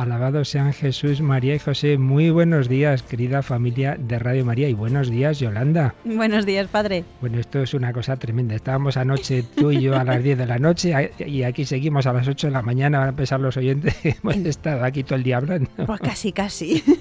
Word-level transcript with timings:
Alabado 0.00 0.46
sean 0.46 0.72
Jesús, 0.72 1.20
María 1.20 1.54
y 1.54 1.58
José. 1.58 1.98
Muy 1.98 2.30
buenos 2.30 2.70
días, 2.70 3.02
querida 3.02 3.42
familia 3.42 3.98
de 4.00 4.18
Radio 4.18 4.46
María, 4.46 4.66
y 4.70 4.72
buenos 4.72 5.10
días, 5.10 5.38
Yolanda. 5.40 5.94
Buenos 6.04 6.46
días, 6.46 6.68
padre. 6.68 7.04
Bueno, 7.20 7.38
esto 7.38 7.60
es 7.62 7.74
una 7.74 7.92
cosa 7.92 8.16
tremenda. 8.16 8.54
Estábamos 8.54 8.96
anoche 8.96 9.42
tú 9.42 9.70
y 9.70 9.82
yo 9.82 9.94
a 9.96 10.04
las 10.04 10.22
10 10.22 10.38
de 10.38 10.46
la 10.46 10.58
noche 10.58 11.12
y 11.18 11.42
aquí 11.42 11.66
seguimos 11.66 12.06
a 12.06 12.14
las 12.14 12.26
8 12.26 12.46
de 12.46 12.50
la 12.50 12.62
mañana. 12.62 12.98
Van 12.98 13.08
a 13.08 13.10
empezar 13.10 13.40
los 13.40 13.58
oyentes. 13.58 13.94
Hemos 14.02 14.36
estado 14.36 14.84
aquí 14.84 15.04
todo 15.04 15.16
el 15.16 15.22
día 15.22 15.36
hablando. 15.36 15.68
Pues 15.84 16.00
casi, 16.00 16.32
casi. 16.32 16.82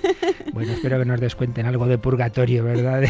Bueno, 0.51 0.73
espero 0.73 0.97
que 0.97 1.05
nos 1.05 1.21
descuenten 1.21 1.67
algo 1.67 1.85
de 1.85 1.99
purgatorio, 1.99 2.63
¿verdad? 2.63 3.03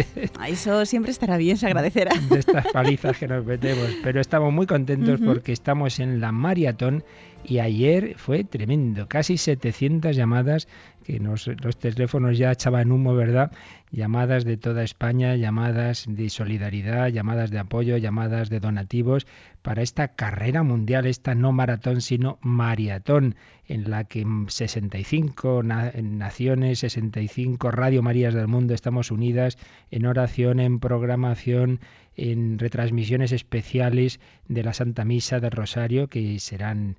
Eso 0.48 0.86
siempre 0.86 1.12
estará 1.12 1.36
bien, 1.36 1.58
se 1.58 1.66
agradecerá. 1.66 2.10
De 2.30 2.38
estas 2.38 2.66
palizas 2.72 3.18
que 3.18 3.28
nos 3.28 3.44
metemos. 3.44 3.86
Pero 4.02 4.20
estamos 4.20 4.52
muy 4.52 4.66
contentos 4.66 5.20
porque 5.24 5.52
estamos 5.52 6.00
en 6.00 6.20
la 6.20 6.32
maratón 6.32 7.04
y 7.44 7.60
ayer 7.60 8.14
fue 8.16 8.44
tremendo, 8.44 9.08
casi 9.08 9.36
700 9.36 10.16
llamadas, 10.16 10.66
que 11.04 11.20
los 11.20 11.46
teléfonos 11.78 12.36
ya 12.36 12.50
echaban 12.50 12.90
humo, 12.90 13.14
¿verdad? 13.14 13.52
Llamadas 13.92 14.44
de 14.44 14.56
toda 14.56 14.82
España, 14.82 15.36
llamadas 15.36 16.06
de 16.08 16.28
solidaridad, 16.28 17.08
llamadas 17.08 17.52
de 17.52 17.60
apoyo, 17.60 17.96
llamadas 17.96 18.50
de 18.50 18.58
donativos 18.58 19.28
para 19.62 19.82
esta 19.82 20.08
carrera 20.08 20.64
mundial, 20.64 21.06
esta 21.06 21.36
no 21.36 21.52
maratón, 21.52 22.00
sino 22.00 22.38
maratón, 22.42 23.36
en 23.68 23.88
la 23.88 24.02
que 24.02 24.26
65 24.48 25.62
naciones, 25.62 26.80
65 26.80 27.70
Radio 27.70 28.02
Marías 28.02 28.34
del 28.34 28.48
mundo 28.48 28.74
estamos 28.74 29.12
unidas 29.12 29.58
en 29.92 30.06
oración, 30.06 30.58
en 30.58 30.80
programación, 30.80 31.78
en 32.16 32.58
retransmisiones 32.58 33.30
especiales 33.30 34.18
de 34.48 34.64
la 34.64 34.72
Santa 34.72 35.04
Misa 35.04 35.38
del 35.38 35.52
Rosario, 35.52 36.08
que 36.08 36.40
serán 36.40 36.96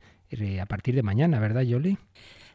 a 0.62 0.66
partir 0.66 0.96
de 0.96 1.04
mañana, 1.04 1.40
¿verdad, 1.40 1.62
Yoli? 1.62 1.98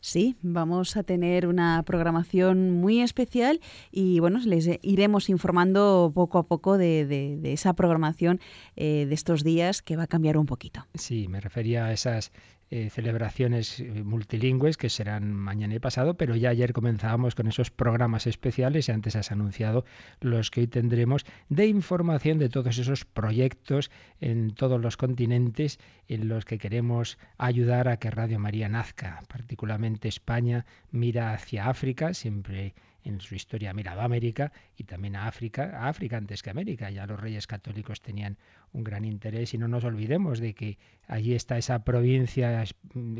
Sí, 0.00 0.36
vamos 0.42 0.96
a 0.96 1.04
tener 1.04 1.46
una 1.46 1.80
programación 1.84 2.72
muy 2.72 3.00
especial 3.00 3.60
y 3.92 4.18
bueno, 4.18 4.40
les 4.44 4.68
iremos 4.82 5.28
informando 5.28 6.10
poco 6.12 6.38
a 6.38 6.42
poco 6.48 6.76
de, 6.76 7.38
esa 7.44 7.74
programación 7.74 8.40
eh, 8.74 9.06
de 9.08 9.14
estos 9.14 9.44
días 9.44 9.80
que 9.80 9.96
va 9.96 10.02
a 10.02 10.06
cambiar 10.08 10.38
un 10.38 10.46
poquito. 10.46 10.84
Sí, 10.94 11.28
me 11.28 11.40
refería 11.40 11.86
a 11.86 11.92
esas 11.92 12.32
eh, 12.74 12.88
celebraciones 12.88 13.80
eh, 13.80 14.02
multilingües 14.02 14.78
que 14.78 14.88
serán 14.88 15.34
mañana 15.34 15.74
y 15.74 15.78
pasado, 15.78 16.14
pero 16.14 16.36
ya 16.36 16.48
ayer 16.48 16.72
comenzábamos 16.72 17.34
con 17.34 17.46
esos 17.46 17.70
programas 17.70 18.26
especiales 18.26 18.88
y 18.88 18.92
antes 18.92 19.14
has 19.14 19.30
anunciado 19.30 19.84
los 20.22 20.50
que 20.50 20.60
hoy 20.60 20.68
tendremos 20.68 21.26
de 21.50 21.66
información 21.66 22.38
de 22.38 22.48
todos 22.48 22.78
esos 22.78 23.04
proyectos 23.04 23.90
en 24.22 24.54
todos 24.54 24.80
los 24.80 24.96
continentes 24.96 25.80
en 26.08 26.28
los 26.28 26.46
que 26.46 26.56
queremos 26.56 27.18
ayudar 27.36 27.88
a 27.88 27.98
que 27.98 28.10
Radio 28.10 28.38
María 28.38 28.70
nazca. 28.70 29.20
Particularmente 29.28 30.08
España 30.08 30.64
mira 30.90 31.34
hacia 31.34 31.68
África, 31.68 32.14
siempre 32.14 32.74
en 33.04 33.20
su 33.20 33.34
historia 33.34 33.70
ha 33.70 33.74
mirado 33.74 34.00
a 34.00 34.04
América 34.04 34.52
y 34.76 34.84
también 34.84 35.16
a 35.16 35.26
África, 35.26 35.78
a 35.78 35.88
África 35.88 36.16
antes 36.16 36.42
que 36.42 36.50
América. 36.50 36.90
Ya 36.90 37.06
los 37.06 37.20
reyes 37.20 37.46
católicos 37.46 38.00
tenían 38.00 38.38
un 38.72 38.84
gran 38.84 39.04
interés 39.04 39.54
y 39.54 39.58
no 39.58 39.68
nos 39.68 39.84
olvidemos 39.84 40.40
de 40.40 40.54
que 40.54 40.78
allí 41.06 41.34
está 41.34 41.58
esa 41.58 41.84
provincia 41.84 42.64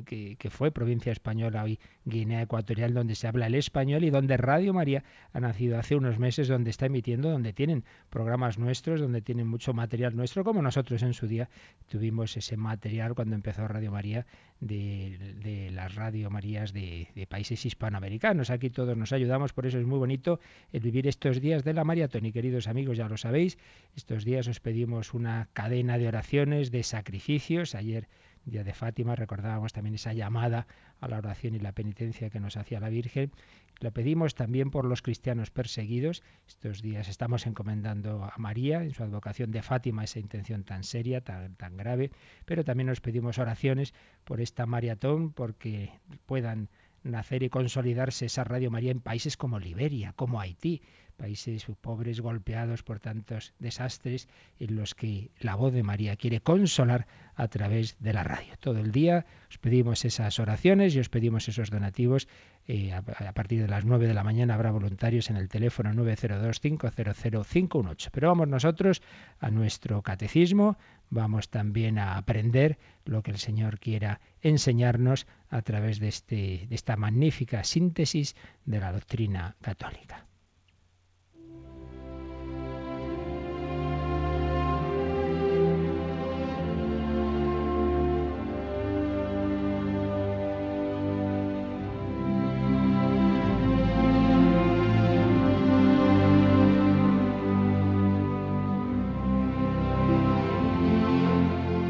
que, 0.06 0.36
que, 0.36 0.50
fue 0.50 0.70
provincia 0.70 1.12
española 1.12 1.64
hoy 1.64 1.78
Guinea 2.04 2.42
Ecuatorial 2.42 2.94
donde 2.94 3.14
se 3.14 3.26
habla 3.26 3.46
el 3.46 3.54
español 3.54 4.04
y 4.04 4.10
donde 4.10 4.36
Radio 4.36 4.72
María 4.72 5.04
ha 5.32 5.40
nacido 5.40 5.78
hace 5.78 5.94
unos 5.94 6.18
meses 6.18 6.48
donde 6.48 6.70
está 6.70 6.86
emitiendo 6.86 7.30
donde 7.30 7.52
tienen 7.52 7.84
programas 8.08 8.58
nuestros 8.58 9.00
donde 9.00 9.20
tienen 9.20 9.46
mucho 9.46 9.74
material 9.74 10.16
nuestro 10.16 10.42
como 10.44 10.62
nosotros 10.62 11.02
en 11.02 11.12
su 11.12 11.26
día 11.26 11.50
tuvimos 11.88 12.36
ese 12.36 12.56
material 12.56 13.14
cuando 13.14 13.34
empezó 13.34 13.69
Radio 13.69 13.92
María 13.92 14.26
de, 14.62 15.70
las 15.72 15.94
Radio 15.94 16.30
Marías 16.30 16.72
de, 16.72 17.08
de 17.14 17.26
países 17.26 17.66
hispanoamericanos. 17.66 18.50
Aquí 18.50 18.70
todos 18.70 18.96
nos 18.96 19.12
ayudamos 19.12 19.52
por 19.52 19.66
eso 19.66 19.78
es 19.78 19.86
muy 19.86 19.98
bonito 19.98 20.40
el 20.72 20.80
vivir 20.80 21.08
estos 21.08 21.40
días 21.40 21.64
de 21.64 21.74
la 21.74 21.84
maratón. 21.84 22.26
Y 22.26 22.32
queridos 22.32 22.69
amigos 22.69 22.96
ya 22.96 23.08
lo 23.08 23.16
sabéis 23.16 23.58
estos 23.96 24.24
días 24.24 24.46
os 24.48 24.60
pedimos 24.60 25.14
una 25.14 25.41
cadena 25.47 25.98
de 25.98 26.08
oraciones, 26.08 26.70
de 26.70 26.82
sacrificios. 26.82 27.75
Ayer, 27.75 28.08
día 28.44 28.64
de 28.64 28.75
Fátima, 28.75 29.16
recordábamos 29.16 29.72
también 29.72 29.94
esa 29.94 30.12
llamada 30.12 30.66
a 31.00 31.08
la 31.08 31.19
oración 31.19 31.54
y 31.54 31.58
la 31.58 31.72
penitencia 31.72 32.30
que 32.30 32.41
nos 32.41 32.56
hacía 32.56 32.80
la 32.80 32.88
Virgen. 32.88 33.32
Lo 33.81 33.92
pedimos 33.92 34.34
también 34.34 34.70
por 34.70 34.84
los 34.84 35.02
cristianos 35.02 35.50
perseguidos. 35.50 36.22
Estos 36.47 36.82
días 36.82 37.08
estamos 37.08 37.47
encomendando 37.47 38.25
a 38.25 38.34
María 38.38 38.82
en 38.82 38.92
su 38.92 39.02
advocación 39.02 39.50
de 39.50 39.62
Fátima 39.62 40.04
esa 40.04 40.20
intención 40.20 40.62
tan 40.62 40.84
seria, 40.84 41.20
tan, 41.20 41.56
tan 41.56 41.76
grave, 41.76 42.12
pero 42.44 42.64
también 42.64 42.86
nos 42.86 43.00
pedimos 43.00 43.38
oraciones 43.38 43.92
por 44.25 44.41
esta 44.41 44.66
maratón, 44.66 45.32
porque 45.32 45.91
puedan 46.26 46.69
nacer 47.02 47.42
y 47.42 47.48
consolidarse 47.48 48.26
esa 48.26 48.44
Radio 48.44 48.70
María 48.70 48.92
en 48.92 49.00
países 49.00 49.36
como 49.36 49.58
Liberia, 49.58 50.12
como 50.14 50.41
Haití, 50.41 50.82
países 51.12 51.66
pobres 51.80 52.20
golpeados 52.20 52.82
por 52.82 53.00
tantos 53.00 53.54
desastres 53.58 54.28
en 54.58 54.76
los 54.76 54.94
que 54.94 55.30
la 55.38 55.54
voz 55.54 55.72
de 55.72 55.82
María 55.82 56.16
quiere 56.16 56.40
consolar 56.40 57.06
a 57.34 57.48
través 57.48 57.96
de 58.00 58.12
la 58.12 58.24
radio. 58.24 58.54
Todo 58.60 58.78
el 58.78 58.92
día 58.92 59.24
os 59.48 59.56
pedimos 59.58 60.04
esas 60.04 60.38
oraciones 60.38 60.94
y 60.94 61.00
os 61.00 61.08
pedimos 61.08 61.48
esos 61.48 61.70
donativos. 61.70 62.28
Eh, 62.68 62.92
a, 62.92 63.32
partir 63.32 63.60
de 63.60 63.66
las 63.68 63.84
9 63.84 64.06
de 64.06 64.14
la 64.14 64.22
mañana 64.22 64.54
habrá 64.54 64.70
voluntarios 64.70 65.30
en 65.30 65.36
el 65.36 65.48
teléfono 65.48 65.90
902-500-518. 65.92 68.10
Pero 68.12 68.28
vamos 68.28 68.46
nosotros 68.48 69.02
a 69.40 69.50
nuestro 69.50 70.02
catecismo, 70.02 70.76
vamos 71.10 71.48
también 71.48 71.98
a 71.98 72.16
aprender 72.16 72.78
lo 73.04 73.22
que 73.22 73.32
el 73.32 73.38
Señor 73.38 73.80
quiera 73.80 74.20
enseñarnos 74.42 75.26
a 75.50 75.62
través 75.62 75.98
de, 75.98 76.06
este, 76.08 76.66
de 76.68 76.74
esta 76.74 76.96
magnífica 76.96 77.64
síntesis 77.64 78.36
de 78.64 78.80
la 78.80 78.92
doctrina 78.92 79.56
católica. 79.60 80.26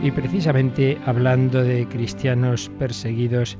Y 0.02 0.10
precisamente 0.10 0.98
hablando 1.06 1.62
de 1.62 1.86
cristianos 1.86 2.68
perseguidos, 2.76 3.56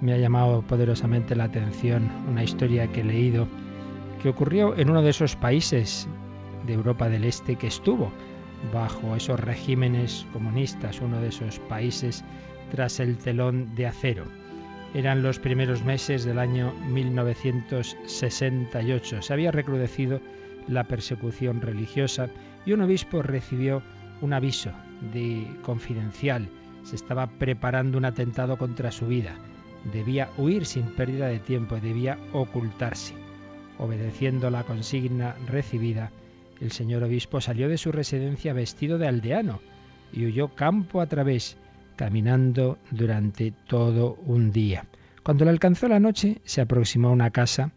me 0.00 0.12
ha 0.12 0.18
llamado 0.18 0.62
poderosamente 0.62 1.36
la 1.36 1.44
atención 1.44 2.10
una 2.28 2.42
historia 2.42 2.88
que 2.88 3.02
he 3.02 3.04
leído 3.04 3.46
que 4.20 4.28
ocurrió 4.28 4.76
en 4.76 4.90
uno 4.90 5.02
de 5.02 5.10
esos 5.10 5.36
países 5.36 6.08
de 6.66 6.72
Europa 6.72 7.08
del 7.08 7.22
Este 7.22 7.54
que 7.54 7.68
estuvo 7.68 8.10
bajo 8.74 9.14
esos 9.14 9.38
regímenes 9.38 10.26
comunistas, 10.32 11.00
uno 11.00 11.20
de 11.20 11.28
esos 11.28 11.60
países 11.60 12.24
tras 12.72 12.98
el 12.98 13.16
telón 13.16 13.72
de 13.76 13.86
acero. 13.86 14.24
Eran 14.94 15.22
los 15.22 15.38
primeros 15.38 15.84
meses 15.84 16.24
del 16.24 16.40
año 16.40 16.72
1968. 16.88 19.22
Se 19.22 19.32
había 19.32 19.52
recrudecido 19.52 20.20
la 20.66 20.88
persecución 20.88 21.60
religiosa 21.60 22.30
y 22.66 22.72
un 22.72 22.80
obispo 22.80 23.22
recibió 23.22 23.80
un 24.20 24.32
aviso 24.32 24.72
de 25.12 25.46
confidencial. 25.62 26.48
Se 26.82 26.96
estaba 26.96 27.26
preparando 27.26 27.98
un 27.98 28.04
atentado 28.04 28.56
contra 28.56 28.90
su 28.92 29.06
vida. 29.06 29.36
Debía 29.92 30.30
huir 30.36 30.66
sin 30.66 30.84
pérdida 30.94 31.28
de 31.28 31.38
tiempo, 31.38 31.76
debía 31.76 32.18
ocultarse. 32.32 33.14
Obedeciendo 33.78 34.50
la 34.50 34.64
consigna 34.64 35.36
recibida, 35.46 36.10
el 36.60 36.72
señor 36.72 37.04
obispo 37.04 37.40
salió 37.40 37.68
de 37.68 37.78
su 37.78 37.92
residencia 37.92 38.52
vestido 38.52 38.98
de 38.98 39.06
aldeano 39.06 39.60
y 40.12 40.26
huyó 40.26 40.48
campo 40.48 41.00
a 41.00 41.06
través, 41.06 41.56
caminando 41.96 42.78
durante 42.90 43.52
todo 43.52 44.14
un 44.26 44.50
día. 44.50 44.86
Cuando 45.22 45.44
le 45.44 45.50
alcanzó 45.50 45.88
la 45.88 46.00
noche, 46.00 46.40
se 46.44 46.60
aproximó 46.60 47.08
a 47.08 47.12
una 47.12 47.30
casa 47.30 47.72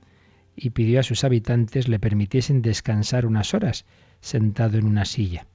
y 0.56 0.72
pidió 0.72 1.00
a 1.00 1.04
sus 1.04 1.24
habitantes 1.24 1.88
le 1.88 2.00
permitiesen 2.00 2.62
descansar 2.62 3.26
unas 3.26 3.54
horas, 3.54 3.86
sentado 4.20 4.78
en 4.78 4.86
una 4.86 5.06
silla. 5.06 5.46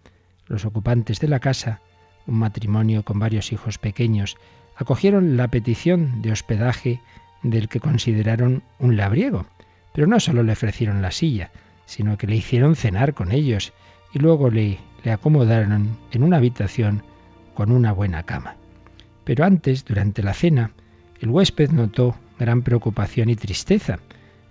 Los 0.49 0.65
ocupantes 0.65 1.21
de 1.21 1.29
la 1.29 1.41
casa, 1.41 1.81
un 2.27 2.39
matrimonio 2.39 3.05
con 3.05 3.19
varios 3.19 3.53
hijos 3.53 3.79
pequeños, 3.79 4.37
acogieron 4.77 5.37
la 5.37 5.49
petición 5.49 6.23
de 6.23 6.33
hospedaje 6.33 7.01
del 7.43 7.69
que 7.69 7.81
consideraron 7.81 8.63
un 8.79 8.97
labriego. 8.97 9.47
Pero 9.93 10.07
no 10.07 10.21
solo 10.21 10.43
le 10.43 10.53
ofrecieron 10.53 11.03
la 11.03 11.11
silla, 11.11 11.51
sino 11.87 12.19
que 12.19 12.27
le 12.27 12.37
hicieron 12.37 12.77
cenar 12.77 13.15
con 13.15 13.33
ellos 13.33 13.73
y 14.13 14.19
luego 14.19 14.51
le, 14.51 14.79
acomodaron 15.11 15.97
en 16.11 16.23
una 16.23 16.37
habitación 16.37 17.03
con 17.55 17.73
una 17.73 17.93
buena 17.93 18.25
cama. 18.25 18.57
Pero 19.25 19.45
antes, 19.45 19.85
durante 19.85 20.23
la 20.23 20.35
cena, 20.35 20.73
el 21.21 21.31
huésped 21.31 21.71
notó 21.71 22.15
gran 22.39 22.63
preocupación 22.63 23.31
y 23.31 23.37
tristeza 23.37 23.99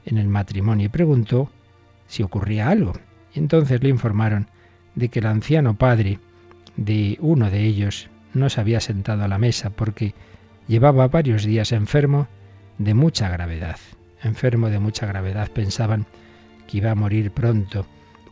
en 0.06 0.18
el 0.18 0.28
matrimonio 0.28 0.88
y 0.88 0.90
preguntó 0.90 1.50
si 2.08 2.24
ocurría 2.24 2.70
algo. 2.70 2.94
Y 3.34 3.40
entonces 3.40 3.82
le 3.84 3.90
informaron 3.90 4.48
de 4.96 5.10
que 5.10 5.20
el 5.20 5.26
anciano 5.28 5.78
padre 5.78 6.20
de 6.78 7.18
uno 7.22 7.50
de 7.50 7.64
ellos 7.64 8.10
no 8.34 8.50
se 8.50 8.60
había 8.62 8.80
sentado 8.80 9.24
a 9.24 9.28
la 9.28 9.38
mesa 9.38 9.70
porque 9.70 10.14
llevaba 10.68 11.08
varios 11.08 11.46
días 11.46 11.72
enfermo 11.72 12.28
de 12.78 12.94
mucha 12.94 13.30
gravedad. 13.30 13.78
Enfermo 14.24 14.70
de 14.70 14.80
mucha 14.80 15.06
gravedad 15.06 15.50
pensaban 15.52 16.06
que 16.68 16.78
iba 16.78 16.92
a 16.92 16.96
morir 16.96 17.32
pronto, 17.32 17.86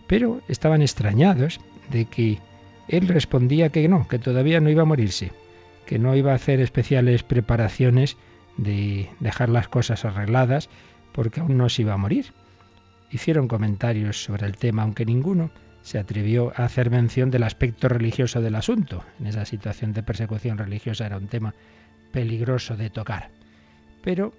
pero 0.07 0.41
estaban 0.47 0.81
extrañados 0.81 1.59
de 1.91 2.05
que 2.05 2.39
él 2.87 3.07
respondía 3.07 3.69
que 3.69 3.87
no, 3.87 4.07
que 4.07 4.19
todavía 4.19 4.59
no 4.59 4.69
iba 4.69 4.81
a 4.81 4.85
morirse, 4.85 5.31
que 5.85 5.99
no 5.99 6.15
iba 6.15 6.31
a 6.31 6.35
hacer 6.35 6.59
especiales 6.59 7.23
preparaciones 7.23 8.17
de 8.57 9.09
dejar 9.19 9.49
las 9.49 9.67
cosas 9.67 10.05
arregladas 10.05 10.69
porque 11.11 11.39
aún 11.39 11.57
no 11.57 11.69
se 11.69 11.83
iba 11.83 11.93
a 11.93 11.97
morir. 11.97 12.33
Hicieron 13.11 13.47
comentarios 13.47 14.23
sobre 14.23 14.47
el 14.47 14.57
tema, 14.57 14.83
aunque 14.83 15.05
ninguno 15.05 15.51
se 15.83 15.99
atrevió 15.99 16.53
a 16.55 16.63
hacer 16.63 16.89
mención 16.89 17.29
del 17.29 17.43
aspecto 17.43 17.89
religioso 17.89 18.41
del 18.41 18.55
asunto. 18.55 19.03
En 19.19 19.27
esa 19.27 19.45
situación 19.45 19.93
de 19.93 20.01
persecución 20.01 20.57
religiosa 20.57 21.05
era 21.05 21.17
un 21.17 21.27
tema 21.27 21.53
peligroso 22.11 22.77
de 22.77 22.89
tocar. 22.89 23.29
Pero 24.01 24.33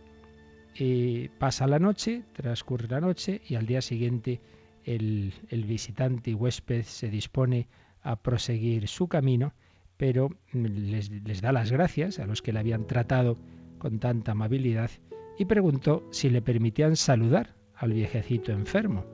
eh, 0.75 1.29
pasa 1.39 1.67
la 1.67 1.79
noche, 1.79 2.23
transcurre 2.33 2.89
la 2.89 3.01
noche 3.01 3.43
y 3.47 3.57
al 3.57 3.67
día 3.67 3.83
siguiente 3.83 4.41
el, 4.85 5.33
visitante 5.51 6.31
y 6.31 6.35
huésped 6.35 6.83
se 6.83 7.11
dispone 7.11 7.69
a 8.03 8.17
proseguir 8.17 8.89
su 8.89 9.07
camino, 9.07 9.53
pero 9.99 10.31
les, 10.53 11.11
les 11.11 11.43
da 11.43 11.53
las 11.53 11.71
gracias 11.71 12.19
a 12.19 12.27
los 12.27 12.41
que 12.41 12.53
le 12.55 12.61
habían 12.61 12.87
tratado 12.87 13.39
con 13.79 13.99
tanta 13.99 14.33
amabilidad 14.33 14.91
y 15.39 15.45
preguntó 15.45 16.09
si 16.11 16.31
le 16.31 16.41
permitían 16.41 16.97
saludar 16.97 17.55
al 17.75 17.93
viejecito 17.93 18.53
enfermo 18.53 19.05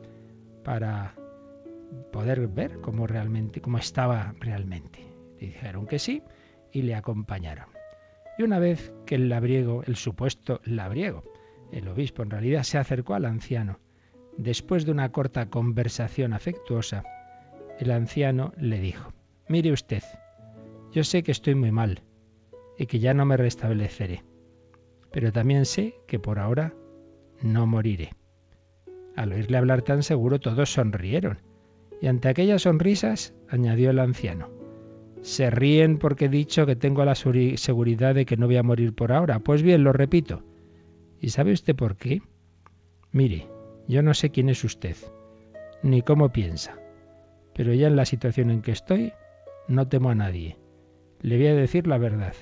para 0.64 1.14
poder 2.12 2.48
ver 2.48 2.80
cómo 2.80 3.06
realmente 3.06 3.60
cómo 3.60 3.78
estaba 3.78 4.34
realmente. 4.40 5.06
Le 5.38 5.48
dijeron 5.48 5.86
que 5.86 5.98
sí 5.98 6.22
y 6.72 6.82
le 6.82 6.94
acompañaron. 6.94 7.66
Y 8.38 8.42
una 8.42 8.58
vez 8.58 8.92
que 9.06 9.16
el 9.16 9.28
labriego, 9.28 9.82
el 9.84 9.96
supuesto 9.96 10.60
labriego, 10.64 11.24
el 11.72 11.88
obispo 11.88 12.22
en 12.22 12.30
realidad 12.30 12.62
se 12.62 12.78
acercó 12.78 13.14
al 13.14 13.26
anciano, 13.26 13.78
después 14.36 14.84
de 14.84 14.92
una 14.92 15.12
corta 15.12 15.50
conversación 15.50 16.32
afectuosa, 16.32 17.04
el 17.78 17.90
anciano 17.90 18.52
le 18.56 18.80
dijo, 18.80 19.12
mire 19.48 19.72
usted, 19.72 20.02
yo 20.92 21.04
sé 21.04 21.22
que 21.22 21.32
estoy 21.32 21.54
muy 21.54 21.70
mal 21.70 22.02
y 22.78 22.86
que 22.86 22.98
ya 22.98 23.14
no 23.14 23.24
me 23.24 23.36
restableceré 23.36 24.24
pero 25.10 25.32
también 25.32 25.66
sé 25.66 25.94
que 26.06 26.18
por 26.18 26.38
ahora 26.38 26.74
no 27.42 27.66
moriré. 27.66 28.10
Al 29.16 29.32
oírle 29.32 29.58
hablar 29.58 29.82
tan 29.82 30.02
seguro 30.02 30.38
todos 30.40 30.72
sonrieron, 30.72 31.40
y 32.00 32.06
ante 32.06 32.28
aquellas 32.28 32.62
sonrisas 32.62 33.34
añadió 33.48 33.90
el 33.90 33.98
anciano, 33.98 34.48
se 35.22 35.50
ríen 35.50 35.98
porque 35.98 36.26
he 36.26 36.28
dicho 36.28 36.64
que 36.64 36.76
tengo 36.76 37.04
la 37.04 37.14
seguridad 37.14 38.14
de 38.14 38.24
que 38.24 38.36
no 38.36 38.46
voy 38.46 38.56
a 38.56 38.62
morir 38.62 38.94
por 38.94 39.12
ahora. 39.12 39.40
Pues 39.40 39.62
bien, 39.62 39.84
lo 39.84 39.92
repito. 39.92 40.42
¿Y 41.20 41.28
sabe 41.28 41.52
usted 41.52 41.76
por 41.76 41.96
qué? 41.96 42.22
Mire, 43.12 43.46
yo 43.86 44.02
no 44.02 44.14
sé 44.14 44.30
quién 44.30 44.48
es 44.48 44.64
usted, 44.64 44.96
ni 45.82 46.00
cómo 46.00 46.30
piensa, 46.30 46.78
pero 47.54 47.74
ya 47.74 47.88
en 47.88 47.96
la 47.96 48.06
situación 48.06 48.50
en 48.50 48.62
que 48.62 48.72
estoy, 48.72 49.12
no 49.68 49.88
temo 49.88 50.10
a 50.10 50.14
nadie. 50.14 50.56
Le 51.20 51.36
voy 51.36 51.48
a 51.48 51.54
decir 51.54 51.86
la 51.86 51.98
verdad. 51.98 52.34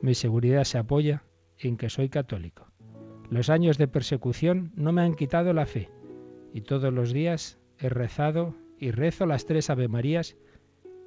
Mi 0.00 0.14
seguridad 0.14 0.62
se 0.64 0.78
apoya 0.78 1.24
en 1.58 1.76
que 1.76 1.90
soy 1.90 2.08
católico. 2.08 2.68
Los 3.30 3.50
años 3.50 3.76
de 3.76 3.88
persecución 3.88 4.70
no 4.76 4.92
me 4.92 5.02
han 5.02 5.14
quitado 5.14 5.52
la 5.52 5.66
fe 5.66 5.90
y 6.54 6.60
todos 6.60 6.92
los 6.92 7.12
días 7.12 7.58
he 7.78 7.88
rezado 7.88 8.54
y 8.78 8.90
rezo 8.90 9.26
las 9.26 9.46
tres 9.46 9.70
Ave 9.70 9.88
Marías 9.88 10.36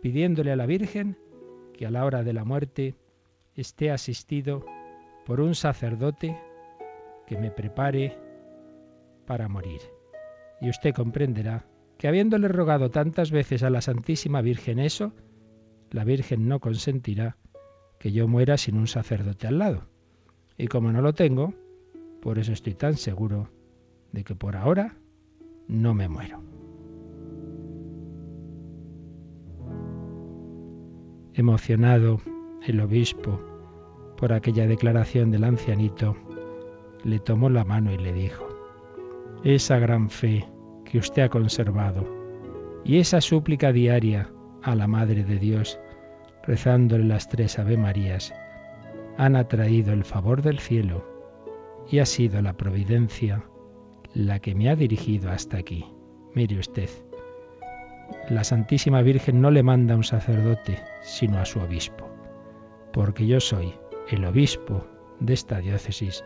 pidiéndole 0.02 0.52
a 0.52 0.56
la 0.56 0.66
Virgen 0.66 1.18
que 1.74 1.86
a 1.86 1.92
la 1.92 2.06
hora 2.06 2.24
de 2.24 2.34
la 2.34 2.44
muerte 2.44 2.96
esté 3.56 3.92
asistido 3.92 4.66
por 5.26 5.40
un 5.40 5.56
sacerdote 5.56 6.38
que 7.28 7.38
me 7.38 7.52
prepare 7.52 8.18
para 9.26 9.48
morir. 9.48 9.82
Y 10.60 10.70
usted 10.70 10.94
comprenderá 10.94 11.66
que 11.98 12.08
habiéndole 12.08 12.48
rogado 12.48 12.90
tantas 12.90 13.32
veces 13.32 13.64
a 13.64 13.70
la 13.70 13.82
Santísima 13.82 14.42
Virgen 14.42 14.80
eso, 14.80 15.14
la 15.92 16.04
Virgen 16.04 16.48
no 16.48 16.60
consentirá 16.60 17.38
que 18.00 18.12
yo 18.12 18.28
muera 18.28 18.58
sin 18.58 18.78
un 18.78 18.88
sacerdote 18.88 19.48
al 19.48 19.60
lado. 19.60 19.88
Y 20.58 20.68
como 20.68 20.92
no 20.92 21.02
lo 21.02 21.14
tengo, 21.14 21.54
por 22.22 22.40
eso 22.40 22.54
estoy 22.54 22.74
tan 22.74 22.98
seguro 22.98 23.50
de 24.12 24.24
que 24.24 24.36
por 24.36 24.56
ahora 24.56 24.96
no 25.68 25.94
me 25.94 26.10
muero. 26.10 26.51
Emocionado, 31.34 32.20
el 32.68 32.82
obispo, 32.82 33.40
por 34.18 34.34
aquella 34.34 34.68
declaración 34.68 35.32
del 35.32 35.46
ancianito, 35.46 36.18
le 37.06 37.20
tomó 37.20 37.50
la 37.50 37.64
mano 37.64 37.94
y 37.94 37.98
le 37.98 38.12
dijo, 38.12 38.48
esa 39.44 39.80
gran 39.80 40.10
fe 40.10 40.46
que 40.84 40.98
usted 40.98 41.24
ha 41.24 41.30
conservado 41.30 42.06
y 42.84 42.98
esa 42.98 43.22
súplica 43.22 43.72
diaria 43.72 44.30
a 44.62 44.76
la 44.76 44.88
Madre 44.88 45.24
de 45.24 45.40
Dios, 45.40 45.80
rezándole 46.44 47.06
las 47.06 47.30
tres 47.30 47.58
Ave 47.58 47.78
Marías, 47.78 48.34
han 49.18 49.38
atraído 49.38 49.94
el 49.94 50.04
favor 50.04 50.42
del 50.42 50.60
cielo 50.60 51.06
y 51.90 52.00
ha 52.00 52.06
sido 52.06 52.42
la 52.42 52.54
providencia 52.54 53.46
la 54.14 54.40
que 54.40 54.54
me 54.54 54.70
ha 54.70 54.76
dirigido 54.76 55.32
hasta 55.32 55.58
aquí. 55.58 55.86
Mire 56.36 56.60
usted, 56.60 56.90
la 58.30 58.44
Santísima 58.44 59.02
Virgen 59.02 59.42
no 59.42 59.52
le 59.52 59.64
manda 59.64 59.94
a 59.94 59.98
un 59.98 60.04
sacerdote, 60.04 60.80
sino 61.02 61.40
a 61.40 61.46
su 61.46 61.60
obispo, 61.60 62.10
porque 62.94 63.28
yo 63.28 63.40
soy 63.40 63.74
el 64.10 64.26
obispo 64.26 64.86
de 65.20 65.34
esta 65.34 65.60
diócesis 65.60 66.24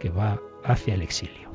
que 0.00 0.10
va 0.10 0.40
hacia 0.64 0.94
el 0.94 1.02
exilio. 1.02 1.48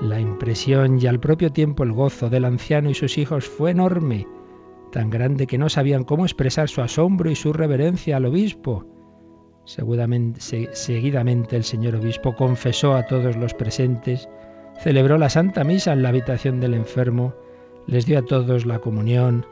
La 0.00 0.18
impresión 0.18 0.98
y 0.98 1.06
al 1.06 1.20
propio 1.20 1.52
tiempo 1.52 1.82
el 1.84 1.92
gozo 1.92 2.30
del 2.30 2.46
anciano 2.46 2.88
y 2.88 2.94
sus 2.94 3.18
hijos 3.18 3.46
fue 3.46 3.72
enorme 3.72 4.26
tan 4.90 5.10
grande 5.10 5.46
que 5.46 5.58
no 5.58 5.68
sabían 5.68 6.04
cómo 6.04 6.24
expresar 6.24 6.68
su 6.68 6.80
asombro 6.80 7.30
y 7.30 7.36
su 7.36 7.52
reverencia 7.52 8.16
al 8.16 8.26
obispo. 8.26 8.84
Seguidamente 9.64 11.56
el 11.56 11.64
señor 11.64 11.96
obispo 11.96 12.34
confesó 12.34 12.94
a 12.94 13.06
todos 13.06 13.36
los 13.36 13.54
presentes, 13.54 14.28
celebró 14.82 15.18
la 15.18 15.28
Santa 15.28 15.62
Misa 15.62 15.92
en 15.92 16.02
la 16.02 16.08
habitación 16.08 16.60
del 16.60 16.74
enfermo, 16.74 17.34
les 17.86 18.06
dio 18.06 18.18
a 18.18 18.22
todos 18.22 18.64
la 18.64 18.78
comunión, 18.78 19.46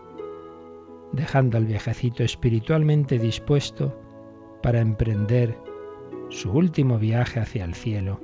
dejando 1.13 1.59
al 1.59 1.67
viejecito 1.67 2.23
espiritualmente 2.23 3.19
dispuesto 3.19 3.95
para 4.63 4.81
emprender 4.81 5.57
su 6.31 6.51
último 6.51 6.99
viaje 6.99 7.41
hacia 7.41 7.65
el 7.65 7.75
cielo, 7.75 8.21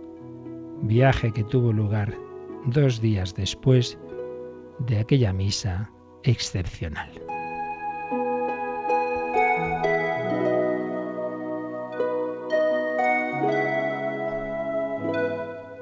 viaje 0.83 1.33
que 1.33 1.45
tuvo 1.45 1.73
lugar 1.73 2.15
dos 2.67 3.01
días 3.01 3.35
después 3.35 3.99
de 4.79 4.99
aquella 4.99 5.33
misa 5.33 5.91
excepcional. 6.23 7.24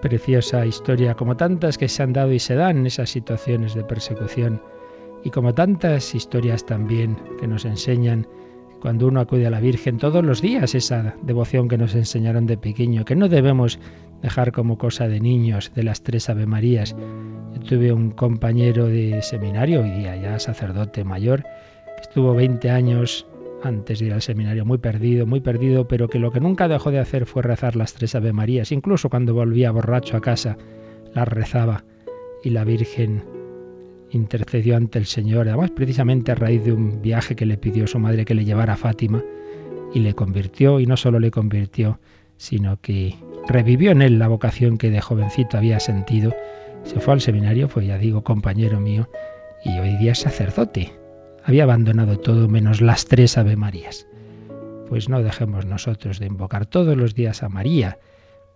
Preciosa 0.02 0.66
historia, 0.66 1.14
como 1.14 1.37
tantas 1.37 1.78
que 1.78 1.88
se 1.88 2.02
han 2.02 2.12
dado 2.12 2.32
y 2.32 2.40
se 2.40 2.56
dan 2.56 2.78
en 2.78 2.87
esas 2.87 3.09
situaciones 3.09 3.75
de 3.75 3.85
persecución, 3.85 4.61
y 5.23 5.30
como 5.30 5.54
tantas 5.54 6.14
historias 6.16 6.66
también 6.66 7.16
que 7.38 7.47
nos 7.47 7.64
enseñan 7.64 8.26
cuando 8.80 9.06
uno 9.06 9.21
acude 9.21 9.47
a 9.47 9.50
la 9.50 9.61
Virgen 9.61 9.99
todos 9.99 10.25
los 10.25 10.42
días, 10.42 10.75
esa 10.75 11.14
devoción 11.23 11.68
que 11.68 11.78
nos 11.78 11.94
enseñaron 11.94 12.47
de 12.47 12.59
pequeño, 12.59 13.04
que 13.04 13.14
no 13.14 13.28
debemos 13.28 13.78
dejar 14.23 14.50
como 14.50 14.76
cosa 14.76 15.06
de 15.06 15.21
niños, 15.21 15.71
de 15.73 15.85
las 15.85 16.02
tres 16.02 16.28
Ave 16.28 16.47
Marías, 16.47 16.97
tuve 17.68 17.92
un 17.92 18.11
compañero 18.11 18.87
de 18.87 19.23
seminario, 19.23 19.82
hoy 19.82 19.90
día 19.90 20.16
ya 20.16 20.40
sacerdote 20.40 21.04
mayor, 21.04 21.44
que 21.94 22.02
estuvo 22.02 22.35
20 22.35 22.71
años 22.71 23.25
antes 23.62 23.99
de 23.99 24.07
ir 24.07 24.12
al 24.12 24.23
seminario, 24.23 24.64
muy 24.64 24.78
perdido, 24.78 25.26
muy 25.26 25.40
perdido, 25.40 25.87
pero 25.88 26.09
que 26.09 26.19
lo 26.19 26.31
que 26.31 26.40
nunca 26.40 26.69
dejó 26.69 26.90
de 26.90 26.99
hacer 26.99 27.26
fue 27.26 27.42
rezar 27.42 27.76
las 27.76 27.95
tres 27.95 28.14
Ave 28.14 28.33
Marías. 28.33 28.73
Incluso 28.73 29.09
cuando 29.09 29.35
volvía 29.35 29.71
borracho 29.71 30.16
a 30.16 30.21
casa, 30.21 30.57
las 31.14 31.28
rezaba 31.28 31.85
y 32.42 32.50
la 32.50 32.64
Virgen 32.64 33.25
intercedió 34.11 34.76
ante 34.76 34.99
el 34.99 35.07
Señor, 35.07 35.49
además 35.49 35.71
precisamente 35.71 36.33
a 36.33 36.35
raíz 36.35 36.64
de 36.64 36.73
un 36.73 37.00
viaje 37.00 37.35
que 37.35 37.47
le 37.47 37.57
pidió 37.57 37.87
su 37.87 37.99
madre 37.99 38.25
que 38.25 38.35
le 38.35 38.45
llevara 38.45 38.75
a 38.75 38.76
Fátima 38.76 39.23
y 39.95 40.00
le 40.00 40.14
convirtió, 40.14 40.81
y 40.81 40.87
no 40.87 40.97
solo 40.97 41.19
le 41.19 41.31
convirtió, 41.31 41.99
sino 42.37 42.81
que 42.81 43.14
revivió 43.49 43.90
en 43.90 44.02
él 44.02 44.19
la 44.19 44.28
vocación 44.28 44.78
que 44.78 44.90
de 44.90 45.00
jovencito 45.00 45.57
había 45.57 45.81
sentido 45.81 46.35
se 46.85 47.00
fue 47.00 47.14
al 47.14 47.21
seminario, 47.21 47.69
fue 47.69 47.87
ya 47.87 47.99
digo 47.99 48.23
compañero 48.23 48.81
mío, 48.81 49.09
y 49.64 49.78
hoy 49.78 49.97
día 49.97 50.12
es 50.12 50.19
sacerdote. 50.19 51.01
Había 51.44 51.64
abandonado 51.64 52.18
todo 52.18 52.49
menos 52.49 52.80
las 52.80 53.06
tres 53.06 53.37
Ave 53.38 53.56
Marías. 53.56 54.06
pues 54.88 55.08
no 55.08 55.22
dejemos 55.22 55.64
nosotros 55.64 56.18
de 56.18 56.26
invocar 56.26 56.66
todos 56.66 56.99
los 56.99 57.14
días 57.14 57.42
a 57.42 57.49
María, 57.49 57.99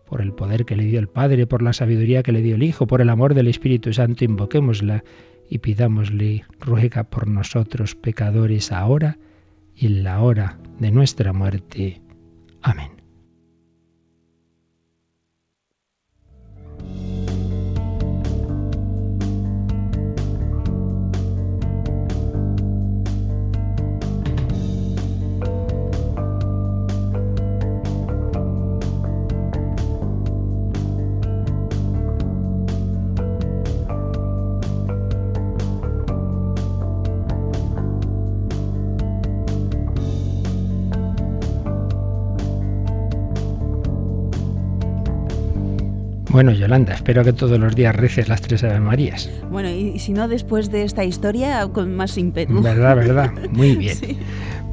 por 0.07 0.21
el 0.21 0.35
poder 0.35 0.67
que 0.67 0.77
le 0.77 0.85
dio 0.85 1.01
el 1.01 1.09
Padre, 1.09 1.47
por 1.47 1.63
la 1.63 1.73
sabiduría 1.73 2.23
que 2.23 2.33
le 2.33 2.43
dio 2.43 2.57
el 2.57 2.63
Hijo, 2.63 2.87
por 2.87 3.01
el 3.01 3.09
amor 3.09 3.33
del 3.33 3.49
Espíritu 3.49 3.95
Santo, 3.95 4.25
invoquémosla 4.25 5.03
y 5.49 5.59
pidámosle, 5.59 6.45
ruega 6.61 7.05
por 7.05 7.27
nosotros 7.27 7.95
pecadores 7.95 8.71
ahora 8.71 9.17
y 9.75 9.87
en 9.87 10.05
la 10.05 10.21
hora 10.21 10.59
de 10.79 10.91
nuestra 10.91 11.33
muerte. 11.33 12.03
Amén. 12.61 12.96
Bueno, 46.37 46.53
Yolanda, 46.53 46.93
espero 46.93 47.25
que 47.25 47.33
todos 47.33 47.59
los 47.59 47.75
días 47.75 47.97
reces 47.97 48.29
las 48.29 48.43
tres 48.43 48.63
Ave 48.63 48.79
Marías. 48.79 49.31
Bueno, 49.51 49.71
y, 49.71 49.99
si 49.99 50.13
no, 50.13 50.29
después 50.29 50.71
de 50.71 50.83
esta 50.83 51.03
historia, 51.03 51.67
con 51.69 51.97
más 51.97 52.19
ímpetu. 52.19 52.61
Verdad, 52.61 52.95
verdad. 52.95 53.33
Muy 53.53 53.75
bien. 53.79 53.97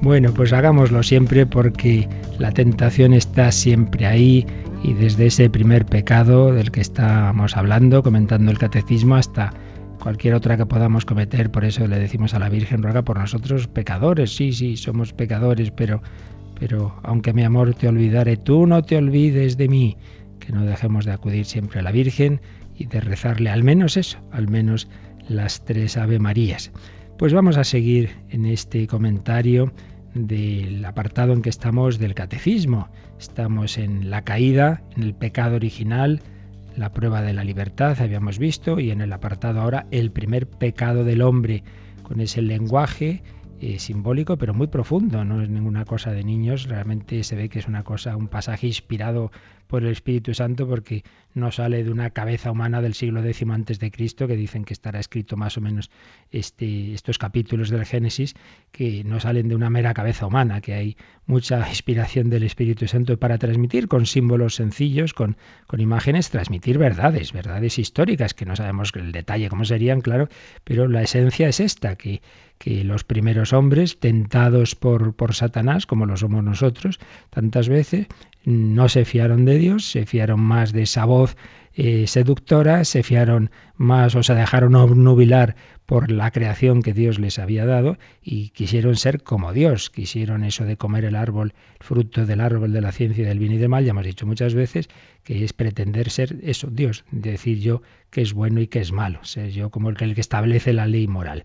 Bueno, 0.02 0.34
pues 0.34 0.52
hagámoslo 0.52 1.02
siempre 1.04 1.46
porque 1.46 2.10
la 2.38 2.52
tentación 2.52 3.14
está 3.14 3.50
siempre 3.54 4.06
ahí 4.06 4.46
y 4.84 4.92
desde 4.92 5.28
ese 5.28 5.50
primer 5.50 5.86
pecado 5.86 6.52
del 6.52 6.70
que 6.70 6.82
estamos 6.82 7.56
hablando, 7.56 8.04
comentando 8.04 8.52
el 8.52 8.58
catecismo, 8.58 9.16
hasta 9.16 9.54
cualquier 10.02 10.34
otra 10.34 10.58
que 10.58 10.66
podamos 10.66 11.06
cometer. 11.06 11.50
Por 11.50 11.64
eso 11.64 11.88
le 11.88 11.98
decimos 11.98 12.34
a 12.34 12.40
la 12.40 12.50
Virgen, 12.50 12.84
ruega 12.84 13.04
por 13.04 13.18
nosotros 13.18 13.70
pecadores. 13.70 14.36
Sí, 14.36 14.52
sí, 14.52 14.76
somos 14.76 15.14
pecadores, 15.14 15.72
pero, 15.72 16.02
pero 16.60 16.94
aunque 17.04 17.32
mi 17.32 17.46
amor 17.46 17.74
te 17.74 17.88
olvidare, 17.88 18.36
tú 18.36 18.68
no 18.68 18.84
te 18.84 18.98
olvides 18.98 19.56
de 19.56 19.70
mí 19.70 19.98
que 20.46 20.54
no 20.54 20.66
dejemos 20.66 21.06
de 21.06 21.12
acudir 21.12 21.46
siempre 21.46 21.80
a 21.80 21.84
la 21.84 21.92
Virgen 21.92 22.42
y 22.76 22.86
de 22.86 23.00
rezarle 23.00 23.50
al 23.50 23.64
menos 23.64 23.98
eso, 23.98 24.20
al 24.32 24.50
menos 24.50 24.88
las 25.28 25.66
tres 25.66 25.98
Ave 25.98 26.20
Marías. 26.20 26.72
Pues 27.18 27.34
vamos 27.34 27.58
a 27.58 27.64
seguir 27.64 28.12
en 28.30 28.46
este 28.46 28.88
comentario 28.88 29.72
del 30.14 30.84
apartado 30.86 31.34
en 31.34 31.42
que 31.42 31.50
estamos 31.50 32.00
del 32.00 32.14
catecismo. 32.14 32.90
Estamos 33.20 33.78
en 33.78 34.10
la 34.10 34.24
caída, 34.24 34.82
en 34.96 35.04
el 35.04 35.14
pecado 35.14 35.56
original, 35.56 36.22
la 36.76 36.92
prueba 36.92 37.22
de 37.22 37.34
la 37.34 37.44
libertad, 37.44 38.00
habíamos 38.02 38.40
visto, 38.40 38.80
y 38.80 38.92
en 38.92 39.02
el 39.02 39.14
apartado 39.14 39.62
ahora 39.62 39.86
el 39.92 40.12
primer 40.12 40.48
pecado 40.48 41.04
del 41.04 41.22
hombre, 41.22 41.64
con 42.02 42.20
ese 42.20 42.42
lenguaje 42.42 43.24
eh, 43.60 43.80
simbólico, 43.80 44.38
pero 44.38 44.54
muy 44.54 44.68
profundo, 44.68 45.24
no 45.24 45.42
es 45.42 45.50
ninguna 45.50 45.86
cosa 45.86 46.12
de 46.12 46.24
niños, 46.24 46.68
realmente 46.68 47.24
se 47.24 47.36
ve 47.36 47.48
que 47.48 47.60
es 47.60 47.68
una 47.68 47.84
cosa, 47.84 48.18
un 48.18 48.28
pasaje 48.28 48.68
inspirado 48.68 49.32
por 49.74 49.84
el 49.84 49.90
Espíritu 49.90 50.36
Santo 50.36 50.68
porque 50.68 51.04
no 51.34 51.52
sale 51.52 51.84
de 51.84 51.90
una 51.90 52.12
cabeza 52.12 52.52
humana 52.52 52.80
del 52.80 52.94
siglo 52.94 53.26
X 53.26 53.44
antes 53.50 53.80
de 53.80 53.90
Cristo, 53.90 54.28
que 54.28 54.36
dicen 54.36 54.66
que 54.66 54.74
estará 54.74 55.00
escrito 55.00 55.36
más 55.36 55.58
o 55.58 55.62
menos 55.62 55.90
este, 56.30 56.94
estos 56.94 57.18
capítulos 57.18 57.72
del 57.72 57.84
Génesis, 57.84 58.36
que 58.72 59.04
no 59.04 59.20
salen 59.20 59.48
de 59.48 59.56
una 59.56 59.72
mera 59.72 59.96
cabeza 59.96 60.28
humana, 60.28 60.62
que 60.62 60.76
hay 60.76 60.98
mucha 61.26 61.68
inspiración 61.70 62.30
del 62.30 62.44
Espíritu 62.44 62.88
Santo 62.88 63.18
para 63.18 63.40
transmitir 63.40 63.88
con 63.88 64.06
símbolos 64.06 64.54
sencillos, 64.54 65.16
con, 65.16 65.38
con 65.66 65.80
imágenes, 65.80 66.30
transmitir 66.30 66.78
verdades, 66.78 67.34
verdades 67.34 67.80
históricas, 67.80 68.36
que 68.36 68.46
no 68.46 68.56
sabemos 68.56 68.92
el 68.94 69.12
detalle 69.12 69.50
cómo 69.50 69.66
serían, 69.66 70.02
claro, 70.02 70.30
pero 70.64 70.88
la 70.88 71.02
esencia 71.02 71.50
es 71.50 71.60
esta, 71.60 71.96
que, 71.96 72.22
que 72.60 72.84
los 72.84 73.04
primeros 73.04 73.54
hombres, 73.54 74.00
tentados 74.00 74.76
por, 74.76 75.16
por 75.16 75.34
Satanás, 75.34 75.88
como 75.88 76.06
lo 76.06 76.16
somos 76.16 76.44
nosotros, 76.44 77.00
tantas 77.32 77.70
veces, 77.70 78.06
no 78.44 78.90
se 78.90 79.06
fiaron 79.06 79.46
de 79.46 79.58
Dios, 79.58 79.86
se 79.86 80.06
fiaron 80.06 80.40
más 80.40 80.74
de 80.74 80.84
esa 80.84 81.06
voz 81.06 81.38
eh, 81.76 82.06
seductora, 82.06 82.86
se 82.86 83.02
fiaron 83.02 83.50
más 83.78 84.14
o 84.16 84.22
se 84.22 84.36
dejaron 84.36 84.76
obnubilar 84.76 85.56
por 85.86 86.12
la 86.12 86.32
creación 86.32 86.82
que 86.82 86.94
Dios 86.94 87.20
les 87.20 87.40
había 87.40 87.66
dado 87.66 87.98
y 88.22 88.50
quisieron 88.50 88.96
ser 88.96 89.24
como 89.24 89.54
Dios, 89.54 89.90
quisieron 89.90 90.44
eso 90.44 90.66
de 90.66 90.78
comer 90.78 91.04
el 91.06 91.16
árbol, 91.16 91.54
fruto 91.80 92.26
del 92.26 92.42
árbol 92.42 92.74
de 92.74 92.82
la 92.82 92.92
ciencia 92.92 93.28
del 93.28 93.40
bien 93.40 93.54
y 93.54 93.58
del 93.58 93.70
mal, 93.70 93.84
ya 93.84 93.92
hemos 93.92 94.06
dicho 94.06 94.28
muchas 94.28 94.54
veces 94.54 94.88
que 95.24 95.44
es 95.44 95.54
pretender 95.54 96.10
ser 96.10 96.38
eso, 96.44 96.68
Dios, 96.72 97.06
decir 97.12 97.60
yo 97.60 97.82
que 98.12 98.22
es 98.22 98.34
bueno 98.34 98.62
y 98.62 98.68
que 98.68 98.80
es 98.80 98.92
malo, 98.92 99.24
ser 99.24 99.50
yo 99.50 99.72
como 99.72 99.90
el 99.90 99.98
que, 99.98 100.06
el 100.06 100.16
que 100.16 100.22
establece 100.22 100.74
la 100.74 100.86
ley 100.86 101.08
moral. 101.08 101.44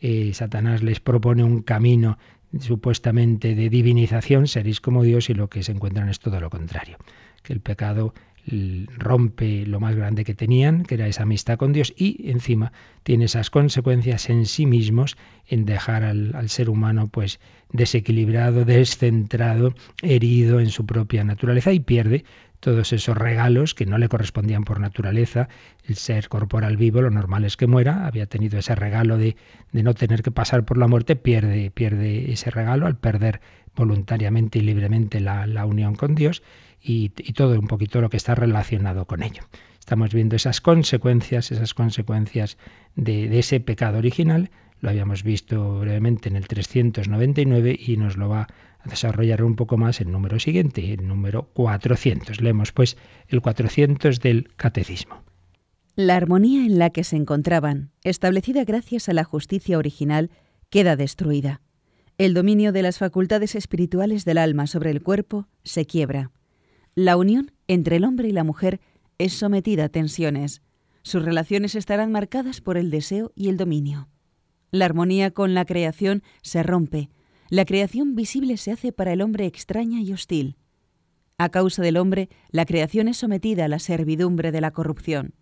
Eh, 0.00 0.32
Satanás 0.32 0.82
les 0.82 1.00
propone 1.00 1.42
un 1.42 1.62
camino 1.62 2.18
supuestamente 2.60 3.54
de 3.54 3.68
divinización, 3.68 4.46
seréis 4.46 4.80
como 4.80 5.02
Dios 5.02 5.30
y 5.30 5.34
lo 5.34 5.48
que 5.48 5.62
se 5.62 5.72
encuentran 5.72 6.08
es 6.08 6.18
todo 6.18 6.40
lo 6.40 6.50
contrario, 6.50 6.98
que 7.42 7.52
el 7.52 7.60
pecado 7.60 8.14
rompe 8.96 9.66
lo 9.66 9.80
más 9.80 9.94
grande 9.94 10.24
que 10.24 10.34
tenían, 10.34 10.84
que 10.84 10.94
era 10.94 11.06
esa 11.06 11.24
amistad 11.24 11.58
con 11.58 11.72
Dios, 11.72 11.92
y 11.96 12.30
encima 12.30 12.72
tiene 13.02 13.26
esas 13.26 13.50
consecuencias 13.50 14.30
en 14.30 14.46
sí 14.46 14.66
mismos 14.66 15.16
en 15.46 15.64
dejar 15.64 16.04
al, 16.04 16.48
ser 16.48 16.70
humano 16.70 17.08
pues 17.08 17.40
desequilibrado, 17.72 18.64
descentrado, 18.64 19.74
herido 20.02 20.60
en 20.60 20.70
su 20.70 20.86
propia 20.86 21.24
naturaleza 21.24 21.72
y 21.72 21.80
pierde 21.80 22.24
todos 22.60 22.92
esos 22.92 23.16
regalos 23.16 23.74
que 23.74 23.86
no 23.86 23.98
le 23.98 24.08
correspondían 24.08 24.64
por 24.64 24.80
naturaleza. 24.80 25.48
El 25.86 25.96
ser 25.96 26.28
corporal 26.28 26.76
vivo, 26.76 27.02
lo 27.02 27.10
normal 27.10 27.44
es 27.44 27.56
que 27.56 27.66
muera, 27.66 28.06
había 28.06 28.26
tenido 28.26 28.58
ese 28.58 28.74
regalo 28.74 29.16
de, 29.16 29.36
de 29.72 29.82
no 29.82 29.94
tener 29.94 30.22
que 30.22 30.30
pasar 30.30 30.64
por 30.64 30.78
la 30.78 30.88
muerte, 30.88 31.16
pierde, 31.16 31.70
pierde 31.70 32.32
ese 32.32 32.50
regalo 32.50 32.86
al 32.86 32.96
perder 32.96 33.40
voluntariamente 33.76 34.58
y 34.58 34.62
libremente 34.62 35.20
la, 35.20 35.46
la 35.46 35.64
unión 35.66 35.94
con 35.94 36.16
Dios 36.16 36.42
y, 36.82 37.10
todo 37.32 37.58
un 37.58 37.66
poquito 37.66 38.00
lo 38.00 38.10
que 38.10 38.16
está 38.16 38.34
relacionado 38.34 39.04
con 39.06 39.22
ello. 39.22 39.42
Estamos 39.78 40.12
viendo 40.12 40.36
esas 40.36 40.60
consecuencias, 40.60 41.50
esas 41.50 41.74
consecuencias 41.74 42.58
de, 42.94 43.28
de 43.28 43.38
ese 43.38 43.60
pecado 43.60 43.98
original, 43.98 44.50
lo 44.80 44.90
habíamos 44.90 45.22
visto 45.22 45.80
brevemente 45.80 46.28
en 46.28 46.36
el 46.36 46.46
399 46.46 47.76
y 47.78 47.96
nos 47.96 48.16
lo 48.16 48.28
va 48.28 48.48
a 48.80 48.88
desarrollar 48.88 49.42
un 49.42 49.56
poco 49.56 49.76
más 49.76 50.00
el 50.00 50.10
número 50.10 50.38
siguiente, 50.38 50.92
el 50.92 51.06
número 51.06 51.48
400. 51.54 52.40
Leemos 52.40 52.72
pues 52.72 52.96
el 53.28 53.40
400 53.40 54.20
del 54.20 54.50
Catecismo. 54.56 55.22
La 55.96 56.14
armonía 56.14 56.64
en 56.64 56.78
la 56.78 56.90
que 56.90 57.02
se 57.02 57.16
encontraban, 57.16 57.90
establecida 58.04 58.64
gracias 58.64 59.08
a 59.08 59.12
la 59.12 59.24
justicia 59.24 59.78
original, 59.78 60.30
queda 60.70 60.94
destruida. 60.94 61.60
El 62.18 62.34
dominio 62.34 62.70
de 62.72 62.82
las 62.82 62.98
facultades 62.98 63.56
espirituales 63.56 64.24
del 64.24 64.38
alma 64.38 64.68
sobre 64.68 64.90
el 64.90 65.02
cuerpo 65.02 65.48
se 65.64 65.86
quiebra. 65.86 66.30
La 67.00 67.16
unión 67.16 67.52
entre 67.68 67.94
el 67.94 68.04
hombre 68.04 68.26
y 68.26 68.32
la 68.32 68.42
mujer 68.42 68.80
es 69.18 69.32
sometida 69.32 69.84
a 69.84 69.88
tensiones. 69.88 70.62
Sus 71.02 71.24
relaciones 71.24 71.76
estarán 71.76 72.10
marcadas 72.10 72.60
por 72.60 72.76
el 72.76 72.90
deseo 72.90 73.30
y 73.36 73.50
el 73.50 73.56
dominio. 73.56 74.08
La 74.72 74.86
armonía 74.86 75.30
con 75.30 75.54
la 75.54 75.64
creación 75.64 76.24
se 76.42 76.64
rompe, 76.64 77.08
la 77.50 77.64
creación 77.66 78.16
visible 78.16 78.56
se 78.56 78.72
hace 78.72 78.90
para 78.90 79.12
el 79.12 79.20
hombre 79.20 79.46
extraña 79.46 80.00
y 80.00 80.12
hostil. 80.12 80.56
A 81.38 81.50
causa 81.50 81.82
del 81.82 81.98
hombre, 81.98 82.30
la 82.50 82.66
creación 82.66 83.06
es 83.06 83.18
sometida 83.18 83.66
a 83.66 83.68
la 83.68 83.78
servidumbre 83.78 84.50
de 84.50 84.60
la 84.60 84.72
corrupción. 84.72 85.34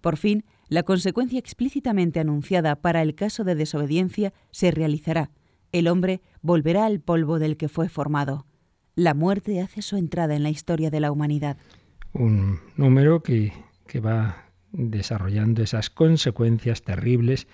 Por 0.00 0.16
fin, 0.16 0.46
la 0.70 0.84
consecuencia 0.84 1.38
explícitamente 1.38 2.18
anunciada 2.18 2.76
para 2.76 3.02
el 3.02 3.14
caso 3.14 3.44
de 3.44 3.54
desobediencia 3.54 4.32
se 4.52 4.70
realizará. 4.70 5.30
El 5.70 5.88
hombre 5.88 6.22
volverá 6.40 6.86
al 6.86 7.00
polvo 7.00 7.38
del 7.38 7.58
que 7.58 7.68
fue 7.68 7.90
formado. 7.90 8.46
La 8.94 9.14
muerte 9.14 9.60
hace 9.60 9.82
su 9.82 9.96
entrada 9.96 10.36
en 10.36 10.42
la 10.42 10.50
historia 10.50 10.90
de 10.90 11.00
la 11.00 11.10
humanidad. 11.10 11.56
Un 12.12 12.60
número 12.76 13.22
que, 13.22 13.52
que 13.86 14.00
va 14.00 14.44
desarrollando 14.72 15.62
esas 15.62 15.90
consecuencias 15.90 16.82
terribles 16.82 17.46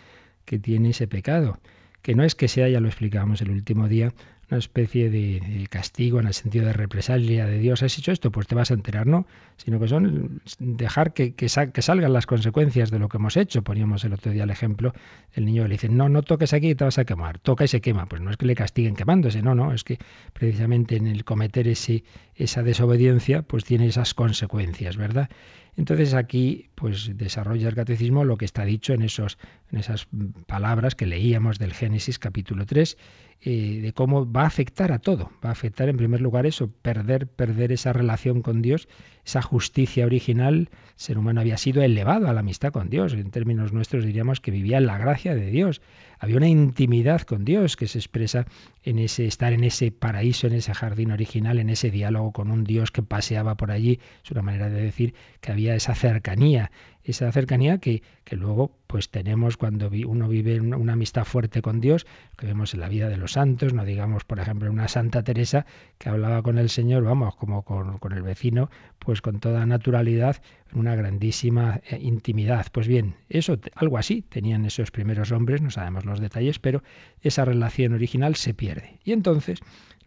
que 0.44 0.58
tiene 0.58 0.90
ese 0.90 1.06
pecado 1.06 1.58
que 2.02 2.14
no 2.14 2.24
es 2.24 2.34
que 2.34 2.48
sea, 2.48 2.68
ya 2.68 2.80
lo 2.80 2.88
explicábamos 2.88 3.40
el 3.42 3.50
último 3.50 3.88
día, 3.88 4.12
una 4.50 4.58
especie 4.58 5.10
de, 5.10 5.66
castigo 5.70 6.18
en 6.20 6.26
el 6.26 6.34
sentido 6.34 6.66
de 6.66 6.72
represalia 6.72 7.46
de 7.46 7.58
Dios. 7.58 7.82
¿Has 7.82 7.96
hecho 7.98 8.10
esto? 8.10 8.30
Pues 8.30 8.46
te 8.46 8.54
vas 8.54 8.70
a 8.70 8.74
enterar, 8.74 9.06
no, 9.06 9.26
sino 9.56 9.78
que 9.78 9.88
son 9.88 10.42
dejar 10.58 11.12
que, 11.12 11.34
que, 11.34 11.48
salgan 11.48 12.12
las 12.12 12.26
consecuencias 12.26 12.90
de 12.90 12.98
lo 12.98 13.08
que 13.08 13.18
hemos 13.18 13.36
hecho. 13.36 13.62
Poníamos 13.62 14.04
el 14.04 14.12
otro 14.12 14.32
día 14.32 14.44
el 14.44 14.50
ejemplo, 14.50 14.92
el 15.34 15.44
niño 15.44 15.64
le 15.64 15.74
dice, 15.74 15.88
no, 15.88 16.08
no 16.08 16.22
toques 16.22 16.52
aquí, 16.52 16.74
te 16.74 16.84
vas 16.84 16.98
a 16.98 17.04
quemar, 17.04 17.38
toca 17.38 17.64
y 17.64 17.68
se 17.68 17.80
quema. 17.80 18.06
Pues 18.06 18.20
no 18.22 18.30
es 18.30 18.36
que 18.36 18.46
le 18.46 18.54
castiguen 18.54 18.96
quemándose, 18.96 19.40
no, 19.42 19.54
no, 19.54 19.72
es 19.72 19.84
que 19.84 19.98
precisamente 20.32 20.96
en 20.96 21.06
el 21.06 21.24
cometer 21.24 21.68
ese, 21.68 22.02
esa 22.42 22.62
desobediencia 22.62 23.42
pues 23.42 23.64
tiene 23.64 23.86
esas 23.86 24.14
consecuencias, 24.14 24.96
¿verdad? 24.96 25.28
Entonces 25.76 26.14
aquí 26.14 26.70
pues 26.74 27.16
desarrolla 27.16 27.68
el 27.68 27.74
catecismo 27.74 28.24
lo 28.24 28.36
que 28.36 28.44
está 28.44 28.64
dicho 28.64 28.92
en, 28.92 29.02
esos, 29.02 29.38
en 29.70 29.78
esas 29.78 30.08
palabras 30.46 30.94
que 30.94 31.06
leíamos 31.06 31.58
del 31.58 31.72
Génesis 31.72 32.18
capítulo 32.18 32.66
3, 32.66 32.96
eh, 33.42 33.80
de 33.80 33.92
cómo 33.92 34.30
va 34.30 34.42
a 34.42 34.46
afectar 34.46 34.92
a 34.92 34.98
todo. 34.98 35.30
Va 35.44 35.50
a 35.50 35.52
afectar 35.52 35.88
en 35.88 35.96
primer 35.96 36.20
lugar 36.20 36.44
eso, 36.44 36.70
perder, 36.82 37.26
perder 37.26 37.72
esa 37.72 37.92
relación 37.92 38.42
con 38.42 38.62
Dios, 38.62 38.88
esa 39.24 39.42
justicia 39.42 40.04
original. 40.04 40.54
El 40.54 40.68
ser 40.96 41.18
humano 41.18 41.40
había 41.40 41.56
sido 41.56 41.82
elevado 41.82 42.28
a 42.28 42.32
la 42.32 42.40
amistad 42.40 42.72
con 42.72 42.90
Dios. 42.90 43.14
En 43.14 43.30
términos 43.30 43.72
nuestros 43.72 44.04
diríamos 44.04 44.40
que 44.40 44.50
vivía 44.50 44.78
en 44.78 44.86
la 44.86 44.98
gracia 44.98 45.34
de 45.34 45.50
Dios. 45.50 45.80
Había 46.20 46.36
una 46.36 46.48
intimidad 46.48 47.22
con 47.22 47.46
Dios 47.46 47.76
que 47.76 47.88
se 47.88 47.98
expresa 47.98 48.46
en 48.84 48.98
ese 48.98 49.24
estar 49.24 49.54
en 49.54 49.64
ese 49.64 49.90
paraíso, 49.90 50.46
en 50.46 50.52
ese 50.52 50.74
jardín 50.74 51.12
original, 51.12 51.58
en 51.58 51.70
ese 51.70 51.90
diálogo 51.90 52.32
con 52.32 52.50
un 52.50 52.62
Dios 52.62 52.90
que 52.90 53.02
paseaba 53.02 53.56
por 53.56 53.70
allí. 53.70 54.00
Es 54.22 54.30
una 54.30 54.42
manera 54.42 54.68
de 54.68 54.82
decir 54.82 55.14
que 55.40 55.50
había 55.50 55.74
esa 55.74 55.94
cercanía, 55.94 56.70
esa 57.04 57.30
cercanía 57.32 57.78
que, 57.78 58.02
que 58.24 58.36
luego 58.36 58.72
pues 58.86 59.08
tenemos 59.10 59.56
cuando 59.56 59.88
uno 59.88 60.28
vive 60.28 60.60
una 60.60 60.92
amistad 60.94 61.24
fuerte 61.24 61.62
con 61.62 61.80
Dios, 61.80 62.06
que 62.36 62.46
vemos 62.46 62.74
en 62.74 62.80
la 62.80 62.88
vida 62.88 63.08
de 63.08 63.16
los 63.16 63.32
santos, 63.32 63.72
no 63.72 63.84
digamos, 63.84 64.24
por 64.24 64.40
ejemplo, 64.40 64.70
una 64.70 64.88
Santa 64.88 65.22
Teresa 65.22 65.64
que 65.98 66.08
hablaba 66.08 66.42
con 66.42 66.58
el 66.58 66.68
Señor, 66.68 67.04
vamos, 67.04 67.36
como 67.36 67.62
con, 67.62 67.98
con 67.98 68.12
el 68.12 68.22
vecino, 68.22 68.70
pues 68.98 69.22
con 69.22 69.40
toda 69.40 69.64
naturalidad, 69.66 70.42
una 70.72 70.94
grandísima 70.94 71.80
eh, 71.88 71.98
intimidad. 72.00 72.66
Pues 72.72 72.88
bien, 72.88 73.14
eso, 73.28 73.58
algo 73.74 73.98
así 73.98 74.22
tenían 74.22 74.64
esos 74.64 74.90
primeros 74.90 75.32
hombres, 75.32 75.62
no 75.62 75.70
sabemos 75.70 76.04
los 76.04 76.20
detalles, 76.20 76.58
pero 76.58 76.82
esa 77.22 77.44
relación 77.44 77.92
original 77.92 78.34
se 78.36 78.54
pierde. 78.54 78.98
Y 79.04 79.12
entonces 79.12 79.60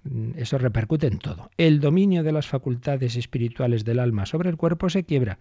mm, 0.04 0.32
eso 0.38 0.58
repercute 0.58 1.08
en 1.08 1.20
todo. 1.20 1.50
El 1.58 1.80
dominio 1.80 2.24
de 2.24 2.32
las 2.32 2.48
facultades 2.48 3.16
espirituales 3.16 3.86
del 3.86 4.00
alma 4.00 4.26
sobre 4.26 4.50
el 4.50 4.58
cuerpo 4.58 4.90
se 4.90 5.04
quiebra. 5.04 5.40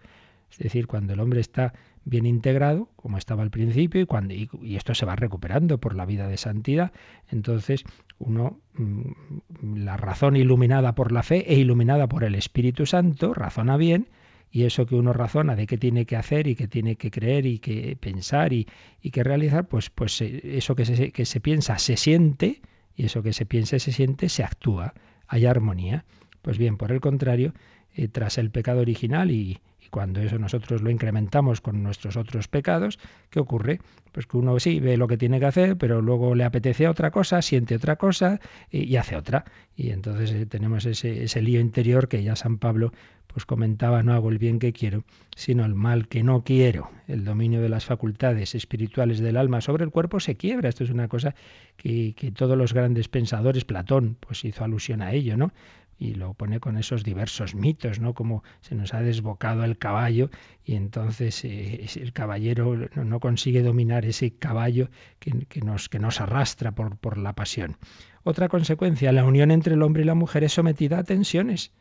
Es 0.53 0.59
decir, 0.59 0.87
cuando 0.87 1.13
el 1.13 1.19
hombre 1.19 1.39
está 1.39 1.73
bien 2.05 2.25
integrado, 2.25 2.89
como 2.95 3.17
estaba 3.17 3.43
al 3.43 3.49
principio, 3.49 4.01
y, 4.01 4.05
cuando, 4.05 4.33
y, 4.33 4.49
esto 4.75 4.93
se 4.93 5.05
va 5.05 5.15
recuperando 5.15 5.79
por 5.79 5.95
la 5.95 6.05
vida 6.05 6.27
de 6.27 6.37
santidad, 6.37 6.91
entonces 7.29 7.83
uno, 8.19 8.59
mm, 8.75 9.77
la 9.77 9.97
razón 9.97 10.35
iluminada 10.35 10.93
por 10.95 11.11
la 11.11 11.23
fe 11.23 11.51
e 11.51 11.57
iluminada 11.57 12.07
por 12.07 12.23
el 12.23 12.35
Espíritu 12.35 12.85
Santo, 12.85 13.33
razona 13.33 13.77
bien, 13.77 14.09
y 14.51 14.65
eso 14.65 14.85
que 14.85 14.95
uno 14.95 15.13
razona 15.13 15.55
de 15.55 15.65
qué 15.65 15.79
tiene 15.79 16.05
que 16.05 16.15
hacer 16.15 16.45
y 16.45 16.55
qué 16.55 16.67
tiene 16.67 16.95
que 16.95 17.09
creer 17.09 17.47
y 17.47 17.57
qué 17.57 17.97
pensar 17.99 18.53
y, 18.53 18.67
y 19.01 19.09
qué 19.09 19.23
realizar, 19.23 19.67
pues, 19.67 19.89
pues 19.89 20.21
eh, 20.21 20.41
eso 20.57 20.75
que 20.75 20.85
se, 20.85 21.11
que 21.11 21.25
se 21.25 21.39
piensa 21.39 21.79
se 21.79 21.97
siente, 21.97 22.61
y 22.95 23.05
eso 23.05 23.23
que 23.23 23.33
se 23.33 23.47
piensa 23.47 23.79
se 23.79 23.91
siente 23.91 24.29
se 24.29 24.43
actúa, 24.43 24.93
hay 25.27 25.45
armonía. 25.47 26.05
Pues 26.43 26.57
bien, 26.57 26.77
por 26.77 26.91
el 26.91 26.99
contrario, 26.99 27.53
eh, 27.95 28.07
tras 28.07 28.37
el 28.37 28.51
pecado 28.51 28.81
original 28.81 29.31
y, 29.31 29.59
cuando 29.93 30.21
eso 30.21 30.39
nosotros 30.39 30.81
lo 30.81 30.89
incrementamos 30.89 31.61
con 31.61 31.83
nuestros 31.83 32.17
otros 32.17 32.47
pecados, 32.47 32.97
¿qué 33.29 33.39
ocurre? 33.39 33.79
Pues 34.11 34.25
que 34.25 34.37
uno 34.37 34.59
sí 34.59 34.79
ve 34.79 34.97
lo 34.97 35.07
que 35.07 35.17
tiene 35.17 35.39
que 35.39 35.45
hacer, 35.45 35.77
pero 35.77 36.01
luego 36.01 36.33
le 36.33 36.45
apetece 36.45 36.87
otra 36.87 37.11
cosa, 37.11 37.43
siente 37.43 37.75
otra 37.75 37.95
cosa 37.95 38.39
y, 38.71 38.95
hace 38.95 39.15
otra. 39.15 39.45
Y 39.75 39.91
entonces 39.91 40.31
eh, 40.31 40.47
tenemos 40.47 40.87
ese, 40.87 41.25
ese 41.25 41.43
lío 41.43 41.59
interior 41.59 42.07
que 42.07 42.23
ya 42.23 42.35
San 42.35 42.57
Pablo 42.57 42.91
pues 43.27 43.45
comentaba, 43.45 44.01
no 44.01 44.13
hago 44.13 44.29
el 44.29 44.39
bien 44.39 44.57
que 44.57 44.73
quiero, 44.73 45.03
sino 45.35 45.63
el 45.63 45.75
mal 45.75 46.07
que 46.07 46.23
no 46.23 46.43
quiero. 46.43 46.89
El 47.07 47.23
dominio 47.23 47.61
de 47.61 47.69
las 47.69 47.85
facultades 47.85 48.55
espirituales 48.55 49.19
del 49.19 49.37
alma 49.37 49.61
sobre 49.61 49.83
el 49.83 49.91
cuerpo 49.91 50.19
se 50.19 50.37
quiebra. 50.37 50.69
Esto 50.69 50.83
es 50.83 50.89
una 50.89 51.07
cosa 51.07 51.35
que, 51.77 52.13
que 52.15 52.31
todos 52.31 52.57
los 52.57 52.73
grandes 52.73 53.09
pensadores, 53.09 53.65
Platón, 53.65 54.17
pues 54.19 54.43
hizo 54.43 54.63
alusión 54.63 55.03
a 55.03 55.13
ello, 55.13 55.37
¿no? 55.37 55.51
Y 55.97 56.15
lo 56.15 56.33
pone 56.33 56.59
con 56.59 56.77
esos 56.77 57.03
diversos 57.03 57.55
mitos, 57.55 57.99
¿no? 57.99 58.13
Como 58.13 58.43
se 58.61 58.75
nos 58.75 58.93
ha 58.93 59.01
desbocado 59.01 59.63
el 59.63 59.77
caballo 59.77 60.29
y 60.65 60.75
entonces 60.75 61.43
eh, 61.45 61.85
el 61.95 62.13
caballero 62.13 62.89
no, 62.95 63.19
consigue 63.19 63.61
dominar 63.61 64.05
ese 64.05 64.35
caballo 64.35 64.89
que, 65.19 65.61
nos, 65.61 65.89
que 65.89 65.99
nos 65.99 66.21
arrastra 66.21 66.71
por, 66.71 66.97
por 66.97 67.17
la 67.17 67.33
pasión. 67.33 67.77
Otra 68.23 68.49
consecuencia, 68.49 69.11
la 69.11 69.25
unión 69.25 69.51
entre 69.51 69.75
el 69.75 69.81
hombre 69.81 70.03
y 70.03 70.05
la 70.05 70.15
mujer 70.15 70.43
es 70.43 70.53
sometida 70.53 70.99
a 70.99 71.03
tensiones. 71.03 71.71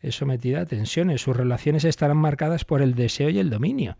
Es 0.00 0.14
sometida 0.14 0.62
a 0.62 0.66
tensiones. 0.66 1.20
Sus 1.20 1.36
relaciones 1.36 1.84
estarán 1.84 2.16
marcadas 2.16 2.64
por 2.64 2.80
el 2.80 2.94
deseo 2.94 3.28
y 3.28 3.38
el 3.38 3.50
dominio. 3.50 3.96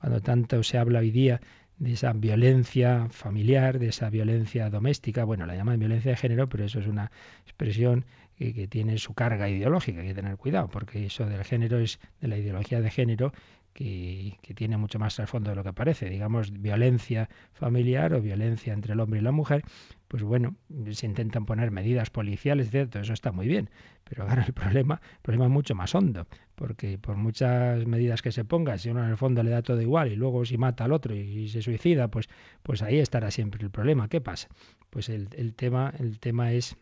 Cuando 0.00 0.20
tanto 0.20 0.62
se 0.62 0.78
habla 0.78 0.98
hoy 0.98 1.10
día 1.10 1.40
de 1.78 1.92
esa 1.92 2.12
violencia 2.12 3.08
familiar, 3.10 3.78
de 3.78 3.88
esa 3.88 4.10
violencia 4.10 4.70
doméstica, 4.70 5.24
bueno, 5.24 5.46
la 5.46 5.56
llaman 5.56 5.78
violencia 5.78 6.12
de 6.12 6.16
género, 6.16 6.48
pero 6.48 6.64
eso 6.64 6.78
es 6.78 6.86
una 6.86 7.10
expresión 7.44 8.04
que, 8.36 8.68
tiene 8.68 8.98
su 8.98 9.14
carga 9.14 9.48
ideológica, 9.48 10.00
hay 10.00 10.08
que 10.08 10.14
tener 10.14 10.36
cuidado, 10.36 10.68
porque 10.68 11.06
eso 11.06 11.26
del 11.26 11.44
género 11.44 11.78
es 11.78 11.98
de 12.20 12.28
la 12.28 12.36
ideología 12.36 12.80
de 12.80 12.90
género 12.90 13.32
que, 13.72 14.38
que, 14.42 14.54
tiene 14.54 14.76
mucho 14.76 14.98
más 14.98 15.16
trasfondo 15.16 15.50
de 15.50 15.56
lo 15.56 15.64
que 15.64 15.72
parece. 15.72 16.08
Digamos, 16.08 16.52
violencia 16.52 17.28
familiar 17.52 18.14
o 18.14 18.20
violencia 18.20 18.72
entre 18.72 18.92
el 18.92 19.00
hombre 19.00 19.20
y 19.20 19.22
la 19.22 19.32
mujer, 19.32 19.64
pues 20.08 20.22
bueno, 20.22 20.54
se 20.92 21.06
intentan 21.06 21.44
poner 21.44 21.72
medidas 21.72 22.08
policiales, 22.08 22.70
cierto, 22.70 23.00
eso 23.00 23.12
está 23.12 23.32
muy 23.32 23.48
bien, 23.48 23.68
pero 24.04 24.22
ahora 24.22 24.44
el 24.46 24.52
problema, 24.52 25.00
el 25.14 25.20
problema 25.22 25.46
es 25.46 25.50
mucho 25.50 25.74
más 25.74 25.92
hondo, 25.94 26.28
porque 26.54 26.98
por 26.98 27.16
muchas 27.16 27.84
medidas 27.86 28.22
que 28.22 28.30
se 28.30 28.44
pongan, 28.44 28.78
si 28.78 28.90
uno 28.90 29.02
en 29.02 29.10
el 29.10 29.16
fondo 29.16 29.42
le 29.42 29.50
da 29.50 29.62
todo 29.62 29.80
igual 29.80 30.12
y 30.12 30.16
luego 30.16 30.44
si 30.44 30.56
mata 30.56 30.84
al 30.84 30.92
otro 30.92 31.14
y, 31.16 31.48
se 31.48 31.62
suicida, 31.62 32.08
pues, 32.08 32.28
pues 32.62 32.82
ahí 32.82 33.00
estará 33.00 33.32
siempre 33.32 33.64
el 33.64 33.70
problema. 33.70 34.08
¿Qué 34.08 34.20
pasa? 34.20 34.48
Pues 34.90 35.08
el, 35.08 35.28
el 35.32 35.54
tema, 35.54 35.92
el 35.98 36.20
tema 36.20 36.52
es 36.52 36.76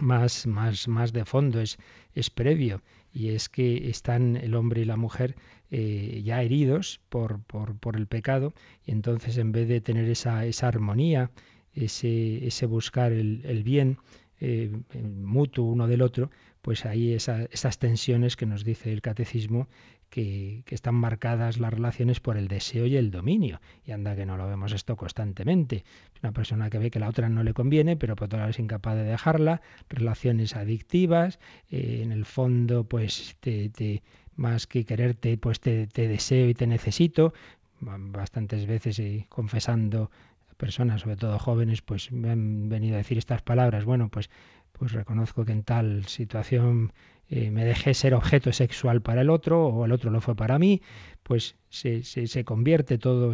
más, 0.00 0.46
más, 0.46 0.88
más 0.88 1.12
de 1.12 1.24
fondo, 1.24 1.60
es, 1.60 1.78
es 2.14 2.30
previo, 2.30 2.82
y 3.12 3.28
es 3.28 3.48
que 3.48 3.88
están 3.88 4.36
el 4.36 4.54
hombre 4.54 4.82
y 4.82 4.84
la 4.84 4.96
mujer 4.96 5.36
eh, 5.70 6.22
ya 6.24 6.42
heridos 6.42 7.00
por, 7.08 7.42
por, 7.42 7.76
por, 7.76 7.96
el 7.96 8.06
pecado, 8.06 8.54
y 8.84 8.92
entonces 8.92 9.38
en 9.38 9.52
vez 9.52 9.68
de 9.68 9.80
tener 9.80 10.08
esa, 10.08 10.44
esa 10.46 10.68
armonía, 10.68 11.30
ese, 11.74 12.46
ese 12.46 12.66
buscar 12.66 13.12
el, 13.12 13.42
el 13.44 13.62
bien 13.62 13.98
eh, 14.40 14.70
mutuo 14.94 15.64
uno 15.64 15.86
del 15.86 16.02
otro, 16.02 16.30
pues 16.60 16.84
hay 16.84 17.14
esas 17.14 17.78
tensiones 17.78 18.36
que 18.36 18.44
nos 18.44 18.64
dice 18.64 18.92
el 18.92 19.00
catecismo 19.00 19.68
que, 20.10 20.62
están 20.68 20.94
marcadas 20.94 21.58
las 21.58 21.72
relaciones 21.72 22.20
por 22.20 22.36
el 22.36 22.48
deseo 22.48 22.86
y 22.86 22.96
el 22.96 23.10
dominio. 23.10 23.60
Y 23.84 23.92
anda 23.92 24.16
que 24.16 24.26
no 24.26 24.36
lo 24.36 24.46
vemos 24.46 24.72
esto 24.72 24.96
constantemente. 24.96 25.84
Una 26.22 26.32
persona 26.32 26.70
que 26.70 26.78
ve 26.78 26.90
que 26.90 26.98
la 26.98 27.08
otra 27.08 27.28
no 27.28 27.42
le 27.42 27.54
conviene, 27.54 27.96
pero 27.96 28.16
por 28.16 28.26
otra 28.26 28.46
vez 28.46 28.56
es 28.56 28.60
incapaz 28.60 28.96
de 28.96 29.04
dejarla, 29.04 29.60
relaciones 29.88 30.56
adictivas, 30.56 31.38
eh, 31.70 32.00
en 32.02 32.12
el 32.12 32.24
fondo, 32.24 32.84
pues 32.84 33.36
te, 33.40 34.02
más 34.36 34.66
que 34.66 34.84
quererte, 34.84 35.36
pues 35.38 35.60
te, 35.60 35.86
deseo 35.86 36.48
y 36.48 36.54
te 36.54 36.66
necesito. 36.66 37.32
Bastantes 37.80 38.66
veces 38.66 38.98
y 38.98 39.26
confesando 39.28 40.10
personas, 40.56 41.02
sobre 41.02 41.16
todo 41.16 41.38
jóvenes, 41.38 41.82
pues 41.82 42.10
me 42.12 42.30
han 42.30 42.68
venido 42.68 42.94
a 42.94 42.98
decir 42.98 43.18
estas 43.18 43.42
palabras. 43.42 43.84
Bueno, 43.84 44.08
pues, 44.08 44.30
pues 44.72 44.92
reconozco 44.92 45.44
que 45.44 45.52
en 45.52 45.62
tal 45.62 46.06
situación 46.06 46.92
eh, 47.28 47.50
me 47.50 47.64
dejé 47.64 47.92
ser 47.94 48.14
objeto 48.14 48.52
sexual 48.52 49.02
para 49.02 49.22
el 49.22 49.30
otro 49.30 49.66
o 49.66 49.84
el 49.84 49.92
otro 49.92 50.10
lo 50.10 50.20
fue 50.20 50.36
para 50.36 50.58
mí, 50.58 50.82
pues 51.24 51.56
se, 51.68 52.04
se, 52.04 52.44
convierte 52.44 52.98
todo 52.98 53.32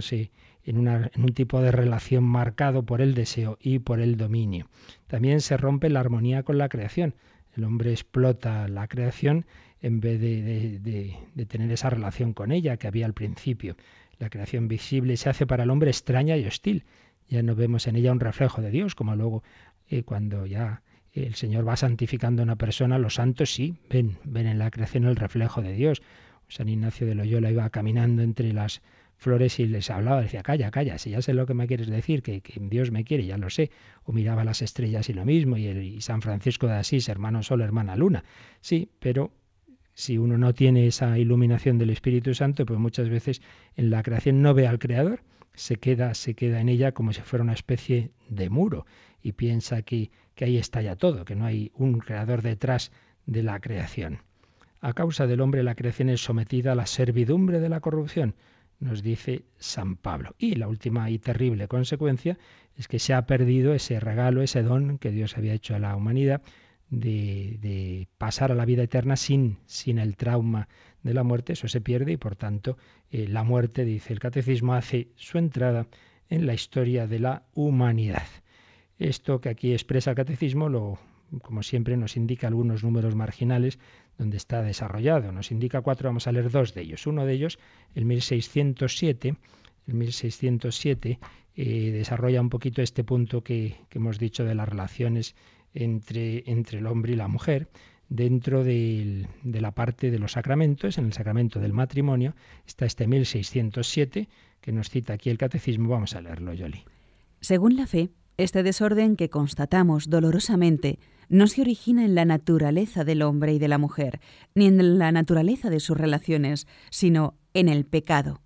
en, 0.64 0.78
una, 0.78 1.11
en 1.14 1.22
un 1.22 1.35
tipo 1.35 1.61
de 1.61 1.72
relación 1.72 2.24
marcado 2.24 2.85
por 2.85 3.02
el 3.02 3.14
deseo 3.14 3.59
y 3.61 3.81
por 3.81 4.00
el 4.00 4.16
dominio. 4.16 4.68
También 5.09 5.42
se 5.42 5.59
rompe 5.59 5.90
la 5.90 6.00
armonía 6.00 6.42
con 6.42 6.57
la 6.57 6.70
creación. 6.70 7.14
El 7.55 7.64
hombre 7.64 7.90
explota 7.90 8.66
la 8.66 8.88
creación 8.88 9.44
en 9.83 10.00
vez 10.00 10.18
de, 10.20 10.42
de, 10.78 11.18
de, 11.35 11.46
tener 11.46 11.70
esa 11.70 11.90
relación 11.90 12.33
con 12.33 12.50
ella 12.50 12.78
que 12.78 12.87
había 12.87 13.05
al 13.05 13.12
principio. 13.12 13.76
La 14.18 14.31
creación 14.31 14.68
visible 14.68 15.18
se 15.18 15.28
hace 15.28 15.46
para 15.46 15.64
el 15.64 15.70
hombre 15.70 15.90
extraña 15.90 16.37
y 16.38 16.46
hostil. 16.46 16.85
Ya 17.28 17.42
no 17.42 17.55
vemos 17.55 17.87
en 17.87 17.96
ella 17.96 18.12
un 18.12 18.20
reflejo 18.20 18.62
de 18.62 18.70
Dios, 18.70 18.94
como 18.94 19.16
luego 19.16 19.42
eh, 19.90 20.02
cuando 20.02 20.46
ya 20.46 20.83
el 21.12 21.35
Señor 21.35 21.68
va 21.68 21.77
santificando 21.77 22.42
a 22.42 22.44
una 22.44 22.57
persona, 22.57 22.98
los 22.98 23.14
santos 23.14 23.53
sí 23.53 23.75
ven, 23.90 24.16
ven 24.25 24.46
en 24.46 24.59
la 24.59 24.70
creación 24.70 25.05
el 25.05 25.16
reflejo 25.16 25.61
de 25.61 25.72
Dios. 25.75 26.03
San 26.48 26.68
Ignacio 26.68 27.07
de 27.07 27.14
Loyola 27.14 27.51
iba 27.51 27.68
caminando 27.70 28.22
entre 28.22 28.53
las 28.53 28.83
flores 29.16 29.61
y 29.61 29.66
les 29.66 29.88
hablaba, 29.90 30.20
decía, 30.20 30.42
calla, 30.42 30.70
calla, 30.70 30.98
si 30.98 31.11
ya 31.11 31.22
sé 31.22 31.33
lo 31.33 31.46
que 31.46 31.55
me 31.55 31.66
quieres 31.66 31.87
decir, 31.87 32.22
que, 32.22 32.42
Dios 32.61 32.90
me 32.90 33.05
quiere, 33.05 33.25
ya 33.25 33.38
lo 33.38 33.51
sé. 33.51 33.70
O 34.05 34.12
miraba 34.12 34.44
las 34.44 34.62
estrellas 34.62 35.09
y 35.09 35.12
lo 35.12 35.25
mismo, 35.25 35.57
y, 35.57 35.66
el, 35.66 35.83
y 35.83 36.01
San 36.01 36.22
Francisco 36.22 36.66
de 36.66 36.75
Asís, 36.75 37.09
hermano 37.09 37.42
sol, 37.42 37.61
hermana 37.61 37.94
luna. 37.94 38.25
Sí, 38.61 38.90
pero 38.98 39.33
si 39.94 40.18
uno 40.18 40.38
no 40.38 40.55
tiene 40.55 40.87
esa 40.87 41.18
iluminación 41.18 41.79
del 41.79 41.90
Espíritu 41.90 42.35
Santo, 42.35 42.66
pues 42.66 42.79
muchas 42.81 43.09
veces 43.09 43.42
en 43.77 43.90
la 43.90 44.03
creación 44.03 44.42
no 44.42 44.55
ve 44.55 44.66
al 44.66 44.79
Creador, 44.79 45.20
se 45.55 45.77
queda, 45.77 46.14
se 46.14 46.35
queda 46.35 46.61
en 46.61 46.68
ella 46.68 46.92
como 46.92 47.12
si 47.12 47.20
fuera 47.20 47.44
una 47.44 47.53
especie 47.53 48.11
de 48.29 48.48
muro 48.48 48.87
y 49.22 49.32
piensa 49.32 49.82
que, 49.82 50.11
que 50.35 50.44
ahí 50.44 50.58
está 50.58 50.82
ya 50.82 50.96
todo, 50.96 51.24
que 51.24 51.35
no 51.35 51.44
hay 51.44 51.70
un 51.74 51.98
creador 51.98 52.42
detrás 52.42 52.92
de 53.26 53.42
la 53.42 53.61
creación. 53.61 54.20
A 54.80 54.92
causa 54.94 55.26
del 55.26 55.40
hombre 55.40 55.62
la 55.62 55.76
creación 55.76 56.08
es 56.08 56.22
sometida 56.22 56.72
a 56.72 56.74
la 56.74 56.87
servidumbre 56.87 57.61
de 57.61 57.68
la 57.68 57.80
corrupción, 57.80 58.35
nos 58.80 59.02
dice 59.02 59.44
San 59.58 59.96
Pablo. 59.96 60.35
Y 60.38 60.56
la 60.56 60.68
última 60.68 61.08
y 61.08 61.18
terrible 61.18 61.68
consecuencia 61.68 62.37
es 62.76 62.88
que 62.88 62.98
se 62.98 63.14
ha 63.14 63.26
perdido 63.26 63.74
ese 63.74 64.00
regalo, 64.00 64.42
ese 64.42 64.62
don 64.62 64.98
que 64.98 65.12
Dios 65.12 65.38
había 65.38 65.54
hecho 65.54 65.76
a 65.76 65.78
la 65.78 65.94
humanidad 65.94 66.42
de, 66.90 68.08
pasar 68.18 68.52
a 68.52 68.54
la 68.54 68.64
vida 68.64 68.82
eterna 68.82 69.16
sin, 69.16 69.58
sin 69.66 69.98
el 69.98 70.16
trauma 70.16 70.68
de 71.02 71.14
la 71.14 71.22
muerte, 71.22 71.54
eso 71.54 71.68
se 71.68 71.80
pierde 71.80 72.12
y 72.12 72.16
por 72.16 72.37
tanto 72.37 72.76
eh, 73.11 73.26
la 73.28 73.44
muerte, 73.44 73.85
dice 73.85 74.12
el 74.12 74.20
catecismo, 74.20 74.74
hace 74.74 75.08
su 75.16 75.38
entrada 75.38 75.87
en 76.28 76.46
la 76.46 76.54
historia 76.54 77.06
de 77.06 77.18
la 77.18 77.44
humanidad. 77.54 78.26
Esto 79.03 79.41
que 79.41 79.49
aquí 79.49 79.73
expresa 79.73 80.11
el 80.11 80.17
catecismo, 80.17 80.69
lo, 80.69 80.97
como 81.43 81.65
siempre, 81.65 81.97
nos 81.97 82.17
indica 82.17 82.47
algunos 82.47 82.85
números 82.85 83.17
marginales 83.17 83.81
donde 84.17 84.37
está 84.37 84.62
desarrollado. 84.62 85.33
Nos 85.33 85.51
indica 85.51 85.81
cuatro, 85.81 86.09
vamos 86.09 86.29
a 86.29 86.33
leer 86.33 86.53
dos 86.53 86.73
de 86.73 86.83
ellos. 86.83 87.09
Uno 87.09 87.27
de 87.27 87.33
ellos, 87.33 87.59
el 87.97 88.05
1607, 88.05 89.35
el 89.88 89.95
1607 89.95 91.19
eh, 91.57 91.91
desarrolla 91.91 92.41
un 92.41 92.49
poquito 92.49 92.81
este 92.81 93.03
punto 93.03 93.43
que, 93.43 93.75
hemos 93.91 94.21
dicho 94.21 94.45
de 94.45 94.55
las 94.55 94.69
relaciones 94.69 95.35
entre, 95.75 96.49
entre 96.49 96.79
el 96.79 96.87
hombre 96.87 97.15
y 97.15 97.17
la 97.17 97.27
mujer 97.27 97.69
dentro 98.09 98.62
de 98.62 99.27
la 99.43 99.73
parte 99.73 100.12
de 100.12 100.21
los 100.21 100.33
sacramentos, 100.33 100.97
en 100.99 101.07
el 101.07 101.12
sacramento 101.12 101.59
del 101.59 101.73
matrimonio, 101.73 102.37
está 102.69 102.87
este 102.87 103.09
1607 103.09 104.29
que 104.61 104.71
nos 104.71 104.91
cita 104.91 105.15
aquí 105.15 105.29
el 105.29 105.38
catecismo. 105.38 105.88
Vamos 105.88 106.15
a 106.15 106.21
leerlo, 106.21 106.55
Yoli. 106.55 106.85
Según 107.41 107.75
la 107.75 107.88
fe, 107.88 108.11
este 108.37 108.62
desorden 108.62 109.16
que 109.16 109.31
constatamos 109.31 110.09
dolorosamente 110.09 110.99
no 111.29 111.47
se 111.47 111.62
origina 111.62 112.05
en 112.05 112.14
la 112.14 112.25
naturaleza 112.25 113.05
del 113.05 113.23
hombre 113.23 113.55
y 113.55 113.59
de 113.59 113.68
la 113.68 113.79
mujer, 113.79 114.21
ni 114.55 114.66
en 114.66 114.99
la 114.99 115.12
naturaleza 115.12 115.71
de 115.71 115.81
sus 115.81 115.97
relaciones, 115.97 116.66
sino 116.90 117.35
en 117.55 117.68
el 117.68 117.85
pecado. 117.85 118.40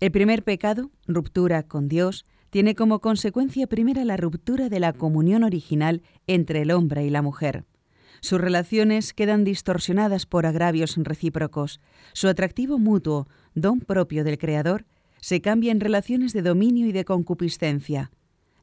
El 0.00 0.10
primer 0.10 0.42
pecado, 0.42 0.90
ruptura 1.06 1.62
con 1.62 1.88
Dios, 1.88 2.26
tiene 2.50 2.74
como 2.74 3.00
consecuencia 3.00 3.66
primera 3.66 4.04
la 4.04 4.16
ruptura 4.16 4.68
de 4.68 4.80
la 4.80 4.92
comunión 4.92 5.44
original 5.44 6.02
entre 6.26 6.62
el 6.62 6.70
hombre 6.70 7.06
y 7.06 7.10
la 7.10 7.22
mujer. 7.22 7.64
Sus 8.20 8.40
relaciones 8.40 9.12
quedan 9.12 9.44
distorsionadas 9.44 10.26
por 10.26 10.46
agravios 10.46 10.96
recíprocos. 10.96 11.80
Su 12.12 12.28
atractivo 12.28 12.78
mutuo, 12.78 13.26
don 13.54 13.80
propio 13.80 14.24
del 14.24 14.38
Creador, 14.38 14.84
se 15.20 15.40
cambia 15.40 15.72
en 15.72 15.80
relaciones 15.80 16.32
de 16.32 16.42
dominio 16.42 16.86
y 16.86 16.92
de 16.92 17.04
concupiscencia. 17.04 18.10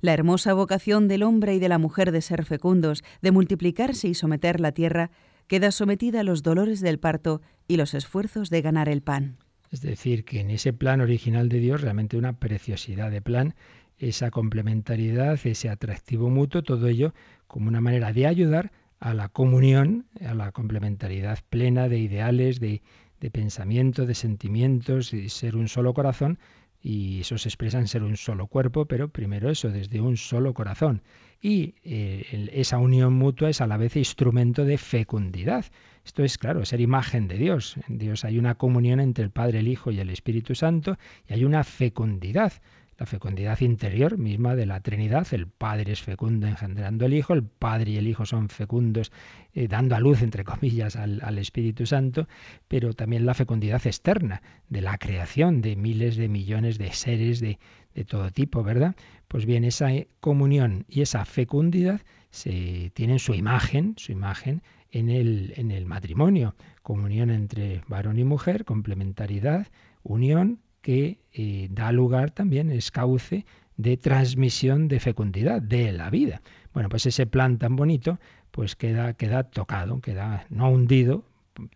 La 0.03 0.13
hermosa 0.13 0.53
vocación 0.53 1.07
del 1.07 1.23
hombre 1.23 1.55
y 1.55 1.59
de 1.59 1.69
la 1.69 1.77
mujer 1.77 2.11
de 2.11 2.19
ser 2.19 2.43
fecundos, 2.43 3.05
de 3.21 3.31
multiplicarse 3.31 4.09
y 4.09 4.13
someter 4.13 4.59
la 4.59 4.73
tierra, 4.73 5.11
queda 5.47 5.71
sometida 5.71 6.19
a 6.19 6.23
los 6.23 6.43
dolores 6.43 6.81
del 6.81 6.99
parto 6.99 7.41
y 7.69 7.77
los 7.77 7.93
esfuerzos 7.93 8.49
de 8.49 8.61
ganar 8.61 8.89
el 8.89 9.01
pan. 9.01 9.37
Es 9.71 9.79
decir, 9.79 10.25
que 10.25 10.41
en 10.41 10.49
ese 10.49 10.73
plan 10.73 10.99
original 10.99 11.47
de 11.47 11.59
Dios, 11.59 11.79
realmente 11.79 12.17
una 12.17 12.33
preciosidad 12.33 13.11
de 13.11 13.21
plan, 13.21 13.55
esa 13.97 14.29
complementariedad, 14.29 15.39
ese 15.41 15.69
atractivo 15.69 16.29
mutuo, 16.29 16.63
todo 16.63 16.89
ello 16.89 17.13
como 17.47 17.69
una 17.69 17.79
manera 17.79 18.11
de 18.11 18.27
ayudar 18.27 18.73
a 18.99 19.13
la 19.13 19.29
comunión, 19.29 20.05
a 20.19 20.33
la 20.33 20.51
complementariedad 20.51 21.39
plena 21.49 21.87
de 21.87 21.99
ideales, 21.99 22.59
de, 22.59 22.81
de 23.21 23.31
pensamiento, 23.31 24.05
de 24.05 24.15
sentimientos, 24.15 25.13
y 25.13 25.29
ser 25.29 25.55
un 25.55 25.69
solo 25.69 25.93
corazón, 25.93 26.39
y 26.85 27.21
eso 27.21 27.37
se 27.37 27.47
expresa 27.47 27.79
en 27.79 27.87
ser 27.87 28.03
un 28.03 28.17
solo 28.17 28.47
cuerpo, 28.47 28.85
pero 28.85 29.07
primero 29.07 29.49
eso, 29.49 29.69
desde 29.69 30.01
un 30.01 30.17
solo 30.17 30.53
corazón. 30.53 31.01
Y 31.41 31.75
eh, 31.85 32.49
esa 32.51 32.77
unión 32.77 33.13
mutua 33.13 33.49
es 33.49 33.61
a 33.61 33.67
la 33.67 33.77
vez 33.77 33.95
instrumento 33.95 34.65
de 34.65 34.77
fecundidad. 34.77 35.65
Esto 36.05 36.25
es, 36.25 36.37
claro, 36.37 36.65
ser 36.65 36.81
imagen 36.81 37.29
de 37.29 37.37
Dios. 37.37 37.77
En 37.87 37.99
Dios 37.99 38.25
hay 38.25 38.37
una 38.37 38.55
comunión 38.55 38.99
entre 38.99 39.23
el 39.23 39.31
Padre, 39.31 39.59
el 39.59 39.69
Hijo 39.69 39.91
y 39.91 39.99
el 40.01 40.09
Espíritu 40.09 40.55
Santo, 40.55 40.97
y 41.29 41.33
hay 41.33 41.45
una 41.45 41.63
fecundidad 41.63 42.51
la 42.97 43.05
fecundidad 43.05 43.59
interior 43.61 44.17
misma 44.17 44.55
de 44.55 44.65
la 44.65 44.79
Trinidad. 44.79 45.27
El 45.31 45.47
Padre 45.47 45.93
es 45.93 46.01
fecundo 46.01 46.47
engendrando 46.47 47.05
el 47.05 47.13
Hijo, 47.13 47.33
el 47.33 47.43
Padre 47.43 47.91
y 47.91 47.97
el 47.97 48.07
Hijo 48.07 48.25
son 48.25 48.49
fecundos 48.49 49.11
eh, 49.53 49.67
dando 49.67 49.95
a 49.95 49.99
luz, 49.99 50.21
entre 50.21 50.43
comillas, 50.43 50.95
al, 50.95 51.37
Espíritu 51.37 51.85
Santo, 51.85 52.27
pero 52.67 52.93
también 52.93 53.25
la 53.25 53.33
fecundidad 53.33 53.85
externa 53.85 54.41
de 54.69 54.81
la 54.81 54.97
creación 54.97 55.61
de 55.61 55.75
miles 55.75 56.15
de 56.15 56.29
millones 56.29 56.77
de 56.77 56.91
seres 56.93 57.39
de, 57.39 57.59
de 57.95 58.05
todo 58.05 58.31
tipo, 58.31 58.63
¿verdad? 58.63 58.95
Pues 59.27 59.45
bien, 59.45 59.63
esa 59.63 59.91
eh, 59.93 60.07
comunión 60.19 60.85
y 60.87 61.01
esa 61.01 61.25
fecundidad 61.25 62.01
se 62.29 62.91
tienen 62.93 63.19
su 63.19 63.33
imagen, 63.33 63.95
su 63.97 64.11
imagen 64.11 64.61
en 64.91 65.09
el, 65.09 65.53
en 65.57 65.71
el 65.71 65.85
matrimonio, 65.85 66.55
comunión 66.83 67.31
entre 67.31 67.81
varón 67.87 68.19
y 68.19 68.23
mujer, 68.23 68.63
complementariedad, 68.63 69.67
unión 70.03 70.59
que 70.83 71.17
eh, 71.33 71.69
da 71.71 71.91
lugar 71.91 72.29
también, 72.29 72.69
es 72.69 72.91
cauce 72.91 73.45
de 73.77 73.97
transmisión 73.97 74.87
de 74.87 74.99
fecundidad 74.99 75.61
de 75.61 75.91
la 75.93 76.11
vida. 76.11 76.41
Bueno, 76.73 76.89
pues 76.89 77.07
ese 77.07 77.25
plan 77.25 77.57
tan 77.57 77.75
bonito, 77.75 78.19
pues 78.51 78.75
queda, 78.75 79.13
queda 79.13 79.43
tocado, 79.43 80.01
queda 80.01 80.45
no 80.49 80.69
hundido 80.69 81.23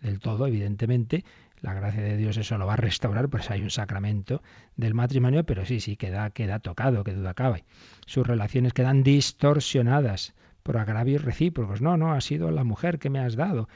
del 0.02 0.20
todo, 0.20 0.46
evidentemente. 0.46 1.24
La 1.62 1.74
gracia 1.74 2.04
de 2.04 2.17
Dios 2.17 2.38
eso 2.38 2.60
lo 2.60 2.67
va 2.67 2.74
a 2.74 2.78
restaurar, 2.78 3.30
pues 3.30 3.50
hay 3.50 3.63
un 3.63 3.72
sacramento 3.72 4.43
del 4.76 4.93
matrimonio, 4.93 5.43
pero 5.43 5.65
sí, 5.65 5.80
sí, 5.80 5.96
queda, 5.96 6.30
queda 6.30 6.60
tocado, 6.60 7.04
que 7.04 7.13
duda 7.13 7.34
cabe. 7.34 7.63
Sus 8.06 8.28
relaciones 8.28 8.74
quedan 8.74 9.02
distorsionadas 9.02 10.36
por 10.62 10.78
agravios 10.78 11.24
recíprocos. 11.24 11.82
No, 11.82 11.98
no, 11.98 12.12
ha 12.12 12.22
sido 12.22 12.52
la 12.52 12.63
mujer 12.63 13.00
que 13.00 13.10
me 13.10 13.20
has 13.20 13.36
dado. 13.36 13.70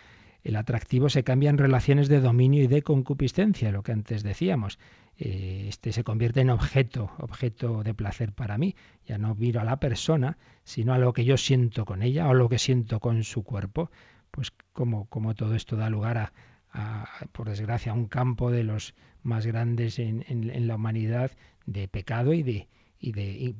El 0.43 0.55
atractivo 0.55 1.09
se 1.09 1.23
cambia 1.23 1.49
en 1.49 1.57
relaciones 1.57 2.07
de 2.07 2.19
dominio 2.19 2.63
y 2.63 2.67
de 2.67 2.81
concupiscencia, 2.81 3.71
lo 3.71 3.83
que 3.83 3.93
antes 3.93 4.23
decíamos. 4.23 4.77
Eh, 5.23 5.65
este 5.67 5.91
se 5.91 6.03
convierte 6.03 6.41
en 6.41 6.49
objeto, 6.49 7.11
objeto 7.19 7.83
de 7.83 7.93
placer 7.93 8.33
para 8.33 8.57
mí. 8.57 8.75
Ya 9.05 9.19
no 9.19 9.35
miro 9.35 9.61
a 9.61 9.63
la 9.63 9.79
persona, 9.79 10.39
sino 10.63 10.95
a 10.95 10.97
lo 10.97 11.13
que 11.13 11.25
yo 11.25 11.37
siento 11.37 11.85
con 11.85 12.01
ella 12.01 12.27
o 12.27 12.33
lo 12.33 12.49
que 12.49 12.57
siento 12.57 12.99
con 12.99 13.23
su 13.23 13.43
cuerpo. 13.43 13.91
Pues 14.31 14.51
como, 14.73 15.05
como 15.09 15.35
todo 15.35 15.53
esto 15.53 15.75
da 15.75 15.91
lugar 15.91 16.31
a, 16.73 17.05
por 17.33 17.49
desgracia, 17.49 17.91
a 17.91 17.95
un 17.95 18.07
campo 18.07 18.49
de 18.49 18.63
los 18.63 18.95
más 19.21 19.45
grandes 19.45 19.99
en, 19.99 20.25
en, 20.27 20.67
la 20.67 20.75
humanidad 20.75 21.29
de 21.67 21.87
pecado 21.87 22.33
y 22.33 22.41
de, 22.41 22.67
y 22.99 23.11
de 23.11 23.53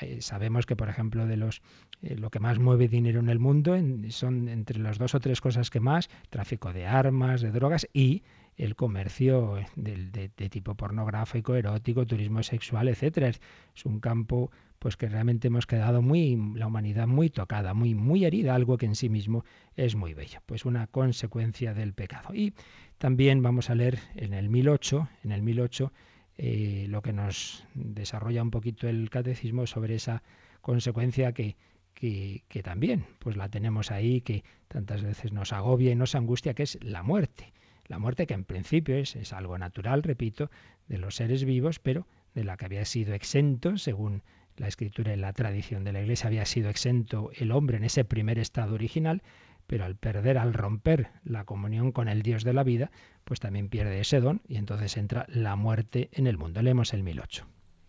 eh, 0.00 0.20
sabemos 0.22 0.66
que 0.66 0.74
por 0.74 0.88
ejemplo 0.88 1.26
de 1.26 1.36
los 1.36 1.62
eh, 2.02 2.16
lo 2.16 2.30
que 2.30 2.40
más 2.40 2.58
mueve 2.58 2.88
dinero 2.88 3.20
en 3.20 3.28
el 3.28 3.38
mundo 3.38 3.76
son 4.08 4.48
entre 4.48 4.80
las 4.80 4.98
dos 4.98 5.14
o 5.14 5.20
tres 5.20 5.40
cosas 5.40 5.70
que 5.70 5.80
más 5.80 6.08
tráfico 6.30 6.72
de 6.72 6.86
armas 6.86 7.42
de 7.42 7.52
drogas 7.52 7.86
y 7.92 8.22
el 8.56 8.76
comercio 8.76 9.56
de, 9.76 10.28
tipo 10.50 10.74
pornográfico, 10.74 11.54
erótico, 11.54 12.06
turismo 12.06 12.42
sexual, 12.42 12.88
etcétera. 12.88 13.28
Es 13.28 13.40
un 13.84 14.00
campo 14.00 14.50
pues 14.78 14.96
que 14.96 15.08
realmente 15.08 15.48
hemos 15.48 15.66
quedado 15.66 16.02
muy 16.02 16.36
la 16.54 16.66
humanidad 16.66 17.06
muy 17.06 17.30
tocada, 17.30 17.72
muy 17.74 17.94
muy 17.94 18.24
herida, 18.24 18.54
algo 18.54 18.76
que 18.76 18.86
en 18.86 18.94
sí 18.94 19.08
mismo 19.08 19.44
es 19.76 19.96
muy 19.96 20.12
bello, 20.14 20.40
pues 20.46 20.64
una 20.66 20.86
consecuencia 20.86 21.72
del 21.74 21.94
pecado. 21.94 22.34
Y 22.34 22.54
también 22.98 23.42
vamos 23.42 23.70
a 23.70 23.74
leer 23.74 23.98
en 24.14 24.34
el 24.34 24.50
1008, 24.50 25.08
en 25.24 25.32
el 25.32 25.42
1008 25.42 25.92
eh, 26.36 26.86
lo 26.88 27.00
que 27.00 27.12
nos 27.12 27.64
desarrolla 27.74 28.42
un 28.42 28.50
poquito 28.50 28.88
el 28.88 29.08
catecismo 29.08 29.66
sobre 29.66 29.94
esa 29.94 30.22
consecuencia 30.60 31.32
que, 31.32 31.56
que, 31.94 32.42
que, 32.48 32.62
también 32.62 33.06
pues 33.20 33.36
la 33.36 33.48
tenemos 33.48 33.90
ahí, 33.90 34.20
que 34.20 34.42
tantas 34.68 35.02
veces 35.02 35.32
nos 35.32 35.52
agobia 35.52 35.92
y 35.92 35.94
nos 35.94 36.14
angustia, 36.14 36.54
que 36.54 36.64
es 36.64 36.78
la 36.82 37.02
muerte. 37.02 37.52
La 37.86 37.98
muerte 37.98 38.26
que 38.26 38.34
en 38.34 38.44
principio 38.44 38.96
es, 38.96 39.32
algo 39.32 39.58
natural, 39.58 40.02
repito, 40.02 40.50
de 40.88 40.98
los 40.98 41.16
seres 41.16 41.44
vivos, 41.44 41.78
pero 41.78 42.06
de 42.34 42.44
la 42.44 42.56
que 42.56 42.64
había 42.64 42.84
sido 42.84 43.14
exento, 43.14 43.76
según 43.76 44.22
la 44.56 44.68
escritura 44.68 45.12
y 45.12 45.16
la 45.16 45.32
tradición 45.32 45.84
de 45.84 45.92
la 45.92 46.00
Iglesia, 46.00 46.28
había 46.28 46.46
sido 46.46 46.70
exento 46.70 47.30
el 47.34 47.52
hombre 47.52 47.76
en 47.76 47.84
ese 47.84 48.04
primer 48.04 48.38
estado 48.38 48.74
original, 48.74 49.22
pero 49.66 49.84
al 49.84 49.96
perder, 49.96 50.38
al 50.38 50.54
romper 50.54 51.08
la 51.24 51.44
comunión 51.44 51.92
con 51.92 52.08
el 52.08 52.22
Dios 52.22 52.44
de 52.44 52.52
la 52.52 52.64
vida, 52.64 52.90
pues 53.24 53.40
también 53.40 53.68
pierde 53.68 54.00
ese 54.00 54.20
don 54.20 54.42
y 54.48 54.56
entonces 54.56 54.96
entra 54.96 55.26
la 55.28 55.56
muerte 55.56 56.10
en 56.12 56.26
el 56.26 56.38
mundo. 56.38 56.62
Leemos 56.62 56.92
el 56.92 57.02
1008. 57.02 57.46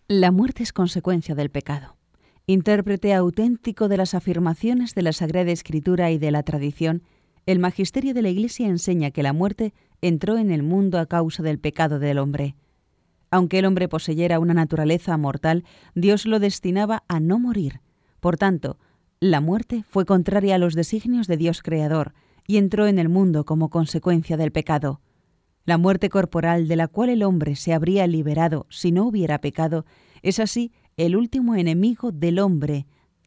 La 0.08 0.32
muerte 0.32 0.64
es 0.64 0.72
consecuencia 0.72 1.36
del 1.36 1.50
pecado. 1.50 1.98
Intérprete 2.48 3.14
auténtico 3.14 3.88
de 3.88 3.98
las 3.98 4.14
afirmaciones 4.14 4.94
de 4.94 5.02
la 5.02 5.14
Sagrada 5.14 5.52
Escritura 5.52 6.12
y 6.12 6.20
de 6.20 6.32
la 6.32 6.44
tradición, 6.44 7.04
el 7.48 7.60
magisterio 7.60 8.14
de 8.14 8.22
la 8.22 8.30
Iglesia 8.30 8.68
enseña 8.68 9.12
que 9.12 9.24
la 9.24 9.34
muerte 9.34 9.74
entró 10.08 10.38
en 10.38 10.52
el 10.52 10.62
mundo 10.62 11.00
a 11.00 11.08
causa 11.08 11.42
del 11.42 11.60
pecado 11.60 11.98
del 11.98 12.20
hombre. 12.20 12.56
Aunque 13.32 13.60
el 13.60 13.66
hombre 13.66 13.88
poseyera 13.88 14.40
una 14.40 14.54
naturaleza 14.54 15.18
mortal, 15.18 15.64
Dios 15.96 16.26
lo 16.26 16.40
destinaba 16.40 17.04
a 17.08 17.20
no 17.20 17.40
morir. 17.40 17.82
Por 18.20 18.38
tanto, 18.38 18.78
la 19.20 19.42
muerte 19.42 19.84
fue 19.90 20.06
contraria 20.06 20.56
a 20.56 20.58
los 20.60 20.76
designios 20.76 21.28
de 21.28 21.38
Dios 21.38 21.64
Creador 21.64 22.14
y 22.46 22.58
entró 22.58 22.86
en 22.86 23.00
el 23.00 23.10
mundo 23.10 23.46
como 23.46 23.70
consecuencia 23.70 24.38
del 24.38 24.52
pecado. 24.52 25.02
La 25.66 25.80
muerte 25.80 26.10
corporal 26.10 26.68
de 26.68 26.76
la 26.76 26.88
cual 26.88 27.10
el 27.10 27.24
hombre 27.24 27.56
se 27.56 27.74
habría 27.74 28.06
liberado 28.06 28.68
si 28.70 28.92
no 28.92 29.06
hubiera 29.06 29.42
pecado 29.42 29.86
es 30.22 30.40
así 30.40 30.72
el 30.98 31.16
último 31.16 31.56
enemigo 31.56 32.12
del 32.12 32.38
hombre 32.38 32.86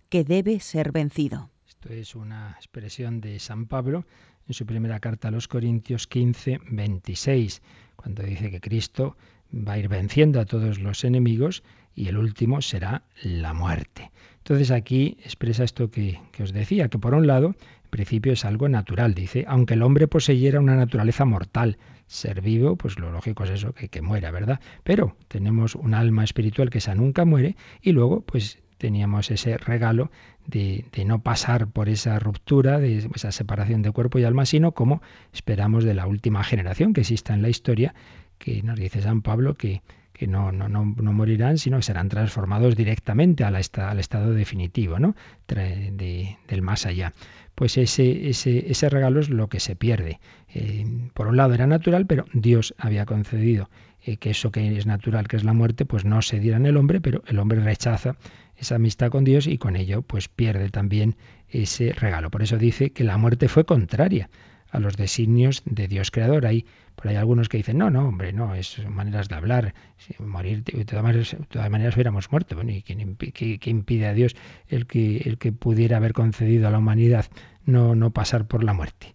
que 0.09 0.23
debe 0.23 0.61
ser 0.61 0.93
vencido. 0.93 1.51
Esto 1.67 1.89
es 1.93 2.15
una 2.15 2.53
expresión 2.57 3.21
de 3.21 3.41
San 3.41 3.67
Pablo 3.67 4.07
en 4.49 4.55
su 4.55 4.67
primera 4.67 4.99
carta 4.99 5.29
a 5.29 5.31
los 5.31 5.47
Corintios 5.47 6.07
15, 6.07 6.61
26, 6.71 7.63
cuando 7.97 8.23
dice 8.23 8.51
que 8.51 8.61
Cristo 8.61 9.17
va 9.53 9.75
a 9.75 9.79
ir 9.79 9.89
venciendo 9.89 10.41
a 10.41 10.47
todos 10.47 10.79
los 10.79 11.05
enemigos 11.05 11.63
y 11.95 12.09
el 12.09 12.17
último 12.17 12.63
será 12.63 13.03
la 13.23 13.53
muerte. 13.53 14.11
Entonces 14.39 14.71
aquí 14.71 15.19
expresa 15.25 15.65
esto 15.65 15.91
que, 15.91 16.19
os 16.43 16.53
decía, 16.53 16.89
que 16.89 16.99
por 16.99 17.15
un 17.15 17.27
lado, 17.27 17.49
en 17.49 17.91
principio 17.91 18.33
es 18.33 18.45
algo 18.45 18.69
natural, 18.69 19.15
dice, 19.15 19.45
aunque 19.49 19.75
el 19.75 19.83
hombre 19.83 20.09
poseyera 20.09 20.61
una 20.61 20.77
naturaleza 20.77 21.25
mortal, 21.25 21.77
ser 22.07 22.41
vivo, 22.41 22.77
pues 22.77 22.99
lo 22.99 23.11
lógico 23.11 23.45
es 23.45 23.51
eso, 23.51 23.75
que, 23.75 23.89
que 23.89 24.01
muera, 24.01 24.31
¿verdad? 24.31 24.61
Pero 24.85 25.17
tenemos 25.29 25.75
un 25.75 25.93
alma 25.93 26.25
espiritual 26.25 26.71
que 26.71 26.79
esa 26.79 26.95
nunca 26.95 27.27
muere 27.27 27.57
y 27.83 27.93
luego, 27.93 28.23
pues 28.23 28.59
teníamos 28.79 29.31
ese 29.31 29.59
regalo 29.59 30.11
de, 30.47 30.87
no 31.05 31.21
pasar 31.23 31.67
por 31.69 31.89
esa 31.89 32.19
ruptura, 32.19 32.79
de 32.79 33.09
esa 33.15 33.33
separación 33.33 33.83
de 33.83 33.91
cuerpo 33.91 34.19
y 34.19 34.25
alma, 34.25 34.47
sino 34.47 34.73
como 34.73 35.03
esperamos 35.33 35.85
de 35.85 35.95
la 35.95 36.07
última 36.07 36.43
generación 36.43 36.93
que 36.93 37.03
exista 37.03 37.35
en 37.35 37.43
la 37.43 37.49
historia, 37.49 37.95
que 38.39 38.63
nos 38.63 38.79
dice 38.79 39.03
San 39.03 39.23
Pablo 39.23 39.55
que 39.55 39.83
no, 40.27 40.51
no, 40.53 40.85
morirán, 41.13 41.59
sino 41.59 41.77
que 41.77 41.83
serán 41.83 42.09
transformados 42.09 42.77
directamente 42.77 43.45
al, 43.45 43.57
estado 43.57 44.33
definitivo, 44.33 44.99
¿no? 44.99 45.15
del 45.47 46.63
más 46.63 46.87
allá. 46.87 47.13
Pues 47.55 47.77
ese, 47.77 48.89
regalo 48.89 49.21
es 49.21 49.31
lo 49.31 49.49
que 49.49 49.61
se 49.61 49.77
pierde. 49.77 50.21
Eh, 50.55 50.87
por 51.13 51.27
un 51.27 51.37
lado 51.37 51.55
era 51.55 51.67
natural, 51.67 52.07
pero 52.07 52.25
Dios 52.33 52.75
había 52.79 53.05
concedido 53.05 53.69
eh, 54.05 54.17
que 54.17 54.31
eso 54.31 54.53
que 54.53 54.77
es 54.77 54.87
natural, 54.87 55.29
que 55.29 55.37
es 55.37 55.45
la 55.45 55.53
muerte, 55.53 55.85
pues 55.85 56.05
no 56.05 56.23
se 56.23 56.39
diera 56.39 56.57
en 56.57 56.67
el 56.67 56.77
hombre, 56.77 57.01
pero 57.01 57.23
el 57.27 57.39
hombre 57.39 57.61
rechaza 57.61 58.17
esa 58.59 58.77
amistad 58.77 59.11
con 59.11 59.25
Dios 59.25 59.47
y 59.47 59.59
con 59.59 59.77
ello 59.77 60.03
pues 60.03 60.29
pierde 60.29 60.69
también 60.71 61.17
ese 61.49 61.93
regalo. 61.93 62.31
Por 62.31 62.43
eso 62.43 62.59
dice 62.59 62.91
que 62.91 63.05
la 63.05 63.17
muerte 63.17 63.49
fue 63.49 63.65
contraria 63.65 64.29
a 64.71 64.81
los 64.81 64.97
designios 64.97 65.63
de 65.65 65.89
Dios 65.89 66.11
creador. 66.11 66.47
Hay, 66.47 66.67
por 66.95 67.09
ahí 67.09 67.17
algunos 67.17 67.49
que 67.49 67.57
dicen, 67.57 67.79
no, 67.79 67.91
no, 67.91 68.09
hombre, 68.09 68.33
no, 68.33 68.55
es 68.55 68.85
maneras 68.89 69.29
de 69.29 69.35
hablar, 69.35 69.75
morir, 70.19 70.65
de 70.65 70.85
todas 70.85 71.03
maneras, 71.03 71.37
de 71.51 71.71
maneras 71.71 71.95
hubiéramos 71.95 72.31
muerto. 72.31 72.61
¿y 72.63 72.83
quién, 72.83 73.17
qué, 73.17 73.71
impide 73.71 74.07
a 74.07 74.15
Dios 74.15 74.37
el 74.69 74.87
que, 74.87 75.19
el 75.19 75.39
que 75.39 75.53
pudiera 75.53 75.97
haber 75.97 76.13
concedido 76.13 76.69
a 76.69 76.71
la 76.71 76.79
humanidad 76.79 77.27
no, 77.65 77.95
no 77.95 78.11
pasar 78.11 78.47
por 78.47 78.65
la 78.65 78.75
muerte? 78.75 79.15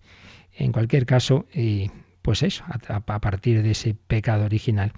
En 0.55 0.71
cualquier 0.71 1.05
caso, 1.05 1.47
pues 2.21 2.43
eso, 2.43 2.63
a 2.67 3.19
partir 3.19 3.63
de 3.63 3.71
ese 3.71 3.95
pecado 3.95 4.45
original, 4.45 4.93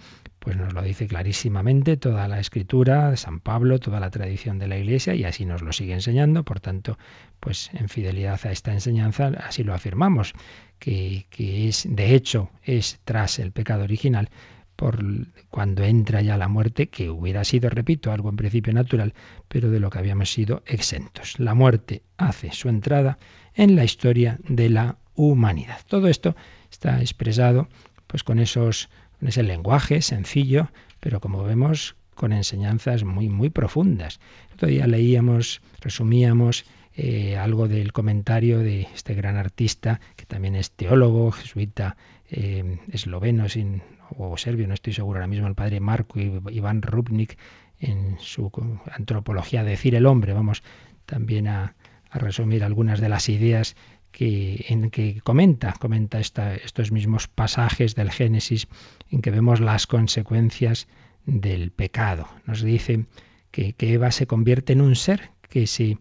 pues 0.46 0.58
nos 0.58 0.74
lo 0.74 0.84
dice 0.84 1.08
clarísimamente 1.08 1.98
toda 1.98 2.28
la 2.28 2.40
escritura 2.40 3.10
de 3.10 3.18
San 3.18 3.40
Pablo, 3.40 3.80
toda 3.80 4.00
la 4.00 4.12
tradición 4.12 4.60
de 4.60 4.68
la 4.68 4.78
Iglesia 4.78 5.16
y 5.16 5.24
así 5.24 5.44
nos 5.44 5.64
lo 5.64 5.74
sigue 5.74 5.94
enseñando. 5.94 6.44
Por 6.44 6.60
tanto, 6.60 7.00
pues 7.40 7.72
en 7.74 7.90
fidelidad 7.90 8.40
a 8.46 8.52
esta 8.52 8.72
enseñanza 8.72 9.32
así 9.44 9.64
lo 9.64 9.74
afirmamos, 9.74 10.34
que, 10.78 11.26
que 11.32 11.68
es, 11.68 11.88
de 11.90 12.14
hecho, 12.14 12.52
es 12.62 13.00
tras 13.06 13.40
el 13.40 13.54
pecado 13.54 13.86
original 13.86 14.30
por 14.76 15.04
cuando 15.50 15.84
entra 15.84 16.22
ya 16.22 16.38
la 16.38 16.48
muerte, 16.48 16.90
que 16.90 17.10
hubiera 17.10 17.44
sido, 17.44 17.72
repito, 17.72 18.12
algo 18.12 18.30
en 18.30 18.36
principio 18.36 18.72
natural, 18.72 19.16
pero 19.48 19.72
de 19.72 19.80
lo 19.80 19.90
que 19.90 19.98
habíamos 19.98 20.32
sido 20.32 20.62
exentos. 20.68 21.40
La 21.40 21.56
muerte 21.56 22.04
hace 22.18 22.52
su 22.52 22.70
entrada 22.70 23.18
en 23.56 23.76
la 23.76 23.84
historia 23.84 24.38
de 24.48 24.70
la 24.70 24.98
humanidad. 25.16 25.80
Todo 25.88 26.08
esto 26.08 26.36
está 26.70 27.02
expresado 27.02 27.68
pues 28.06 28.24
con 28.24 28.38
esos 28.38 28.90
es 29.22 29.38
el 29.38 29.48
lenguaje 29.48 30.02
sencillo, 30.02 30.70
pero 31.00 31.20
como 31.20 31.44
vemos 31.44 31.96
con 32.16 32.32
enseñanzas 32.32 33.04
muy, 33.04 33.30
muy 33.30 33.50
profundas. 33.50 34.20
Otro 34.54 34.70
día 34.70 34.88
leíamos, 34.88 35.62
resumíamos 35.82 36.66
eh, 36.96 37.38
algo 37.38 37.68
del 37.68 37.92
comentario 37.92 38.60
de 38.60 38.88
este 38.94 39.14
gran 39.14 39.36
artista, 39.36 40.00
que 40.16 40.26
también 40.26 40.56
es 40.56 40.72
teólogo, 40.72 41.32
jesuita, 41.32 41.98
eh, 42.30 42.80
esloveno 42.92 43.50
sin, 43.50 43.84
o 44.18 44.38
serbio, 44.38 44.68
no 44.68 44.74
estoy 44.74 44.94
seguro 44.94 45.20
ahora 45.20 45.28
mismo, 45.28 45.48
el 45.48 45.56
padre 45.56 45.80
Marco 45.82 46.20
Iván 46.20 46.82
Rubnik, 46.82 47.38
en 47.80 48.16
su 48.20 48.50
antropología 48.90 49.66
Decir 49.66 49.96
el 49.96 50.06
hombre, 50.06 50.32
vamos 50.32 50.64
también 51.06 51.48
a 51.48 51.76
resumir 52.14 52.64
algunas 52.64 53.02
de 53.02 53.10
las 53.10 53.28
ideas 53.28 53.76
que, 54.16 54.66
en 54.70 54.92
que 54.92 55.20
comenta, 55.22 55.74
comenta 55.74 56.22
estos 56.22 56.94
mismos 56.94 57.28
pasajes 57.28 57.96
del 57.96 58.12
Génesis 58.12 58.70
en 59.12 59.22
que 59.22 59.30
vemos 59.30 59.60
las 59.60 59.88
consecuencias 59.88 60.88
del 61.26 61.72
pecado. 61.72 62.26
Nos 62.46 62.62
dice 62.62 63.08
que, 63.52 63.76
Eva 63.78 64.12
se 64.12 64.26
convierte 64.26 64.72
en 64.72 64.80
un 64.80 64.96
ser 64.96 65.32
que 65.50 65.68
se, 65.68 65.98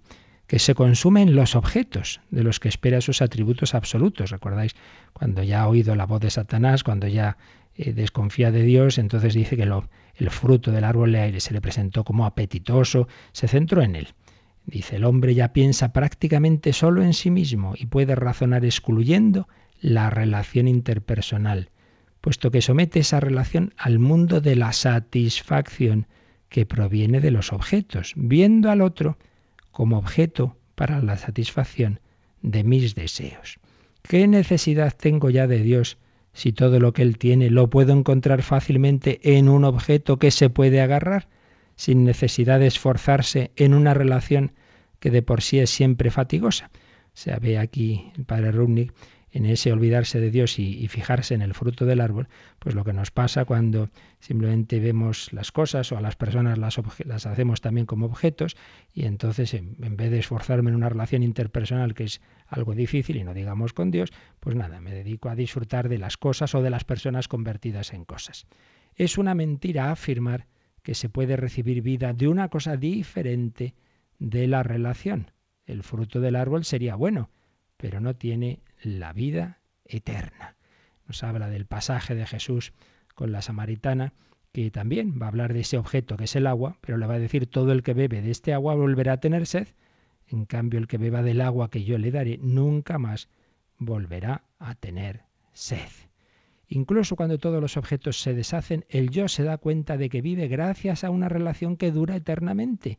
que 0.46 0.60
se 0.60 0.76
consume 0.76 1.22
en 1.22 1.34
los 1.34 1.56
objetos 1.56 2.20
de 2.30 2.44
los 2.44 2.60
que 2.60 2.68
espera 2.68 3.00
sus 3.00 3.20
atributos 3.20 3.74
absolutos. 3.74 4.30
¿Recordáis? 4.30 4.76
Cuando 5.12 5.42
ya 5.42 5.62
ha 5.62 5.68
oído 5.68 5.96
la 5.96 6.06
voz 6.06 6.20
de 6.20 6.30
Satanás, 6.30 6.84
cuando 6.84 7.08
ya 7.08 7.36
eh, 7.74 7.92
desconfía 7.94 8.52
de 8.52 8.62
Dios, 8.62 8.98
entonces 8.98 9.34
dice 9.34 9.56
que 9.56 9.66
lo, 9.66 9.88
el 10.14 10.30
fruto 10.30 10.70
del 10.70 10.84
árbol 10.84 11.16
se 11.38 11.52
le 11.52 11.60
presentó 11.60 12.04
como 12.04 12.26
apetitoso, 12.26 13.08
se 13.32 13.48
centró 13.48 13.82
en 13.82 13.96
él. 13.96 14.14
Dice, 14.66 14.96
el 14.96 15.04
hombre 15.04 15.34
ya 15.34 15.52
piensa 15.52 15.92
prácticamente 15.92 16.72
solo 16.72 17.02
en 17.02 17.12
sí 17.12 17.30
mismo 17.30 17.74
y 17.76 17.86
puede 17.86 18.14
razonar 18.14 18.64
excluyendo 18.64 19.46
la 19.80 20.08
relación 20.08 20.68
interpersonal, 20.68 21.70
puesto 22.20 22.50
que 22.50 22.62
somete 22.62 23.00
esa 23.00 23.20
relación 23.20 23.74
al 23.76 23.98
mundo 23.98 24.40
de 24.40 24.56
la 24.56 24.72
satisfacción 24.72 26.06
que 26.48 26.64
proviene 26.64 27.20
de 27.20 27.30
los 27.30 27.52
objetos, 27.52 28.12
viendo 28.16 28.70
al 28.70 28.80
otro 28.80 29.18
como 29.70 29.98
objeto 29.98 30.56
para 30.74 31.02
la 31.02 31.16
satisfacción 31.18 32.00
de 32.40 32.64
mis 32.64 32.94
deseos. 32.94 33.58
¿Qué 34.02 34.26
necesidad 34.26 34.94
tengo 34.96 35.30
ya 35.30 35.46
de 35.46 35.60
Dios 35.60 35.98
si 36.32 36.52
todo 36.52 36.80
lo 36.80 36.92
que 36.92 37.02
Él 37.02 37.18
tiene 37.18 37.50
lo 37.50 37.68
puedo 37.68 37.92
encontrar 37.92 38.42
fácilmente 38.42 39.36
en 39.36 39.48
un 39.48 39.64
objeto 39.64 40.18
que 40.18 40.30
se 40.30 40.48
puede 40.48 40.80
agarrar? 40.80 41.28
Sin 41.76 42.04
necesidad 42.04 42.60
de 42.60 42.66
esforzarse 42.66 43.52
en 43.56 43.74
una 43.74 43.94
relación 43.94 44.52
que 45.00 45.10
de 45.10 45.22
por 45.22 45.42
sí 45.42 45.58
es 45.58 45.70
siempre 45.70 46.10
fatigosa. 46.10 46.70
Se 47.12 47.34
ve 47.38 47.58
aquí 47.58 48.12
el 48.16 48.24
padre 48.24 48.52
Rubnik 48.52 48.92
en 49.34 49.46
ese 49.46 49.72
olvidarse 49.72 50.20
de 50.20 50.30
Dios 50.30 50.60
y, 50.60 50.86
fijarse 50.86 51.34
en 51.34 51.42
el 51.42 51.54
fruto 51.54 51.86
del 51.86 52.00
árbol, 52.00 52.28
pues 52.60 52.76
lo 52.76 52.84
que 52.84 52.92
nos 52.92 53.10
pasa 53.10 53.44
cuando 53.44 53.90
simplemente 54.20 54.78
vemos 54.78 55.32
las 55.32 55.50
cosas 55.50 55.90
o 55.90 55.98
a 55.98 56.00
las 56.00 56.14
personas 56.14 56.56
las, 56.56 56.78
hacemos 57.26 57.60
también 57.60 57.84
como 57.84 58.06
objetos 58.06 58.56
y 58.92 59.06
entonces 59.06 59.52
en, 59.54 59.76
en, 59.82 59.96
vez 59.96 60.12
de 60.12 60.20
esforzarme 60.20 60.70
en 60.70 60.76
una 60.76 60.88
relación 60.88 61.24
interpersonal 61.24 61.94
que 61.94 62.04
es 62.04 62.20
algo 62.46 62.76
difícil 62.76 63.16
y 63.16 63.24
no 63.24 63.34
digamos 63.34 63.72
con 63.72 63.90
Dios, 63.90 64.12
pues 64.38 64.54
nada, 64.54 64.80
me 64.80 64.92
dedico 64.92 65.28
a 65.28 65.34
disfrutar 65.34 65.88
de 65.88 65.98
las 65.98 66.16
cosas 66.16 66.54
o 66.54 66.62
de 66.62 66.70
las 66.70 66.84
personas 66.84 67.26
convertidas 67.26 67.92
en 67.92 68.04
cosas. 68.04 68.46
Es 68.94 69.18
una 69.18 69.34
mentira 69.34 69.90
afirmar 69.90 70.46
que 70.84 70.94
se 70.94 71.08
puede 71.08 71.36
recibir 71.36 71.82
vida 71.82 72.12
de 72.12 72.28
una 72.28 72.50
cosa 72.50 72.76
diferente 72.76 73.74
de 74.18 74.46
la 74.46 74.62
relación. 74.62 75.32
El 75.64 75.82
fruto 75.82 76.20
del 76.20 76.36
árbol 76.36 76.64
sería 76.64 76.94
bueno, 76.94 77.30
pero 77.78 78.00
no 78.00 78.14
tiene 78.14 78.60
la 78.82 79.14
vida 79.14 79.60
eterna. 79.86 80.56
Nos 81.08 81.24
habla 81.24 81.48
del 81.48 81.64
pasaje 81.64 82.14
de 82.14 82.26
Jesús 82.26 82.74
con 83.14 83.32
la 83.32 83.40
samaritana, 83.40 84.12
que 84.52 84.70
también 84.70 85.18
va 85.20 85.26
a 85.26 85.28
hablar 85.30 85.54
de 85.54 85.60
ese 85.60 85.78
objeto 85.78 86.18
que 86.18 86.24
es 86.24 86.36
el 86.36 86.46
agua, 86.46 86.76
pero 86.82 86.98
le 86.98 87.06
va 87.06 87.14
a 87.14 87.18
decir 87.18 87.46
todo 87.46 87.72
el 87.72 87.82
que 87.82 87.94
bebe 87.94 88.20
de 88.20 88.30
este 88.30 88.52
agua 88.52 88.74
volverá 88.74 89.14
a 89.14 89.20
tener 89.20 89.46
sed, 89.46 89.68
en 90.28 90.44
cambio 90.44 90.78
el 90.78 90.86
que 90.86 90.98
beba 90.98 91.22
del 91.22 91.40
agua 91.40 91.70
que 91.70 91.84
yo 91.84 91.96
le 91.96 92.10
daré 92.10 92.38
nunca 92.42 92.98
más 92.98 93.30
volverá 93.78 94.44
a 94.58 94.74
tener 94.74 95.22
sed. 95.54 95.88
Incluso 96.68 97.16
cuando 97.16 97.38
todos 97.38 97.60
los 97.60 97.76
objetos 97.76 98.20
se 98.20 98.34
deshacen, 98.34 98.84
el 98.88 99.10
yo 99.10 99.28
se 99.28 99.44
da 99.44 99.58
cuenta 99.58 99.96
de 99.96 100.08
que 100.08 100.22
vive 100.22 100.48
gracias 100.48 101.04
a 101.04 101.10
una 101.10 101.28
relación 101.28 101.76
que 101.76 101.90
dura 101.90 102.16
eternamente. 102.16 102.98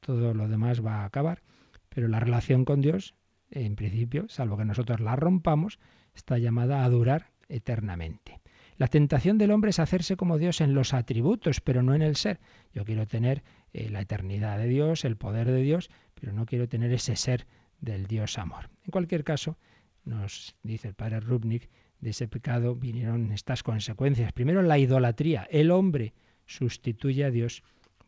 Todo 0.00 0.32
lo 0.34 0.48
demás 0.48 0.84
va 0.84 1.02
a 1.02 1.04
acabar, 1.04 1.42
pero 1.88 2.08
la 2.08 2.20
relación 2.20 2.64
con 2.64 2.80
Dios, 2.80 3.14
en 3.50 3.76
principio, 3.76 4.26
salvo 4.28 4.56
que 4.56 4.64
nosotros 4.64 5.00
la 5.00 5.16
rompamos, 5.16 5.78
está 6.14 6.38
llamada 6.38 6.84
a 6.84 6.88
durar 6.88 7.30
eternamente. 7.48 8.40
La 8.76 8.88
tentación 8.88 9.36
del 9.36 9.50
hombre 9.50 9.70
es 9.70 9.78
hacerse 9.78 10.16
como 10.16 10.38
Dios 10.38 10.62
en 10.62 10.72
los 10.72 10.94
atributos, 10.94 11.60
pero 11.60 11.82
no 11.82 11.94
en 11.94 12.00
el 12.00 12.16
ser. 12.16 12.40
Yo 12.72 12.86
quiero 12.86 13.06
tener 13.06 13.42
eh, 13.74 13.90
la 13.90 14.00
eternidad 14.00 14.56
de 14.56 14.68
Dios, 14.68 15.04
el 15.04 15.18
poder 15.18 15.50
de 15.50 15.60
Dios, 15.60 15.90
pero 16.14 16.32
no 16.32 16.46
quiero 16.46 16.66
tener 16.66 16.90
ese 16.92 17.14
ser 17.14 17.46
del 17.80 18.06
Dios 18.06 18.38
amor. 18.38 18.70
En 18.84 18.90
cualquier 18.90 19.22
caso, 19.22 19.58
nos 20.04 20.56
dice 20.62 20.88
el 20.88 20.94
padre 20.94 21.20
Rubnik 21.20 21.68
de 22.00 22.10
ese 22.10 22.28
pecado 22.28 22.74
vinieron 22.74 23.32
estas 23.32 23.62
consecuencias. 23.62 24.32
Primero, 24.32 24.62
la 24.62 24.78
idolatría. 24.78 25.46
El 25.50 25.70
hombre 25.70 26.14
sustituye 26.46 27.24
a 27.24 27.30
Dios 27.30 27.62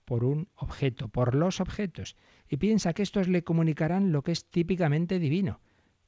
por 0.05 0.25
un 0.25 0.49
objeto, 0.57 1.09
por 1.09 1.35
los 1.35 1.61
objetos, 1.61 2.17
y 2.49 2.57
piensa 2.57 2.93
que 2.93 3.03
estos 3.03 3.29
le 3.29 3.45
comunicarán 3.45 4.13
lo 4.13 4.23
que 4.23 4.33
es 4.33 4.45
típicamente 4.47 5.19
divino. 5.19 5.61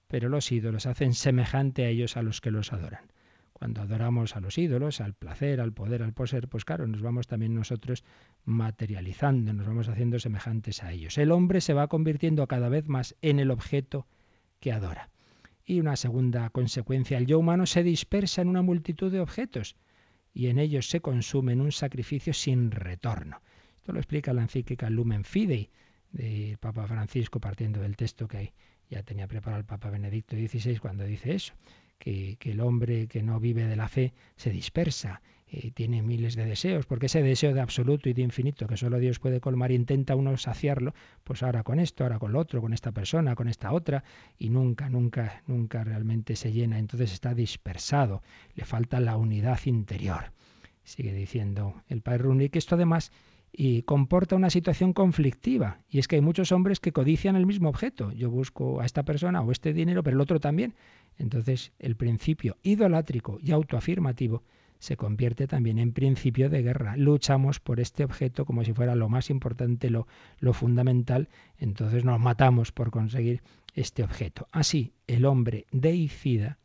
Pero 0.08 0.28
los 0.28 0.50
ídolos 0.50 0.86
hacen 0.86 1.14
semejante 1.14 1.84
a 1.84 1.88
ellos 1.88 2.16
a 2.16 2.22
los 2.22 2.40
que 2.40 2.50
los 2.50 2.72
adoran. 2.72 3.12
Cuando 3.52 3.82
adoramos 3.82 4.36
a 4.36 4.40
los 4.40 4.58
ídolos, 4.58 5.00
al 5.00 5.14
placer, 5.14 5.60
al 5.60 5.72
poder, 5.72 6.02
al 6.02 6.12
poseer, 6.12 6.48
pues 6.48 6.64
claro, 6.64 6.86
nos 6.86 7.02
vamos 7.02 7.28
también 7.28 7.54
nosotros 7.54 8.04
materializando, 8.44 9.52
nos 9.52 9.66
vamos 9.66 9.88
haciendo 9.88 10.18
semejantes 10.18 10.82
a 10.82 10.92
ellos. 10.92 11.16
El 11.18 11.30
hombre 11.30 11.60
se 11.60 11.72
va 11.72 11.86
convirtiendo 11.86 12.46
cada 12.48 12.68
vez 12.68 12.88
más 12.88 13.14
en 13.22 13.38
el 13.38 13.50
objeto 13.50 14.06
que 14.58 14.72
adora. 14.72 15.13
Y 15.64 15.80
una 15.80 15.96
segunda 15.96 16.50
consecuencia, 16.50 17.16
el 17.16 17.26
yo 17.26 17.38
humano 17.38 17.66
se 17.66 17.82
dispersa 17.82 18.42
en 18.42 18.48
una 18.48 18.62
multitud 18.62 19.10
de 19.10 19.20
objetos 19.20 19.76
y 20.34 20.48
en 20.48 20.58
ellos 20.58 20.88
se 20.88 21.00
consume 21.00 21.52
en 21.52 21.60
un 21.60 21.72
sacrificio 21.72 22.34
sin 22.34 22.70
retorno. 22.70 23.40
Esto 23.76 23.92
lo 23.92 23.98
explica 23.98 24.32
la 24.32 24.42
encíclica 24.42 24.90
Lumen 24.90 25.24
Fidei 25.24 25.70
del 26.10 26.58
Papa 26.58 26.86
Francisco, 26.86 27.40
partiendo 27.40 27.80
del 27.80 27.96
texto 27.96 28.28
que 28.28 28.52
ya 28.90 29.02
tenía 29.02 29.26
preparado 29.26 29.60
el 29.60 29.66
Papa 29.66 29.90
Benedicto 29.90 30.36
XVI 30.36 30.78
cuando 30.78 31.04
dice 31.04 31.34
eso, 31.34 31.54
que, 31.98 32.36
que 32.38 32.52
el 32.52 32.60
hombre 32.60 33.06
que 33.06 33.22
no 33.22 33.40
vive 33.40 33.66
de 33.66 33.76
la 33.76 33.88
fe 33.88 34.12
se 34.36 34.50
dispersa 34.50 35.22
tiene 35.74 36.02
miles 36.02 36.36
de 36.36 36.44
deseos, 36.44 36.86
porque 36.86 37.06
ese 37.06 37.22
deseo 37.22 37.54
de 37.54 37.60
absoluto 37.60 38.08
y 38.08 38.12
de 38.12 38.22
infinito 38.22 38.66
que 38.66 38.76
solo 38.76 38.98
Dios 38.98 39.18
puede 39.18 39.40
colmar, 39.40 39.72
intenta 39.72 40.16
uno 40.16 40.36
saciarlo, 40.36 40.94
pues 41.22 41.42
ahora 41.42 41.62
con 41.62 41.80
esto, 41.80 42.04
ahora 42.04 42.18
con 42.18 42.32
lo 42.32 42.40
otro, 42.40 42.60
con 42.60 42.72
esta 42.72 42.92
persona, 42.92 43.34
con 43.34 43.48
esta 43.48 43.72
otra, 43.72 44.04
y 44.38 44.50
nunca, 44.50 44.88
nunca, 44.88 45.42
nunca 45.46 45.84
realmente 45.84 46.36
se 46.36 46.52
llena, 46.52 46.78
entonces 46.78 47.12
está 47.12 47.34
dispersado, 47.34 48.22
le 48.54 48.64
falta 48.64 49.00
la 49.00 49.16
unidad 49.16 49.60
interior. 49.66 50.32
Sigue 50.82 51.14
diciendo 51.14 51.82
el 51.88 52.02
padre 52.02 52.18
Runi 52.18 52.50
que 52.50 52.58
esto 52.58 52.74
además 52.74 53.10
y 53.56 53.82
comporta 53.82 54.34
una 54.34 54.50
situación 54.50 54.92
conflictiva. 54.92 55.78
Y 55.88 56.00
es 56.00 56.08
que 56.08 56.16
hay 56.16 56.22
muchos 56.22 56.50
hombres 56.50 56.80
que 56.80 56.92
codician 56.92 57.36
el 57.36 57.46
mismo 57.46 57.68
objeto. 57.68 58.10
Yo 58.12 58.28
busco 58.28 58.80
a 58.80 58.84
esta 58.84 59.04
persona 59.04 59.40
o 59.42 59.52
este 59.52 59.72
dinero, 59.72 60.02
pero 60.02 60.16
el 60.16 60.20
otro 60.20 60.40
también. 60.40 60.74
Entonces 61.18 61.72
el 61.78 61.94
principio 61.94 62.56
idolátrico 62.62 63.38
y 63.40 63.52
autoafirmativo 63.52 64.42
se 64.84 64.98
convierte 64.98 65.46
también 65.46 65.78
en 65.78 65.92
principio 65.94 66.50
de 66.50 66.62
guerra. 66.62 66.94
Luchamos 66.98 67.58
por 67.58 67.80
este 67.80 68.04
objeto 68.04 68.44
como 68.44 68.64
si 68.64 68.74
fuera 68.74 68.94
lo 68.94 69.08
más 69.08 69.30
importante, 69.30 69.88
lo, 69.88 70.06
fundamental, 70.52 71.30
entonces 71.58 72.04
nos 72.04 72.20
matamos 72.20 72.70
por 72.70 72.90
conseguir 72.90 73.42
este 73.72 74.02
objeto. 74.02 74.46
Así, 74.52 74.92
el 75.06 75.24
hombre 75.24 75.64
deicida 75.72 76.58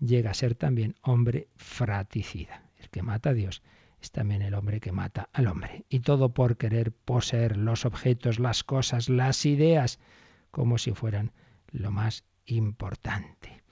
llega 0.00 0.32
a 0.32 0.34
ser 0.34 0.56
también 0.56 0.96
hombre 1.02 1.46
fraticida. 1.54 2.64
El 2.76 2.90
que 2.90 3.02
mata 3.02 3.30
a 3.30 3.34
Dios 3.34 3.62
es 4.02 4.10
también 4.10 4.42
el 4.42 4.54
hombre 4.54 4.80
que 4.80 4.90
mata 4.90 5.28
al 5.32 5.46
hombre. 5.46 5.84
Y 5.88 6.00
todo 6.00 6.30
por 6.30 6.56
querer 6.56 6.90
poseer 6.90 7.56
los 7.56 7.84
objetos, 7.84 8.40
las 8.40 8.64
cosas, 8.64 9.08
las 9.08 9.46
ideas, 9.46 10.00
como 10.50 10.76
si 10.76 10.90
fueran 10.90 11.30
lo 11.70 11.92
más 11.92 12.24
importante. 12.46 13.62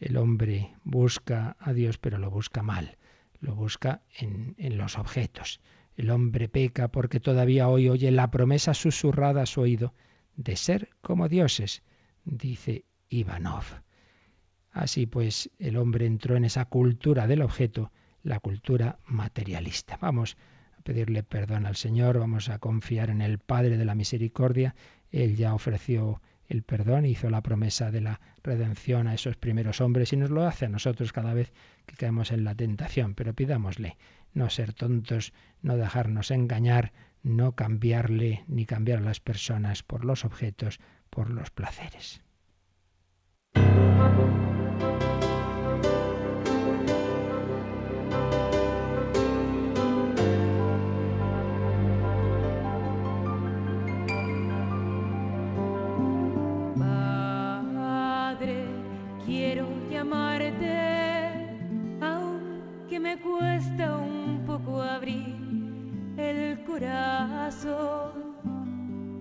El 0.00 0.16
hombre 0.16 0.74
busca 0.82 1.56
a 1.60 1.72
Dios, 1.72 1.98
pero 1.98 2.18
lo 2.18 2.30
busca 2.30 2.64
mal 2.64 2.98
lo 3.40 3.54
busca 3.54 4.02
en, 4.18 4.54
los 4.76 4.98
objetos. 4.98 5.60
El 5.96 6.10
hombre 6.10 6.48
peca 6.48 6.88
porque 6.88 7.20
todavía 7.20 7.68
hoy 7.68 7.88
oye 7.88 8.10
la 8.10 8.30
promesa 8.30 8.74
susurrada 8.74 9.42
a 9.42 9.46
su 9.46 9.60
oído 9.60 9.94
de 10.36 10.56
ser 10.56 10.90
como 11.00 11.28
dioses, 11.28 11.82
dice 12.24 12.84
Ivanov. 13.08 13.64
Así 14.70 15.06
pues, 15.06 15.50
el 15.58 15.76
hombre 15.76 16.06
entró 16.06 16.36
en 16.36 16.44
esa 16.44 16.66
cultura 16.66 17.26
del 17.26 17.42
objeto, 17.42 17.90
la 18.22 18.38
cultura 18.38 18.98
materialista. 19.06 19.98
Vamos 20.00 20.36
a 20.78 20.82
pedirle 20.82 21.22
perdón 21.22 21.66
al 21.66 21.76
Señor, 21.76 22.18
vamos 22.18 22.48
a 22.48 22.58
confiar 22.58 23.10
en 23.10 23.20
el 23.20 23.38
Padre 23.38 23.76
de 23.76 23.84
la 23.84 23.94
Misericordia. 23.94 24.76
Él 25.10 25.36
ya 25.36 25.54
ofreció 25.54 26.20
el 26.48 26.62
perdón, 26.62 27.04
hizo 27.04 27.28
la 27.28 27.42
promesa 27.42 27.90
de 27.90 28.00
la 28.00 28.20
redención 28.42 29.06
a 29.06 29.14
esos 29.14 29.36
primeros 29.36 29.80
hombres 29.80 30.12
y 30.12 30.16
nos 30.16 30.30
lo 30.30 30.46
hace 30.46 30.64
a 30.64 30.70
nosotros 30.70 31.12
cada 31.12 31.34
vez 31.34 31.52
que 31.86 31.96
caemos 31.96 32.32
en 32.32 32.44
la 32.44 32.54
tentación. 32.54 33.14
Pero 33.14 33.34
pidámosle 33.34 33.98
no 34.32 34.48
ser 34.48 34.72
tontos, 34.72 35.34
no 35.62 35.76
dejarnos 35.76 36.30
engañar, 36.30 36.92
no 37.22 37.52
cambiarle 37.52 38.44
ni 38.48 38.64
cambiar 38.64 38.98
a 38.98 39.02
las 39.02 39.20
personas 39.20 39.82
por 39.82 40.04
los 40.04 40.24
objetos, 40.24 40.80
por 41.10 41.30
los 41.30 41.50
placeres. 41.50 42.22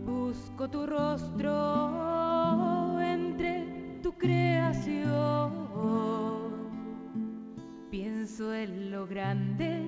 Busco 0.05 0.69
tu 0.69 0.85
rostro 0.85 1.51
entre 3.01 3.99
tu 4.01 4.11
creación. 4.13 5.51
Pienso 7.89 8.53
en 8.53 8.91
lo 8.91 9.07
grande, 9.07 9.81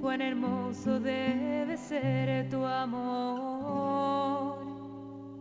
cuán 0.00 0.20
hermoso 0.20 1.00
debe 1.00 1.76
ser 1.76 2.48
tu 2.50 2.64
amor. 2.64 4.58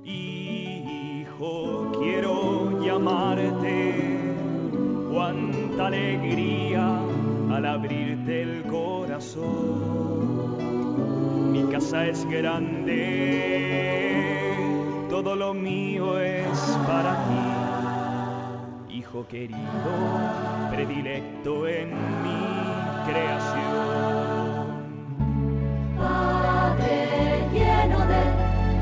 Hijo, 0.03 1.91
quiero 1.99 2.81
llamarte, 2.81 3.95
cuánta 5.11 5.87
alegría 5.87 7.04
al 7.55 7.65
abrirte 7.65 8.41
el 8.41 8.63
corazón. 8.63 9.43
Mi 11.53 11.63
casa 11.71 12.05
es 12.05 12.25
grande, 12.25 12.97
todo 15.09 15.37
lo 15.37 15.53
mío 15.53 16.19
es 16.19 16.77
para 16.85 17.15
ti, 18.89 18.97
hijo 18.97 19.25
querido, 19.27 19.59
predilecto 20.69 21.65
en 21.67 21.91
mi 22.23 22.45
creación. 23.09 24.75
Padre 25.97 27.47
lleno 27.53 27.99
de 28.05 28.23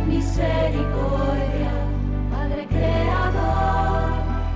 misericordia, 0.07 1.71
Padre 2.31 2.65
creador, 2.67 4.13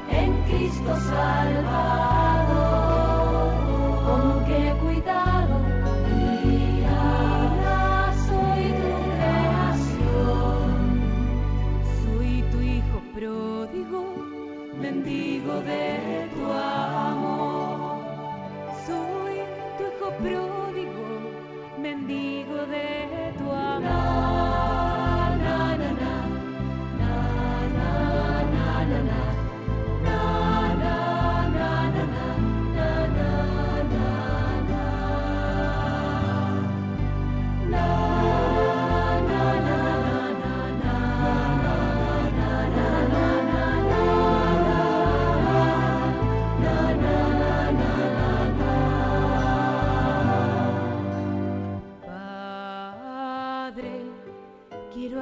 en 0.09 0.41
Cristo 0.49 0.95
Salvador, 1.01 2.16
mendigo 22.57 22.65
de 22.65 23.16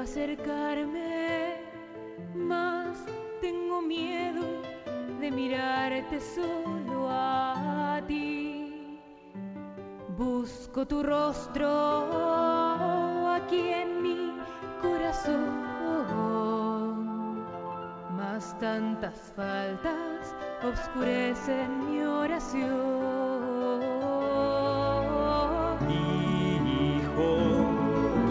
acercarme, 0.06 1.58
mas 2.36 3.04
tengo 3.42 3.82
miedo 3.82 4.44
de 5.20 5.32
mirarte 5.32 6.20
solo 6.20 7.08
a 7.10 8.00
ti. 8.08 9.00
Busco 10.16 10.86
tu 10.86 11.02
rostro 11.02 11.68
aquí 13.34 13.70
en 13.82 14.04
mi 14.04 14.38
corazón, 14.80 15.44
mas 18.16 18.56
tantas 18.60 19.34
faltas 19.36 20.36
oscurecen 20.64 21.70
mi 21.90 22.04
oración. 22.04 23.26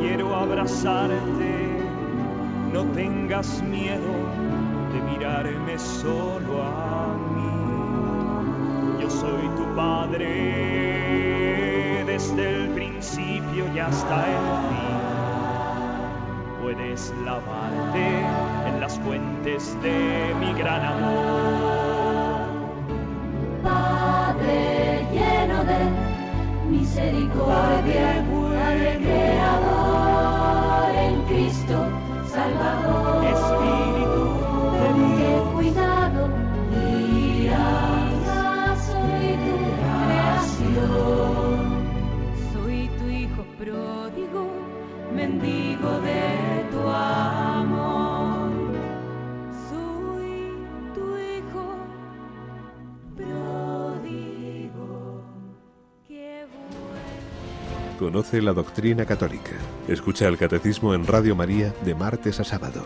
Quiero 0.07 0.37
abrazarte 0.37 1.81
no 2.71 2.85
tengas 2.93 3.63
miedo 3.63 4.13
de 4.93 5.01
mirarme 5.01 5.79
solo 5.79 6.63
a 6.63 7.17
mí. 7.35 9.01
Yo 9.01 9.09
soy 9.09 9.49
tu 9.57 9.65
padre 9.75 10.27
desde 12.07 12.51
el 12.51 12.69
principio 12.75 13.65
y 13.75 13.79
hasta 13.79 14.27
el 14.27 14.45
fin. 14.69 14.99
Puedes 16.61 17.15
lavarte 17.25 18.07
en 18.69 18.81
las 18.81 19.01
fuentes 19.01 19.75
de 19.81 20.35
mi 20.39 20.53
gran 20.53 20.85
amor. 20.85 22.45
Padre 23.63 25.07
lleno 25.15 25.65
de 25.65 25.79
misericordia, 26.69 28.23
Salvador. 32.27 33.25
Espíritu 33.25 34.23
de 34.73 34.87
Con 34.91 35.17
qué 35.17 35.29
Dios. 35.29 35.49
cuidado 35.55 36.29
irás, 37.45 38.87
soy 38.87 39.27
tu 39.45 39.57
creación. 40.05 41.53
Soy 42.53 42.89
tu 42.99 43.05
hijo 43.09 43.43
pródigo, 43.59 44.43
mendigo 45.15 45.91
de 46.01 46.54
Conoce 58.05 58.43
la 58.43 58.53
doctrina 58.53 59.07
católica. 59.07 59.53
Escucha 59.89 60.29
el 60.29 60.37
catecismo 60.37 60.93
en 60.93 61.07
Radio 61.07 61.35
María 61.35 61.73
de 61.87 61.95
martes 61.95 62.39
a 62.39 62.45
sábado. 62.45 62.85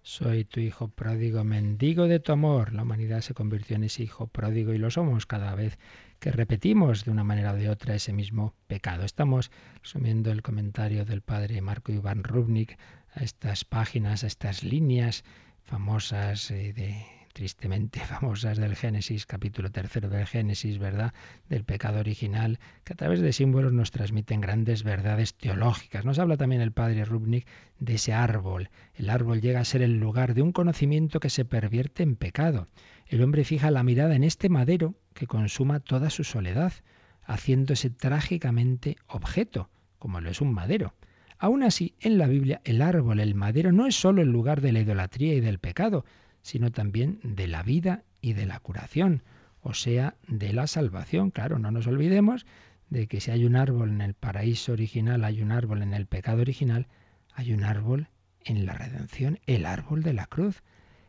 Soy 0.00 0.44
tu 0.44 0.60
hijo 0.60 0.86
pródigo, 0.86 1.42
mendigo 1.42 2.06
de 2.06 2.20
tu 2.20 2.30
amor. 2.30 2.72
La 2.72 2.82
humanidad 2.82 3.20
se 3.20 3.34
convirtió 3.34 3.74
en 3.74 3.82
ese 3.82 4.04
hijo 4.04 4.28
pródigo 4.28 4.74
y 4.74 4.78
lo 4.78 4.92
somos 4.92 5.26
cada 5.26 5.56
vez 5.56 5.76
que 6.20 6.30
repetimos 6.30 7.04
de 7.04 7.10
una 7.10 7.24
manera 7.24 7.52
o 7.52 7.56
de 7.56 7.68
otra 7.68 7.96
ese 7.96 8.12
mismo 8.12 8.54
pecado. 8.68 9.04
Estamos 9.04 9.50
resumiendo 9.82 10.30
el 10.30 10.42
comentario 10.42 11.04
del 11.04 11.22
padre 11.22 11.60
Marco 11.60 11.90
Iván 11.90 12.22
Rubnik 12.22 12.78
a 13.12 13.24
estas 13.24 13.64
páginas, 13.64 14.22
a 14.22 14.28
estas 14.28 14.62
líneas 14.62 15.24
famosas 15.64 16.48
eh, 16.52 16.72
de 16.72 17.17
tristemente 17.38 18.00
famosas 18.04 18.58
del 18.58 18.74
Génesis, 18.74 19.24
capítulo 19.24 19.70
tercero 19.70 20.08
del 20.08 20.26
Génesis, 20.26 20.78
¿verdad? 20.78 21.14
Del 21.48 21.62
pecado 21.62 22.00
original, 22.00 22.58
que 22.82 22.94
a 22.94 22.96
través 22.96 23.20
de 23.20 23.32
símbolos 23.32 23.72
nos 23.72 23.92
transmiten 23.92 24.40
grandes 24.40 24.82
verdades 24.82 25.34
teológicas. 25.34 26.04
Nos 26.04 26.18
habla 26.18 26.36
también 26.36 26.60
el 26.62 26.72
padre 26.72 27.04
Rubnik 27.04 27.46
de 27.78 27.94
ese 27.94 28.12
árbol. 28.12 28.70
El 28.96 29.08
árbol 29.08 29.40
llega 29.40 29.60
a 29.60 29.64
ser 29.64 29.82
el 29.82 30.00
lugar 30.00 30.34
de 30.34 30.42
un 30.42 30.50
conocimiento 30.50 31.20
que 31.20 31.30
se 31.30 31.44
pervierte 31.44 32.02
en 32.02 32.16
pecado. 32.16 32.66
El 33.06 33.22
hombre 33.22 33.44
fija 33.44 33.70
la 33.70 33.84
mirada 33.84 34.16
en 34.16 34.24
este 34.24 34.48
madero 34.48 34.96
que 35.14 35.28
consuma 35.28 35.78
toda 35.78 36.10
su 36.10 36.24
soledad, 36.24 36.72
haciéndose 37.22 37.88
trágicamente 37.88 38.96
objeto, 39.06 39.70
como 40.00 40.20
lo 40.20 40.28
es 40.28 40.40
un 40.40 40.52
madero. 40.52 40.92
Aún 41.38 41.62
así, 41.62 41.94
en 42.00 42.18
la 42.18 42.26
Biblia, 42.26 42.60
el 42.64 42.82
árbol, 42.82 43.20
el 43.20 43.36
madero, 43.36 43.70
no 43.70 43.86
es 43.86 43.94
solo 43.94 44.22
el 44.22 44.28
lugar 44.28 44.60
de 44.60 44.72
la 44.72 44.80
idolatría 44.80 45.34
y 45.34 45.40
del 45.40 45.60
pecado, 45.60 46.04
sino 46.48 46.70
también 46.70 47.20
de 47.22 47.46
la 47.46 47.62
vida 47.62 48.04
y 48.22 48.32
de 48.32 48.46
la 48.46 48.58
curación, 48.58 49.22
o 49.60 49.74
sea, 49.74 50.14
de 50.26 50.54
la 50.54 50.66
salvación. 50.66 51.30
Claro, 51.30 51.58
no 51.58 51.70
nos 51.70 51.86
olvidemos 51.86 52.46
de 52.88 53.06
que 53.06 53.20
si 53.20 53.30
hay 53.30 53.44
un 53.44 53.54
árbol 53.54 53.90
en 53.90 54.00
el 54.00 54.14
paraíso 54.14 54.72
original, 54.72 55.24
hay 55.24 55.42
un 55.42 55.52
árbol 55.52 55.82
en 55.82 55.92
el 55.92 56.06
pecado 56.06 56.40
original, 56.40 56.86
hay 57.34 57.52
un 57.52 57.64
árbol 57.64 58.08
en 58.46 58.64
la 58.64 58.72
redención, 58.72 59.40
el 59.44 59.66
árbol 59.66 60.02
de 60.02 60.14
la 60.14 60.24
cruz. 60.24 60.62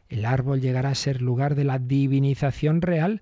El 0.10 0.26
árbol 0.26 0.60
llegará 0.60 0.90
a 0.90 0.96
ser 0.96 1.22
lugar 1.22 1.56
de 1.56 1.64
la 1.64 1.80
divinización 1.80 2.82
real 2.82 3.22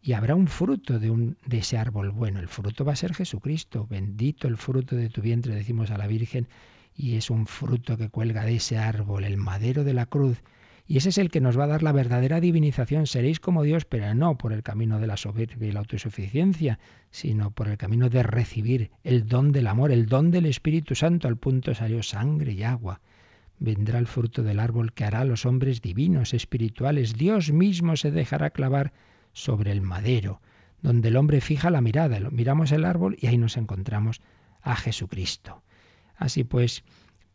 y 0.00 0.14
habrá 0.14 0.34
un 0.34 0.48
fruto 0.48 0.98
de, 0.98 1.34
de 1.44 1.58
ese 1.58 1.76
árbol 1.76 2.12
bueno. 2.12 2.40
El 2.40 2.48
fruto 2.48 2.86
va 2.86 2.94
a 2.94 2.96
ser 2.96 3.12
Jesucristo. 3.12 3.86
Bendito 3.90 4.48
el 4.48 4.56
fruto 4.56 4.96
de 4.96 5.10
tu 5.10 5.20
vientre, 5.20 5.54
decimos 5.54 5.90
a 5.90 5.98
la 5.98 6.06
Virgen, 6.06 6.48
y 6.96 7.16
es 7.16 7.28
un 7.28 7.44
fruto 7.46 7.98
que 7.98 8.08
cuelga 8.08 8.46
de 8.46 8.56
ese 8.56 8.78
árbol, 8.78 9.24
el 9.24 9.36
madero 9.36 9.84
de 9.84 9.92
la 9.92 10.06
cruz. 10.06 10.42
Y 10.92 10.98
ese 10.98 11.08
es 11.08 11.16
el 11.16 11.30
que 11.30 11.40
nos 11.40 11.58
va 11.58 11.64
a 11.64 11.68
dar 11.68 11.82
la 11.82 11.92
verdadera 11.92 12.38
divinización. 12.38 13.06
Seréis 13.06 13.40
como 13.40 13.62
Dios, 13.62 13.86
pero 13.86 14.14
no 14.14 14.36
por 14.36 14.52
el 14.52 14.62
camino 14.62 15.00
de 15.00 15.06
la 15.06 15.16
soberbia 15.16 15.66
y 15.66 15.72
la 15.72 15.80
autosuficiencia, 15.80 16.78
sino 17.10 17.50
por 17.50 17.68
el 17.68 17.78
camino 17.78 18.10
de 18.10 18.22
recibir 18.22 18.90
el 19.02 19.26
don 19.26 19.52
del 19.52 19.68
amor, 19.68 19.90
el 19.90 20.04
don 20.04 20.30
del 20.30 20.44
Espíritu 20.44 20.94
Santo. 20.94 21.28
Al 21.28 21.38
punto 21.38 21.74
salió 21.74 22.02
sangre 22.02 22.52
y 22.52 22.62
agua. 22.62 23.00
Vendrá 23.58 23.98
el 23.98 24.06
fruto 24.06 24.42
del 24.42 24.60
árbol 24.60 24.92
que 24.92 25.04
hará 25.04 25.20
a 25.20 25.24
los 25.24 25.46
hombres 25.46 25.80
divinos, 25.80 26.34
espirituales. 26.34 27.14
Dios 27.14 27.52
mismo 27.52 27.96
se 27.96 28.10
dejará 28.10 28.50
clavar 28.50 28.92
sobre 29.32 29.72
el 29.72 29.80
madero, 29.80 30.42
donde 30.82 31.08
el 31.08 31.16
hombre 31.16 31.40
fija 31.40 31.70
la 31.70 31.80
mirada. 31.80 32.20
Miramos 32.30 32.70
el 32.70 32.84
árbol 32.84 33.16
y 33.18 33.28
ahí 33.28 33.38
nos 33.38 33.56
encontramos 33.56 34.20
a 34.60 34.76
Jesucristo. 34.76 35.62
Así 36.16 36.44
pues, 36.44 36.84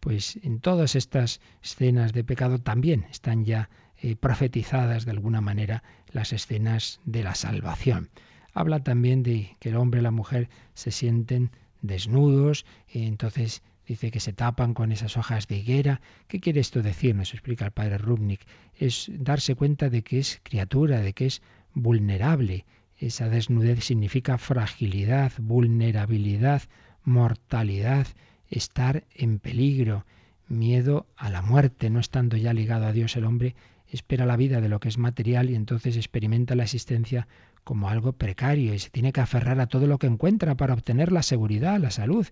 pues 0.08 0.40
en 0.42 0.62
todas 0.62 0.96
estas 0.96 1.42
escenas 1.62 2.14
de 2.14 2.24
pecado 2.24 2.60
también 2.60 3.06
están 3.12 3.44
ya 3.44 3.70
eh, 3.98 4.16
profetizadas 4.16 5.04
de 5.04 5.12
alguna 5.12 5.42
manera 5.42 5.84
las 6.14 6.32
escenas 6.32 7.02
de 7.04 7.24
la 7.24 7.36
salvación. 7.36 8.10
Habla 8.54 8.82
también 8.82 9.22
de 9.22 9.58
que 9.60 9.68
el 9.68 9.76
hombre 9.76 10.00
y 10.00 10.04
la 10.04 10.12
mujer 10.12 10.48
se 10.76 10.92
sienten 10.92 11.52
desnudos, 11.82 12.66
y 12.88 13.04
entonces 13.04 13.64
dice 13.86 14.10
que 14.10 14.22
se 14.22 14.32
tapan 14.32 14.74
con 14.74 14.94
esas 14.94 15.18
hojas 15.18 15.50
de 15.50 15.58
higuera. 15.58 16.00
¿Qué 16.30 16.40
quiere 16.40 16.62
esto 16.62 16.82
decir? 16.82 17.14
Nos 17.14 17.34
explica 17.34 17.66
el 17.66 17.72
padre 17.72 17.98
Rubnik. 17.98 18.48
Es 18.80 19.12
darse 19.14 19.56
cuenta 19.56 19.90
de 19.90 20.04
que 20.04 20.20
es 20.20 20.40
criatura, 20.42 21.02
de 21.02 21.12
que 21.12 21.26
es 21.26 21.42
vulnerable. 21.74 22.66
Esa 22.98 23.28
desnudez 23.28 23.84
significa 23.84 24.38
fragilidad, 24.38 25.34
vulnerabilidad, 25.38 26.62
mortalidad, 27.04 28.08
estar 28.50 29.06
en 29.14 29.40
peligro, 29.40 30.06
miedo 30.48 31.08
a 31.16 31.30
la 31.30 31.42
muerte, 31.42 31.90
no 31.90 32.00
estando 32.00 32.38
ya 32.38 32.54
ligado 32.54 32.86
a 32.86 32.94
Dios 32.94 33.16
el 33.16 33.26
hombre, 33.26 33.56
espera 33.90 34.26
la 34.26 34.38
vida 34.38 34.62
de 34.62 34.70
lo 34.70 34.80
que 34.80 34.90
es 34.90 34.98
material 34.98 35.50
y 35.50 35.56
entonces 35.56 35.96
experimenta 35.96 36.56
la 36.56 36.64
existencia 36.64 37.28
como 37.64 37.90
algo 37.90 38.14
precario 38.14 38.74
y 38.74 38.80
se 38.80 38.90
tiene 38.90 39.12
que 39.12 39.22
aferrar 39.22 39.60
a 39.60 39.68
todo 39.68 39.88
lo 39.88 39.98
que 39.98 40.08
encuentra 40.08 40.56
para 40.56 40.74
obtener 40.74 41.12
la 41.12 41.24
seguridad, 41.24 41.80
la 41.80 41.92
salud. 41.92 42.26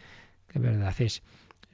¿Qué 0.47 0.59
verdad 0.59 0.95
es? 0.99 1.23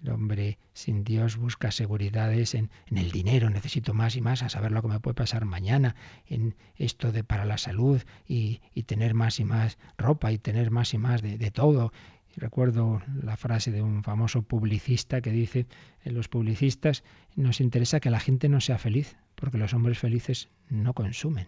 El 0.03 0.09
hombre 0.09 0.57
sin 0.73 1.03
Dios 1.03 1.37
busca 1.37 1.69
seguridades 1.69 2.55
en, 2.55 2.71
en, 2.87 2.97
el 2.97 3.11
dinero, 3.11 3.51
necesito 3.51 3.93
más 3.93 4.15
y 4.15 4.21
más 4.21 4.41
a 4.41 4.49
saber 4.49 4.71
lo 4.71 4.81
que 4.81 4.87
me 4.87 4.99
puede 4.99 5.13
pasar 5.13 5.45
mañana, 5.45 5.95
en 6.27 6.55
esto 6.75 7.11
de 7.11 7.23
para 7.23 7.45
la 7.45 7.59
salud 7.59 8.01
y, 8.27 8.61
y 8.73 8.83
tener 8.83 9.13
más 9.13 9.39
y 9.39 9.43
más 9.43 9.77
ropa 9.95 10.31
y 10.31 10.39
tener 10.39 10.71
más 10.71 10.95
y 10.95 10.97
más 10.97 11.21
de, 11.21 11.37
de 11.37 11.51
todo. 11.51 11.93
Recuerdo 12.37 13.01
la 13.21 13.35
frase 13.35 13.71
de 13.71 13.81
un 13.81 14.03
famoso 14.03 14.41
publicista 14.41 15.21
que 15.21 15.31
dice, 15.31 15.67
en 16.03 16.13
los 16.13 16.27
publicistas 16.27 17.03
nos 17.35 17.59
interesa 17.59 17.99
que 17.99 18.09
la 18.09 18.19
gente 18.19 18.47
no 18.47 18.61
sea 18.61 18.77
feliz, 18.77 19.17
porque 19.35 19.57
los 19.57 19.73
hombres 19.73 19.99
felices 19.99 20.49
no 20.69 20.93
consumen. 20.93 21.47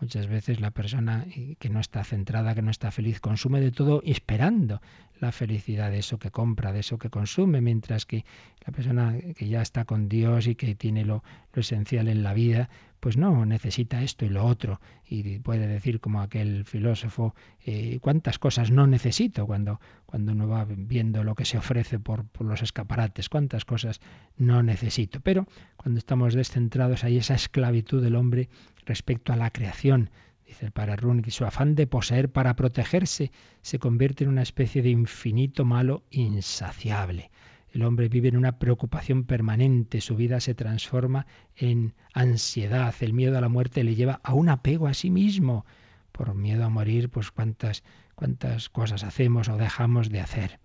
Muchas 0.00 0.28
veces 0.28 0.60
la 0.60 0.70
persona 0.70 1.26
que 1.58 1.68
no 1.68 1.78
está 1.78 2.02
centrada, 2.04 2.54
que 2.54 2.62
no 2.62 2.70
está 2.70 2.90
feliz, 2.90 3.20
consume 3.20 3.60
de 3.60 3.70
todo 3.70 4.02
esperando 4.06 4.80
la 5.20 5.30
felicidad 5.30 5.90
de 5.90 5.98
eso 5.98 6.18
que 6.18 6.30
compra, 6.30 6.72
de 6.72 6.80
eso 6.80 6.98
que 6.98 7.10
consume, 7.10 7.60
mientras 7.60 8.06
que 8.06 8.24
la 8.66 8.72
persona 8.72 9.14
que 9.36 9.48
ya 9.48 9.60
está 9.60 9.84
con 9.84 10.08
Dios 10.08 10.46
y 10.46 10.54
que 10.54 10.74
tiene 10.74 11.04
lo, 11.04 11.22
lo 11.52 11.60
esencial 11.60 12.08
en 12.08 12.22
la 12.22 12.32
vida, 12.32 12.70
pues 13.00 13.16
no, 13.16 13.44
necesita 13.46 14.02
esto 14.02 14.24
y 14.24 14.28
lo 14.28 14.44
otro. 14.44 14.80
Y 15.08 15.38
puede 15.40 15.66
decir 15.66 16.00
como 16.00 16.20
aquel 16.20 16.64
filósofo, 16.64 17.34
eh, 17.64 17.98
cuántas 18.00 18.38
cosas 18.38 18.70
no 18.70 18.86
necesito 18.86 19.46
cuando, 19.46 19.80
cuando 20.06 20.32
uno 20.32 20.46
va 20.46 20.66
viendo 20.68 21.24
lo 21.24 21.34
que 21.34 21.46
se 21.46 21.58
ofrece 21.58 21.98
por, 21.98 22.26
por 22.26 22.46
los 22.46 22.62
escaparates, 22.62 23.28
cuántas 23.28 23.64
cosas 23.64 24.00
no 24.36 24.62
necesito. 24.62 25.20
Pero 25.20 25.46
cuando 25.76 25.98
estamos 25.98 26.34
descentrados 26.34 27.02
hay 27.02 27.16
esa 27.16 27.34
esclavitud 27.34 28.02
del 28.02 28.16
hombre 28.16 28.48
respecto 28.84 29.32
a 29.32 29.36
la 29.36 29.50
creación. 29.50 30.10
Dice 30.46 30.66
el 30.66 30.96
Rune 30.98 31.22
que 31.22 31.30
su 31.30 31.44
afán 31.44 31.76
de 31.76 31.86
poseer 31.86 32.28
para 32.28 32.56
protegerse 32.56 33.30
se 33.62 33.78
convierte 33.78 34.24
en 34.24 34.30
una 34.30 34.42
especie 34.42 34.82
de 34.82 34.90
infinito 34.90 35.64
malo 35.64 36.02
insaciable. 36.10 37.30
El 37.72 37.82
hombre 37.82 38.08
vive 38.08 38.28
en 38.28 38.36
una 38.36 38.58
preocupación 38.58 39.24
permanente, 39.24 40.00
su 40.00 40.16
vida 40.16 40.40
se 40.40 40.54
transforma 40.54 41.26
en 41.56 41.94
ansiedad, 42.12 42.94
el 43.00 43.12
miedo 43.12 43.38
a 43.38 43.40
la 43.40 43.48
muerte 43.48 43.84
le 43.84 43.94
lleva 43.94 44.20
a 44.24 44.34
un 44.34 44.48
apego 44.48 44.88
a 44.88 44.94
sí 44.94 45.10
mismo. 45.10 45.64
Por 46.10 46.34
miedo 46.34 46.64
a 46.64 46.68
morir, 46.68 47.08
pues 47.08 47.30
cuántas, 47.30 47.84
cuántas 48.16 48.68
cosas 48.68 49.04
hacemos 49.04 49.48
o 49.48 49.56
dejamos 49.56 50.10
de 50.10 50.20
hacer. 50.20 50.58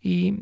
Y 0.00 0.38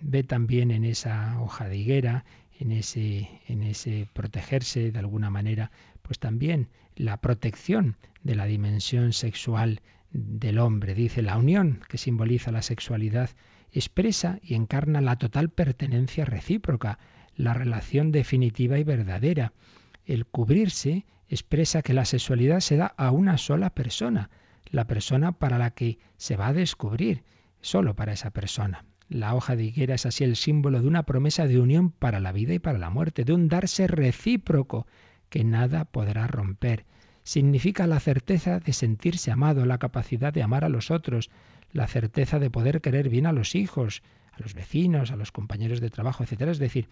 ve 0.00 0.22
también 0.22 0.70
en 0.70 0.84
esa 0.84 1.38
hoja 1.40 1.68
de 1.68 1.76
higuera, 1.76 2.24
en 2.58 2.72
ese, 2.72 3.28
en 3.46 3.62
ese 3.62 4.08
protegerse 4.14 4.90
de 4.90 4.98
alguna 4.98 5.28
manera, 5.28 5.70
pues 6.00 6.18
también 6.18 6.68
la 6.96 7.20
protección 7.20 7.96
de 8.22 8.36
la 8.36 8.46
dimensión 8.46 9.12
sexual 9.12 9.82
del 10.12 10.58
hombre. 10.58 10.94
Dice 10.94 11.20
la 11.20 11.36
unión 11.36 11.80
que 11.88 11.98
simboliza 11.98 12.52
la 12.52 12.62
sexualidad 12.62 13.30
expresa 13.72 14.38
y 14.42 14.54
encarna 14.54 15.00
la 15.00 15.16
total 15.16 15.48
pertenencia 15.48 16.24
recíproca, 16.24 16.98
la 17.34 17.54
relación 17.54 18.12
definitiva 18.12 18.78
y 18.78 18.84
verdadera. 18.84 19.52
El 20.04 20.26
cubrirse 20.26 21.06
expresa 21.28 21.82
que 21.82 21.94
la 21.94 22.04
sexualidad 22.04 22.60
se 22.60 22.76
da 22.76 22.86
a 22.86 23.10
una 23.10 23.38
sola 23.38 23.70
persona, 23.70 24.30
la 24.70 24.86
persona 24.86 25.32
para 25.32 25.58
la 25.58 25.70
que 25.70 25.98
se 26.16 26.36
va 26.36 26.48
a 26.48 26.52
descubrir, 26.52 27.24
solo 27.60 27.94
para 27.96 28.12
esa 28.12 28.30
persona. 28.30 28.84
La 29.08 29.34
hoja 29.34 29.56
de 29.56 29.64
higuera 29.64 29.94
es 29.94 30.06
así 30.06 30.24
el 30.24 30.36
símbolo 30.36 30.80
de 30.80 30.88
una 30.88 31.04
promesa 31.04 31.46
de 31.46 31.58
unión 31.58 31.90
para 31.90 32.20
la 32.20 32.32
vida 32.32 32.54
y 32.54 32.58
para 32.58 32.78
la 32.78 32.90
muerte, 32.90 33.24
de 33.24 33.32
un 33.32 33.48
darse 33.48 33.86
recíproco 33.86 34.86
que 35.28 35.44
nada 35.44 35.84
podrá 35.84 36.26
romper. 36.26 36.86
Significa 37.22 37.86
la 37.86 38.00
certeza 38.00 38.58
de 38.58 38.72
sentirse 38.72 39.30
amado, 39.30 39.64
la 39.64 39.78
capacidad 39.78 40.32
de 40.32 40.42
amar 40.42 40.64
a 40.64 40.68
los 40.68 40.90
otros, 40.90 41.30
la 41.72 41.86
certeza 41.86 42.38
de 42.38 42.50
poder 42.50 42.80
querer 42.80 43.08
bien 43.08 43.26
a 43.26 43.32
los 43.32 43.54
hijos, 43.54 44.02
a 44.32 44.40
los 44.40 44.54
vecinos, 44.54 45.10
a 45.10 45.16
los 45.16 45.32
compañeros 45.32 45.80
de 45.80 45.90
trabajo, 45.90 46.22
etcétera. 46.22 46.52
Es 46.52 46.58
decir, 46.58 46.88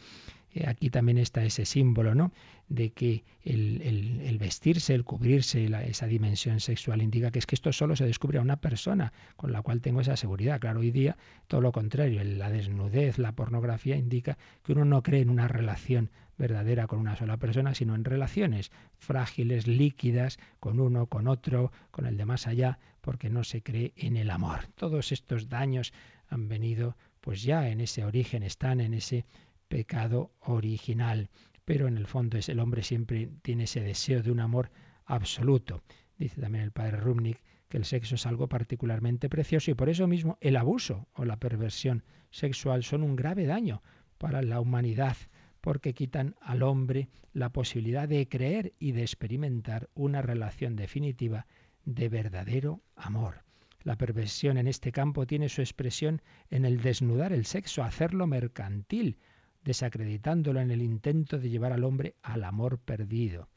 eh, 0.52 0.66
aquí 0.66 0.90
también 0.90 1.18
está 1.18 1.44
ese 1.44 1.64
símbolo, 1.64 2.14
¿no? 2.14 2.32
De 2.68 2.90
que 2.90 3.24
el, 3.44 4.36
vestirse, 4.38 4.94
el 4.94 5.04
cubrirse, 5.04 5.70
esa 5.88 6.06
dimensión 6.06 6.60
sexual 6.60 7.02
indica 7.02 7.30
que 7.30 7.38
es 7.38 7.46
que 7.46 7.54
esto 7.54 7.72
solo 7.72 7.96
se 7.96 8.06
descubre 8.06 8.38
a 8.38 8.42
una 8.42 8.56
persona 8.56 9.12
con 9.36 9.52
la 9.52 9.62
cual 9.62 9.80
tengo 9.80 10.00
esa 10.00 10.16
seguridad. 10.16 10.60
Claro, 10.60 10.80
hoy 10.80 10.90
día 10.90 11.16
todo 11.46 11.60
lo 11.60 11.72
contrario, 11.72 12.22
la 12.24 12.50
desnudez, 12.50 13.18
la 13.18 13.32
pornografía 13.32 13.96
indica 13.96 14.38
que 14.64 14.72
uno 14.72 14.84
no 14.84 15.02
cree 15.02 15.22
en 15.22 15.30
una 15.30 15.48
relación 15.48 16.10
verdadera 16.36 16.86
con 16.86 16.98
una 16.98 17.16
sola 17.16 17.36
persona, 17.36 17.74
sino 17.74 17.94
en 17.94 18.04
relaciones 18.04 18.72
frágiles, 18.98 19.66
líquidas, 19.66 20.38
con 20.58 20.80
uno, 20.80 21.06
con 21.06 21.28
otro, 21.28 21.70
con 21.90 22.06
el 22.06 22.16
de 22.16 22.24
más 22.24 22.46
allá, 22.46 22.78
porque 23.00 23.30
no 23.30 23.44
se 23.44 23.62
cree 23.62 23.92
en 23.96 24.16
el 24.16 24.30
amor. 24.30 24.66
Todos 24.74 25.12
estos 25.12 25.48
daños 25.48 25.92
han 26.28 26.48
venido, 26.48 26.96
pues 27.20 27.42
ya 27.42 27.68
en 27.68 27.80
ese 27.80 28.04
origen, 28.04 28.42
están 28.42 28.80
en 28.80 28.94
ese 28.94 29.24
pecado 29.68 30.32
original. 30.40 31.30
Pero 31.64 31.88
en 31.88 31.96
el 31.96 32.06
fondo 32.06 32.38
es 32.38 32.48
el 32.48 32.60
hombre 32.60 32.82
siempre 32.82 33.30
tiene 33.42 33.64
ese 33.64 33.80
deseo 33.80 34.22
de 34.22 34.32
un 34.32 34.40
amor 34.40 34.70
absoluto. 35.06 35.82
Dice 36.18 36.40
también 36.40 36.64
el 36.64 36.72
padre 36.72 36.96
Rumnik 36.96 37.40
que 37.68 37.78
el 37.78 37.84
sexo 37.84 38.16
es 38.16 38.26
algo 38.26 38.48
particularmente 38.48 39.28
precioso 39.28 39.70
y 39.70 39.74
por 39.74 39.88
eso 39.88 40.06
mismo 40.06 40.36
el 40.40 40.56
abuso 40.56 41.08
o 41.14 41.24
la 41.24 41.38
perversión 41.38 42.02
sexual 42.30 42.82
son 42.82 43.02
un 43.02 43.14
grave 43.14 43.46
daño 43.46 43.82
para 44.18 44.42
la 44.42 44.60
humanidad 44.60 45.16
porque 45.60 45.94
quitan 45.94 46.34
al 46.40 46.62
hombre 46.62 47.08
la 47.32 47.50
posibilidad 47.50 48.08
de 48.08 48.28
creer 48.28 48.72
y 48.78 48.92
de 48.92 49.02
experimentar 49.02 49.88
una 49.94 50.20
relación 50.20 50.74
definitiva 50.74 51.46
de 51.84 52.08
verdadero 52.08 52.82
amor. 52.96 53.44
La 53.82 53.96
perversión 53.96 54.58
en 54.58 54.66
este 54.66 54.92
campo 54.92 55.26
tiene 55.26 55.48
su 55.48 55.62
expresión 55.62 56.20
en 56.50 56.64
el 56.64 56.82
desnudar 56.82 57.32
el 57.32 57.46
sexo, 57.46 57.82
hacerlo 57.82 58.26
mercantil, 58.26 59.18
desacreditándolo 59.64 60.60
en 60.60 60.70
el 60.70 60.82
intento 60.82 61.38
de 61.38 61.48
llevar 61.48 61.72
al 61.72 61.84
hombre 61.84 62.14
al 62.22 62.44
amor 62.44 62.78
perdido. 62.78 63.48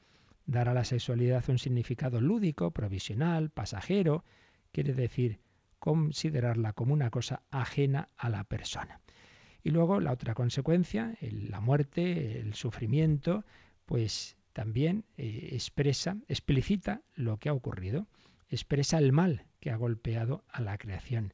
Dar 0.45 0.69
a 0.69 0.73
la 0.73 0.85
sexualidad 0.85 1.43
un 1.49 1.57
significado 1.57 2.21
lúdico, 2.21 2.71
provisional, 2.71 3.49
pasajero, 3.49 4.23
quiere 4.71 4.93
decir 4.93 5.39
considerarla 5.79 6.73
como 6.73 6.93
una 6.93 7.09
cosa 7.09 7.43
ajena 7.51 8.09
a 8.17 8.29
la 8.29 8.45
persona. 8.45 9.01
Y 9.63 9.71
luego 9.71 9.99
la 9.99 10.11
otra 10.11 10.33
consecuencia, 10.33 11.17
la 11.21 11.61
muerte, 11.61 12.39
el 12.39 12.53
sufrimiento, 12.53 13.45
pues 13.85 14.37
también 14.53 15.05
eh, 15.17 15.49
expresa, 15.51 16.17
explicita 16.27 17.01
lo 17.15 17.37
que 17.37 17.49
ha 17.49 17.53
ocurrido, 17.53 18.07
expresa 18.49 18.97
el 18.99 19.11
mal 19.11 19.45
que 19.59 19.71
ha 19.71 19.75
golpeado 19.75 20.43
a 20.49 20.61
la 20.61 20.77
creación. 20.77 21.33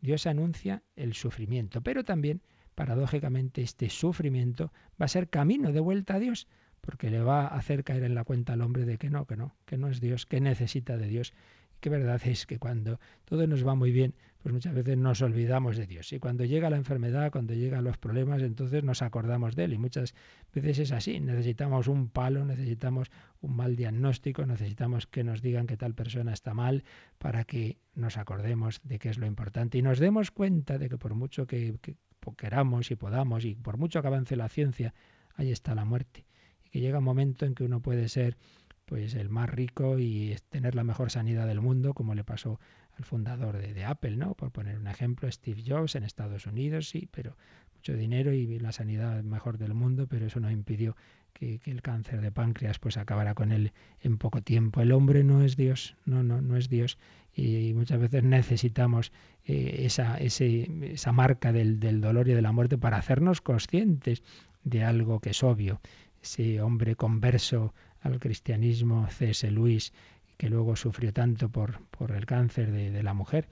Dios 0.00 0.26
anuncia 0.26 0.82
el 0.94 1.14
sufrimiento, 1.14 1.82
pero 1.82 2.04
también, 2.04 2.42
paradójicamente, 2.74 3.62
este 3.62 3.90
sufrimiento 3.90 4.72
va 5.00 5.06
a 5.06 5.08
ser 5.08 5.28
camino 5.28 5.72
de 5.72 5.80
vuelta 5.80 6.14
a 6.14 6.18
Dios, 6.20 6.46
porque 6.80 7.10
le 7.10 7.20
va 7.20 7.42
a 7.42 7.56
hacer 7.56 7.84
caer 7.84 8.04
en 8.04 8.14
la 8.14 8.24
cuenta 8.24 8.52
al 8.52 8.62
hombre 8.62 8.84
de 8.84 8.98
que 8.98 9.10
no, 9.10 9.26
que 9.26 9.36
no, 9.36 9.56
que 9.64 9.76
no 9.76 9.88
es 9.88 10.00
Dios, 10.00 10.26
que 10.26 10.40
necesita 10.40 10.96
de 10.96 11.08
Dios. 11.08 11.32
Y 11.76 11.80
que 11.80 11.90
verdad 11.90 12.20
es 12.24 12.46
que 12.46 12.58
cuando 12.58 13.00
todo 13.24 13.46
nos 13.46 13.66
va 13.66 13.74
muy 13.74 13.90
bien, 13.90 14.14
pues 14.42 14.52
muchas 14.52 14.74
veces 14.74 14.96
nos 14.96 15.20
olvidamos 15.20 15.76
de 15.76 15.86
Dios. 15.86 16.12
Y 16.12 16.20
cuando 16.20 16.44
llega 16.44 16.70
la 16.70 16.76
enfermedad, 16.76 17.32
cuando 17.32 17.54
llegan 17.54 17.82
los 17.84 17.98
problemas, 17.98 18.42
entonces 18.42 18.84
nos 18.84 19.02
acordamos 19.02 19.56
de 19.56 19.64
Él. 19.64 19.72
Y 19.72 19.78
muchas 19.78 20.14
veces 20.54 20.78
es 20.78 20.92
así. 20.92 21.18
Necesitamos 21.18 21.88
un 21.88 22.08
palo, 22.08 22.44
necesitamos 22.44 23.10
un 23.40 23.56
mal 23.56 23.74
diagnóstico, 23.74 24.46
necesitamos 24.46 25.06
que 25.06 25.24
nos 25.24 25.42
digan 25.42 25.66
que 25.66 25.76
tal 25.76 25.94
persona 25.94 26.32
está 26.32 26.54
mal 26.54 26.84
para 27.18 27.44
que 27.44 27.78
nos 27.94 28.16
acordemos 28.16 28.80
de 28.84 28.98
qué 28.98 29.08
es 29.08 29.18
lo 29.18 29.26
importante 29.26 29.76
y 29.78 29.82
nos 29.82 29.98
demos 29.98 30.30
cuenta 30.30 30.78
de 30.78 30.88
que 30.88 30.98
por 30.98 31.14
mucho 31.14 31.46
que, 31.46 31.78
que 31.82 31.96
queramos 32.36 32.90
y 32.90 32.96
podamos 32.96 33.44
y 33.44 33.54
por 33.54 33.76
mucho 33.76 34.00
que 34.02 34.08
avance 34.08 34.36
la 34.36 34.48
ciencia, 34.48 34.94
ahí 35.34 35.50
está 35.50 35.74
la 35.74 35.84
muerte. 35.84 36.26
Y 36.64 36.70
que 36.70 36.80
llega 36.80 36.98
un 36.98 37.04
momento 37.04 37.44
en 37.44 37.54
que 37.54 37.64
uno 37.64 37.80
puede 37.80 38.08
ser 38.08 38.36
pues 38.84 39.14
el 39.14 39.28
más 39.28 39.50
rico 39.50 39.98
y 39.98 40.34
tener 40.48 40.74
la 40.74 40.84
mejor 40.84 41.10
sanidad 41.10 41.46
del 41.46 41.60
mundo, 41.60 41.92
como 41.92 42.14
le 42.14 42.24
pasó 42.24 42.58
al 42.98 43.04
fundador 43.04 43.58
de, 43.58 43.84
Apple, 43.84 44.16
¿no? 44.16 44.34
Por 44.34 44.50
poner 44.50 44.76
un 44.76 44.88
ejemplo, 44.88 45.30
Steve 45.30 45.62
Jobs 45.66 45.94
en 45.94 46.02
Estados 46.02 46.46
Unidos, 46.46 46.88
sí, 46.88 47.08
pero 47.10 47.36
mucho 47.76 47.94
dinero 47.94 48.32
y 48.32 48.58
la 48.58 48.72
sanidad 48.72 49.22
mejor 49.22 49.56
del 49.56 49.72
mundo, 49.72 50.06
pero 50.08 50.26
eso 50.26 50.40
no 50.40 50.50
impidió 50.50 50.96
que, 51.32 51.60
el 51.64 51.80
cáncer 51.80 52.20
de 52.20 52.32
páncreas 52.32 52.78
pues 52.80 52.96
acabara 52.96 53.34
con 53.34 53.52
él 53.52 53.72
en 54.02 54.18
poco 54.18 54.42
tiempo. 54.42 54.80
El 54.80 54.92
hombre 54.92 55.22
no 55.22 55.42
es 55.42 55.56
Dios, 55.56 55.96
no, 56.04 56.22
no, 56.24 56.42
no 56.42 56.56
es 56.56 56.68
Dios 56.68 56.98
y 57.34 57.72
muchas 57.74 58.00
veces 58.00 58.24
necesitamos 58.24 59.12
eh, 59.44 59.82
esa, 59.84 60.18
esa 60.18 61.12
marca 61.12 61.52
del, 61.52 61.78
del 61.78 62.00
dolor 62.00 62.28
y 62.28 62.32
de 62.32 62.42
la 62.42 62.50
muerte 62.50 62.78
para 62.78 62.96
hacernos 62.96 63.40
conscientes 63.40 64.24
de 64.64 64.82
algo 64.82 65.20
que 65.20 65.30
es 65.30 65.42
obvio. 65.44 65.80
Ese 66.20 66.60
hombre 66.60 66.96
converso 66.96 67.74
al 68.00 68.18
cristianismo 68.18 69.06
C.S. 69.08 69.48
Luis, 69.52 69.92
que 70.38 70.48
luego 70.48 70.76
sufrió 70.76 71.12
tanto 71.12 71.50
por, 71.50 71.80
por 71.90 72.12
el 72.12 72.24
cáncer 72.24 72.70
de, 72.70 73.02
la 73.02 73.12
mujer, 73.12 73.48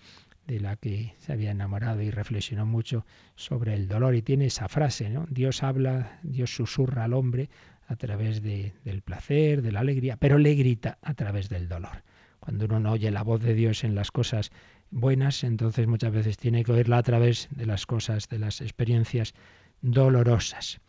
de 0.47 0.61
la 0.61 0.77
que 0.77 1.15
se 1.19 1.33
había 1.33 1.51
enamorado 1.51 2.01
y 2.01 2.11
reflexionó 2.11 2.65
mucho 2.65 3.05
sobre 3.35 3.75
el 3.75 3.89
dolor. 3.89 4.15
Y 4.15 4.23
tiene 4.23 4.47
esa 4.47 4.69
frase, 4.69 5.11
¿no? 5.11 5.27
Dios 5.29 5.65
habla, 5.65 6.21
Dios 6.23 6.55
susurra 6.55 7.05
al 7.05 7.13
hombre 7.13 7.51
a 7.89 7.97
través 7.97 8.41
de, 8.41 8.73
del 8.85 9.03
placer, 9.03 9.63
de 9.63 9.73
la 9.73 9.81
alegría, 9.81 10.17
pero 10.17 10.39
le 10.39 10.55
grita 10.55 10.99
a 11.03 11.15
través 11.15 11.49
del 11.49 11.69
dolor. 11.69 12.05
Cuando 12.39 12.67
uno 12.67 12.79
no 12.79 12.93
oye 12.93 13.11
la 13.11 13.23
voz 13.23 13.43
de 13.43 13.55
Dios 13.55 13.83
en 13.83 13.97
las 13.97 14.13
cosas 14.13 14.53
buenas, 14.91 15.43
entonces 15.43 15.89
muchas 15.89 16.13
veces 16.13 16.37
tiene 16.37 16.63
que 16.63 16.71
oírla 16.71 16.99
a 16.99 17.03
través 17.03 17.49
de 17.51 17.67
las 17.67 17.85
cosas, 17.85 18.29
de 18.29 18.39
las 18.39 18.61
experiencias 18.61 19.35
dolorosas. 19.81 20.81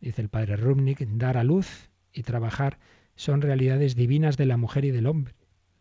Dice 0.00 0.20
el 0.20 0.28
padre 0.28 0.56
Rubnik, 0.56 1.00
dar 1.00 1.38
a 1.38 1.44
luz 1.44 1.88
y 2.12 2.22
trabajar 2.22 2.78
son 3.14 3.40
realidades 3.40 3.96
divinas 3.96 4.36
de 4.36 4.44
la 4.44 4.58
mujer 4.58 4.84
y 4.84 4.90
del 4.90 5.06
hombre. 5.06 5.34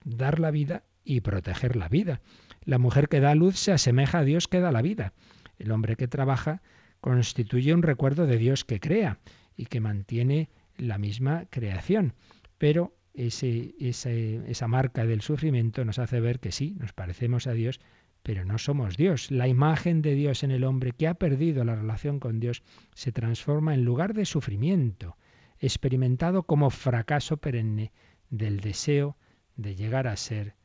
Dar 0.06 0.40
la 0.40 0.52
vida 0.52 0.84
y 1.04 1.20
proteger 1.20 1.76
la 1.76 1.90
vida. 1.90 2.22
La 2.64 2.78
mujer 2.78 3.10
que 3.10 3.20
da 3.20 3.36
luz 3.36 3.58
se 3.58 3.74
asemeja 3.74 4.20
a 4.20 4.24
Dios 4.24 4.48
que 4.48 4.62
da 4.62 4.72
la 4.72 4.82
vida. 4.82 5.12
El 5.60 5.72
hombre 5.72 5.98
que 5.98 6.08
trabaja 6.08 6.62
constituye 7.02 7.74
un 7.74 7.84
recuerdo 7.84 8.26
de 8.26 8.38
Dios 8.38 8.64
que 8.64 8.80
crea 8.80 9.20
y 9.58 9.66
que 9.66 9.82
mantiene 9.82 10.50
la 10.78 10.98
misma 10.98 11.46
creación. 11.50 12.14
Pero 12.58 12.96
esa 13.14 14.68
marca 14.68 15.06
del 15.06 15.22
sufrimiento 15.22 15.86
nos 15.86 16.00
hace 16.00 16.20
ver 16.20 16.40
que 16.40 16.52
sí, 16.52 16.76
nos 16.80 16.94
parecemos 16.94 17.48
a 17.48 17.54
Dios, 17.54 17.80
pero 18.24 18.44
no 18.44 18.58
somos 18.58 18.98
Dios. 18.98 19.30
La 19.30 19.48
imagen 19.48 20.02
de 20.02 20.16
Dios 20.16 20.44
en 20.44 20.52
el 20.52 20.64
hombre 20.64 20.94
que 20.94 21.08
ha 21.08 21.14
perdido 21.14 21.64
la 21.64 21.76
relación 21.76 22.20
con 22.20 22.40
Dios 22.40 22.64
se 22.94 23.12
transforma 23.12 23.74
en 23.74 23.86
lugar 23.86 24.14
de 24.14 24.26
sufrimiento 24.26 25.18
experimentado 25.60 26.44
como 26.44 26.70
fracaso 26.70 27.38
perenne 27.38 27.92
del 28.30 28.60
deseo 28.60 29.18
de 29.56 29.76
llegar 29.76 30.08
a 30.08 30.16
ser 30.16 30.56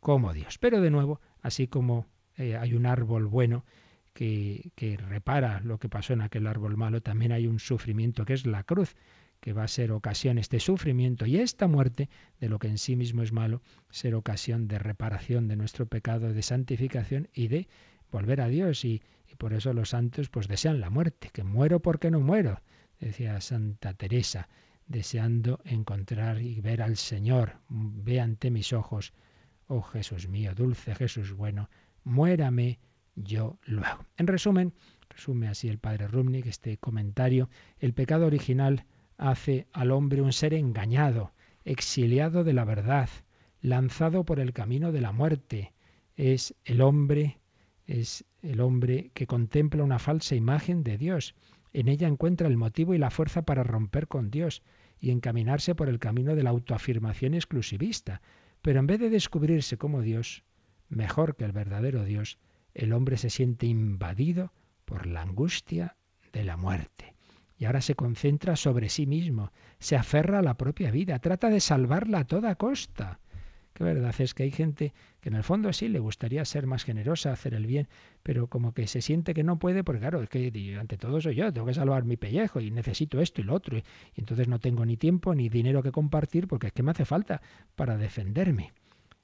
como 0.00 0.32
Dios. 0.32 0.58
Pero 0.58 0.80
de 0.80 0.90
nuevo, 0.90 1.20
así 1.42 1.66
como 1.66 2.06
eh, 2.36 2.56
hay 2.56 2.74
un 2.74 2.86
árbol 2.86 3.26
bueno 3.26 3.64
que, 4.12 4.72
que 4.74 4.96
repara 4.96 5.60
lo 5.60 5.78
que 5.78 5.88
pasó 5.88 6.12
en 6.12 6.22
aquel 6.22 6.46
árbol 6.46 6.76
malo, 6.76 7.00
también 7.00 7.32
hay 7.32 7.46
un 7.46 7.58
sufrimiento 7.58 8.24
que 8.24 8.34
es 8.34 8.46
la 8.46 8.64
cruz, 8.64 8.96
que 9.40 9.52
va 9.52 9.64
a 9.64 9.68
ser 9.68 9.92
ocasión 9.92 10.38
este 10.38 10.60
sufrimiento 10.60 11.24
y 11.24 11.38
esta 11.38 11.66
muerte 11.66 12.10
de 12.40 12.48
lo 12.48 12.58
que 12.58 12.68
en 12.68 12.78
sí 12.78 12.96
mismo 12.96 13.22
es 13.22 13.32
malo, 13.32 13.62
ser 13.90 14.14
ocasión 14.14 14.68
de 14.68 14.78
reparación 14.78 15.48
de 15.48 15.56
nuestro 15.56 15.86
pecado, 15.86 16.32
de 16.32 16.42
santificación 16.42 17.28
y 17.32 17.48
de 17.48 17.68
volver 18.10 18.42
a 18.42 18.48
Dios. 18.48 18.84
Y, 18.84 19.02
y 19.30 19.36
por 19.36 19.54
eso 19.54 19.72
los 19.72 19.90
santos 19.90 20.28
pues 20.28 20.46
desean 20.46 20.80
la 20.80 20.90
muerte, 20.90 21.30
que 21.32 21.42
muero 21.42 21.80
porque 21.80 22.10
no 22.10 22.20
muero 22.20 22.60
decía 23.00 23.40
Santa 23.40 23.94
Teresa, 23.94 24.48
deseando 24.90 25.60
encontrar 25.64 26.42
y 26.42 26.60
ver 26.60 26.82
al 26.82 26.96
Señor. 26.96 27.60
Ve 27.68 28.20
ante 28.20 28.50
mis 28.50 28.72
ojos, 28.72 29.12
oh 29.68 29.82
Jesús 29.82 30.28
mío, 30.28 30.52
dulce 30.54 30.96
Jesús 30.96 31.32
bueno, 31.32 31.70
muérame 32.02 32.80
yo 33.14 33.58
luego. 33.64 34.04
En 34.16 34.26
resumen, 34.26 34.74
resume 35.08 35.46
así 35.46 35.68
el 35.68 35.78
padre 35.78 36.08
Rumnik 36.08 36.46
este 36.46 36.76
comentario, 36.76 37.48
el 37.78 37.94
pecado 37.94 38.26
original 38.26 38.84
hace 39.16 39.68
al 39.72 39.92
hombre 39.92 40.22
un 40.22 40.32
ser 40.32 40.54
engañado, 40.54 41.32
exiliado 41.64 42.42
de 42.42 42.52
la 42.52 42.64
verdad, 42.64 43.08
lanzado 43.60 44.24
por 44.24 44.40
el 44.40 44.52
camino 44.52 44.90
de 44.90 45.00
la 45.02 45.12
muerte. 45.12 45.72
Es 46.16 46.56
el 46.64 46.80
hombre, 46.80 47.38
es 47.86 48.24
el 48.42 48.60
hombre 48.60 49.12
que 49.14 49.28
contempla 49.28 49.84
una 49.84 50.00
falsa 50.00 50.34
imagen 50.34 50.82
de 50.82 50.98
Dios 50.98 51.36
en 51.72 51.88
ella 51.88 52.08
encuentra 52.08 52.48
el 52.48 52.56
motivo 52.56 52.94
y 52.94 52.98
la 52.98 53.10
fuerza 53.10 53.42
para 53.42 53.62
romper 53.62 54.08
con 54.08 54.30
Dios 54.30 54.62
y 55.00 55.10
encaminarse 55.10 55.74
por 55.74 55.88
el 55.88 55.98
camino 55.98 56.36
de 56.36 56.42
la 56.42 56.50
autoafirmación 56.50 57.34
exclusivista. 57.34 58.20
Pero 58.62 58.80
en 58.80 58.86
vez 58.86 59.00
de 59.00 59.10
descubrirse 59.10 59.78
como 59.78 60.02
Dios, 60.02 60.44
mejor 60.88 61.36
que 61.36 61.44
el 61.44 61.52
verdadero 61.52 62.04
Dios, 62.04 62.38
el 62.74 62.92
hombre 62.92 63.16
se 63.16 63.30
siente 63.30 63.66
invadido 63.66 64.52
por 64.84 65.06
la 65.06 65.22
angustia 65.22 65.96
de 66.32 66.44
la 66.44 66.56
muerte. 66.56 67.14
Y 67.56 67.64
ahora 67.64 67.80
se 67.80 67.94
concentra 67.94 68.56
sobre 68.56 68.88
sí 68.88 69.06
mismo, 69.06 69.52
se 69.78 69.96
aferra 69.96 70.38
a 70.38 70.42
la 70.42 70.56
propia 70.56 70.90
vida, 70.90 71.18
trata 71.18 71.50
de 71.50 71.60
salvarla 71.60 72.20
a 72.20 72.26
toda 72.26 72.54
costa. 72.54 73.20
Que 73.72 73.84
verdad 73.84 74.14
es 74.18 74.34
que 74.34 74.42
hay 74.42 74.50
gente 74.50 74.92
que 75.20 75.28
en 75.28 75.36
el 75.36 75.44
fondo 75.44 75.72
sí 75.72 75.88
le 75.88 75.98
gustaría 75.98 76.44
ser 76.44 76.66
más 76.66 76.84
generosa, 76.84 77.32
hacer 77.32 77.54
el 77.54 77.66
bien, 77.66 77.88
pero 78.22 78.48
como 78.48 78.74
que 78.74 78.86
se 78.86 79.00
siente 79.00 79.34
que 79.34 79.44
no 79.44 79.58
puede, 79.58 79.84
porque 79.84 80.00
claro, 80.00 80.22
es 80.22 80.28
que 80.28 80.76
ante 80.78 80.96
todo 80.96 81.20
soy 81.20 81.36
yo, 81.36 81.52
tengo 81.52 81.66
que 81.66 81.74
salvar 81.74 82.04
mi 82.04 82.16
pellejo 82.16 82.60
y 82.60 82.70
necesito 82.70 83.20
esto 83.20 83.40
y 83.40 83.44
lo 83.44 83.54
otro, 83.54 83.78
y, 83.78 83.80
y 84.14 84.20
entonces 84.20 84.48
no 84.48 84.58
tengo 84.58 84.84
ni 84.84 84.96
tiempo 84.96 85.34
ni 85.34 85.48
dinero 85.48 85.82
que 85.82 85.92
compartir 85.92 86.48
porque 86.48 86.68
es 86.68 86.72
que 86.72 86.82
me 86.82 86.90
hace 86.90 87.04
falta 87.04 87.42
para 87.76 87.96
defenderme. 87.96 88.72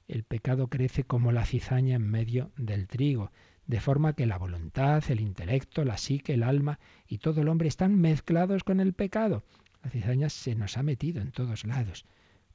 El 0.07 0.23
pecado 0.23 0.67
crece 0.67 1.03
como 1.03 1.33
la 1.33 1.45
cizaña 1.45 1.97
en 1.97 2.09
medio 2.09 2.51
del 2.55 2.87
trigo, 2.87 3.31
de 3.65 3.81
forma 3.81 4.13
que 4.13 4.25
la 4.25 4.37
voluntad, 4.37 5.03
el 5.09 5.19
intelecto, 5.19 5.83
la 5.83 5.97
psique, 5.97 6.33
el 6.33 6.43
alma 6.43 6.79
y 7.07 7.17
todo 7.17 7.41
el 7.41 7.49
hombre 7.49 7.67
están 7.67 7.99
mezclados 7.99 8.63
con 8.63 8.79
el 8.79 8.93
pecado. 8.93 9.43
La 9.83 9.89
cizaña 9.89 10.29
se 10.29 10.55
nos 10.55 10.77
ha 10.77 10.83
metido 10.83 11.21
en 11.21 11.31
todos 11.31 11.65
lados. 11.65 12.05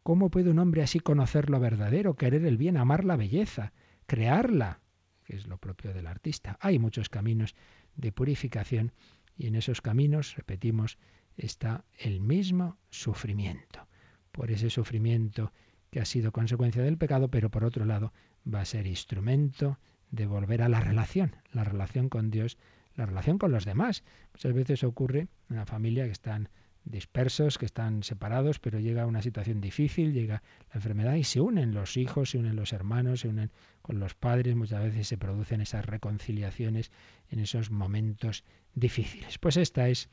¿Cómo 0.03 0.31
puede 0.31 0.51
un 0.51 0.59
hombre 0.59 0.83
así 0.83 1.01
conocer 1.01 1.49
lo 1.49 1.61
verdadero, 1.61 2.15
querer 2.15 2.45
el 2.45 2.57
bien, 2.57 2.77
amar 2.77 3.05
la 3.05 3.17
belleza, 3.17 3.73
crearla? 4.07 4.81
que 5.25 5.37
es 5.37 5.47
lo 5.47 5.59
propio 5.59 5.93
del 5.95 6.07
artista. 6.07 6.59
Hay 6.61 6.79
muchos 6.79 7.09
caminos 7.09 7.55
de 7.97 8.13
purificación 8.13 8.93
y 9.37 9.47
en 9.47 9.55
esos 9.55 9.81
caminos, 9.81 10.37
repetimos, 10.37 10.99
está 11.37 11.85
el 11.99 12.21
mismo 12.21 12.79
sufrimiento. 12.91 13.87
Por 14.31 14.51
ese 14.51 14.71
sufrimiento 14.71 15.53
que 15.91 16.01
ha 16.01 16.05
sido 16.05 16.33
consecuencia 16.33 16.83
del 16.83 16.99
pecado, 16.99 17.29
pero 17.29 17.51
por 17.51 17.65
otro 17.65 17.85
lado 17.85 18.13
va 18.53 18.61
a 18.61 18.65
ser 18.65 18.87
instrumento 18.87 19.79
de 20.11 20.27
volver 20.27 20.63
a 20.63 20.69
la 20.69 20.81
relación, 20.81 21.37
la 21.53 21.65
relación 21.65 22.09
con 22.09 22.31
Dios, 22.31 22.59
la 22.95 23.07
relación 23.07 23.39
con 23.39 23.53
los 23.53 23.65
demás. 23.65 24.05
Muchas 24.33 24.53
veces 24.53 24.85
ocurre 24.85 25.21
en 25.21 25.29
una 25.57 25.67
familia 25.67 26.05
que 26.05 26.13
están 26.13 26.49
dispersos, 26.85 27.59
que 27.59 27.67
están 27.67 28.03
separados, 28.03 28.59
pero 28.59 28.81
llega 28.81 29.07
una 29.07 29.23
situación 29.23 29.61
difícil, 29.61 30.13
llega 30.13 30.43
la 30.71 30.75
enfermedad 30.75 31.15
y 31.15 31.25
se 31.25 31.41
unen 31.41 31.75
los 31.75 31.97
hijos, 31.97 32.31
se 32.31 32.39
unen 32.39 32.57
los 32.57 32.73
hermanos, 32.73 33.21
se 33.21 33.29
unen 33.29 33.51
con 33.83 34.01
los 34.01 34.15
padres, 34.15 34.57
muchas 34.57 34.83
veces 34.83 35.09
se 35.09 35.19
producen 35.19 35.61
esas 35.61 35.87
reconciliaciones 35.87 36.91
en 37.31 37.41
esos 37.41 37.71
momentos 37.71 38.45
difíciles. 38.75 39.39
Pues 39.39 39.57
esta 39.57 39.89
es 39.89 40.09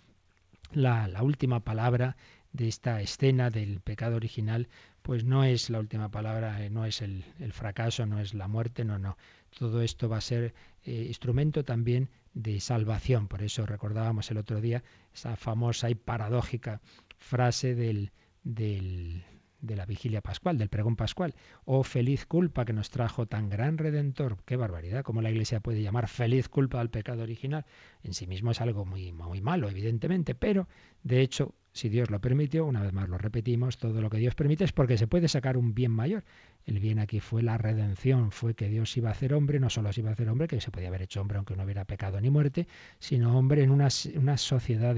la, 0.72 1.10
última 1.22 1.62
palabra 1.62 2.16
de 2.54 2.68
esta 2.68 3.02
escena 3.02 3.50
del 3.50 3.80
pecado 3.80 4.16
original, 4.16 4.68
pues 5.02 5.24
no 5.24 5.44
es 5.44 5.70
la 5.70 5.80
última 5.80 6.10
palabra, 6.10 6.64
eh, 6.64 6.70
no 6.70 6.86
es 6.86 7.02
el, 7.02 7.24
el 7.40 7.54
fracaso, 7.54 8.06
no 8.06 8.20
es 8.20 8.34
la 8.34 8.48
muerte, 8.48 8.86
no, 8.86 9.00
no. 9.00 9.18
Todo 9.58 9.82
esto 9.82 10.10
va 10.10 10.18
a 10.18 10.22
ser 10.22 10.54
eh, 10.84 11.06
instrumento 11.08 11.64
también 11.64 12.10
de 12.34 12.60
salvación. 12.60 13.28
Por 13.28 13.42
eso 13.44 13.66
recordábamos 13.66 14.30
el 14.32 14.38
otro 14.38 14.62
día 14.62 14.84
esa 15.14 15.36
famosa 15.36 15.90
y 15.90 15.96
paradójica 15.96 16.82
frase 17.18 17.76
del, 17.76 18.12
de 18.44 19.76
la 19.76 19.86
vigilia 19.86 20.22
pascual, 20.22 20.58
del 20.58 20.70
pregón 20.70 20.96
pascual. 20.96 21.36
Oh 21.66 21.84
feliz 21.84 22.26
culpa 22.26 22.66
que 22.66 22.74
nos 22.74 22.90
trajo 22.90 23.26
tan 23.26 23.50
gran 23.50 23.78
redentor. 23.78 24.38
Qué 24.46 24.56
barbaridad, 24.56 25.04
cómo 25.04 25.22
la 25.22 25.32
Iglesia 25.32 25.60
puede 25.60 25.82
llamar 25.82 26.08
feliz 26.08 26.48
culpa 26.48 26.80
al 26.80 26.90
pecado 26.90 27.24
original. 27.24 27.66
En 28.04 28.14
sí 28.14 28.28
mismo 28.28 28.52
es 28.52 28.62
algo 28.62 28.86
muy, 28.86 29.12
muy 29.12 29.42
malo, 29.42 29.70
evidentemente, 29.70 30.36
pero 30.36 30.68
de 31.04 31.22
hecho, 31.22 31.56
si 31.80 31.90
Dios 31.90 32.10
lo 32.10 32.20
permitió, 32.20 32.66
una 32.66 32.82
vez 32.82 32.94
más 32.94 33.08
lo 33.08 33.18
repetimos, 33.18 33.78
todo 33.78 34.02
lo 34.02 34.10
que 34.10 34.18
Dios 34.18 34.36
permite 34.36 34.66
es 34.66 34.74
porque 34.74 34.98
se 34.98 35.08
puede 35.08 35.28
sacar 35.28 35.58
un 35.58 35.74
bien 35.74 35.92
mayor. 35.92 36.24
El 36.66 36.80
bien 36.80 37.00
aquí 37.00 37.22
fue 37.22 37.42
la 37.42 37.58
redención, 37.58 38.32
fue 38.32 38.54
que 38.54 38.68
Dios 38.68 38.96
iba 38.98 39.10
a 39.10 39.14
hacer 39.14 39.34
hombre, 39.34 39.60
no 39.60 39.70
solo 39.70 39.92
se 39.94 40.02
iba 40.02 40.10
a 40.10 40.14
hacer 40.14 40.30
hombre, 40.30 40.48
que 40.48 40.60
se 40.60 40.72
podía 40.72 40.90
haber 40.90 41.04
hecho 41.04 41.22
hombre 41.22 41.38
aunque 41.38 41.56
no 41.56 41.64
hubiera 41.64 41.86
pecado 41.86 42.20
ni 42.20 42.30
muerte, 42.30 42.68
sino 43.00 43.38
hombre 43.38 43.64
en 43.64 43.72
una, 43.72 43.90
sociedad 43.90 44.96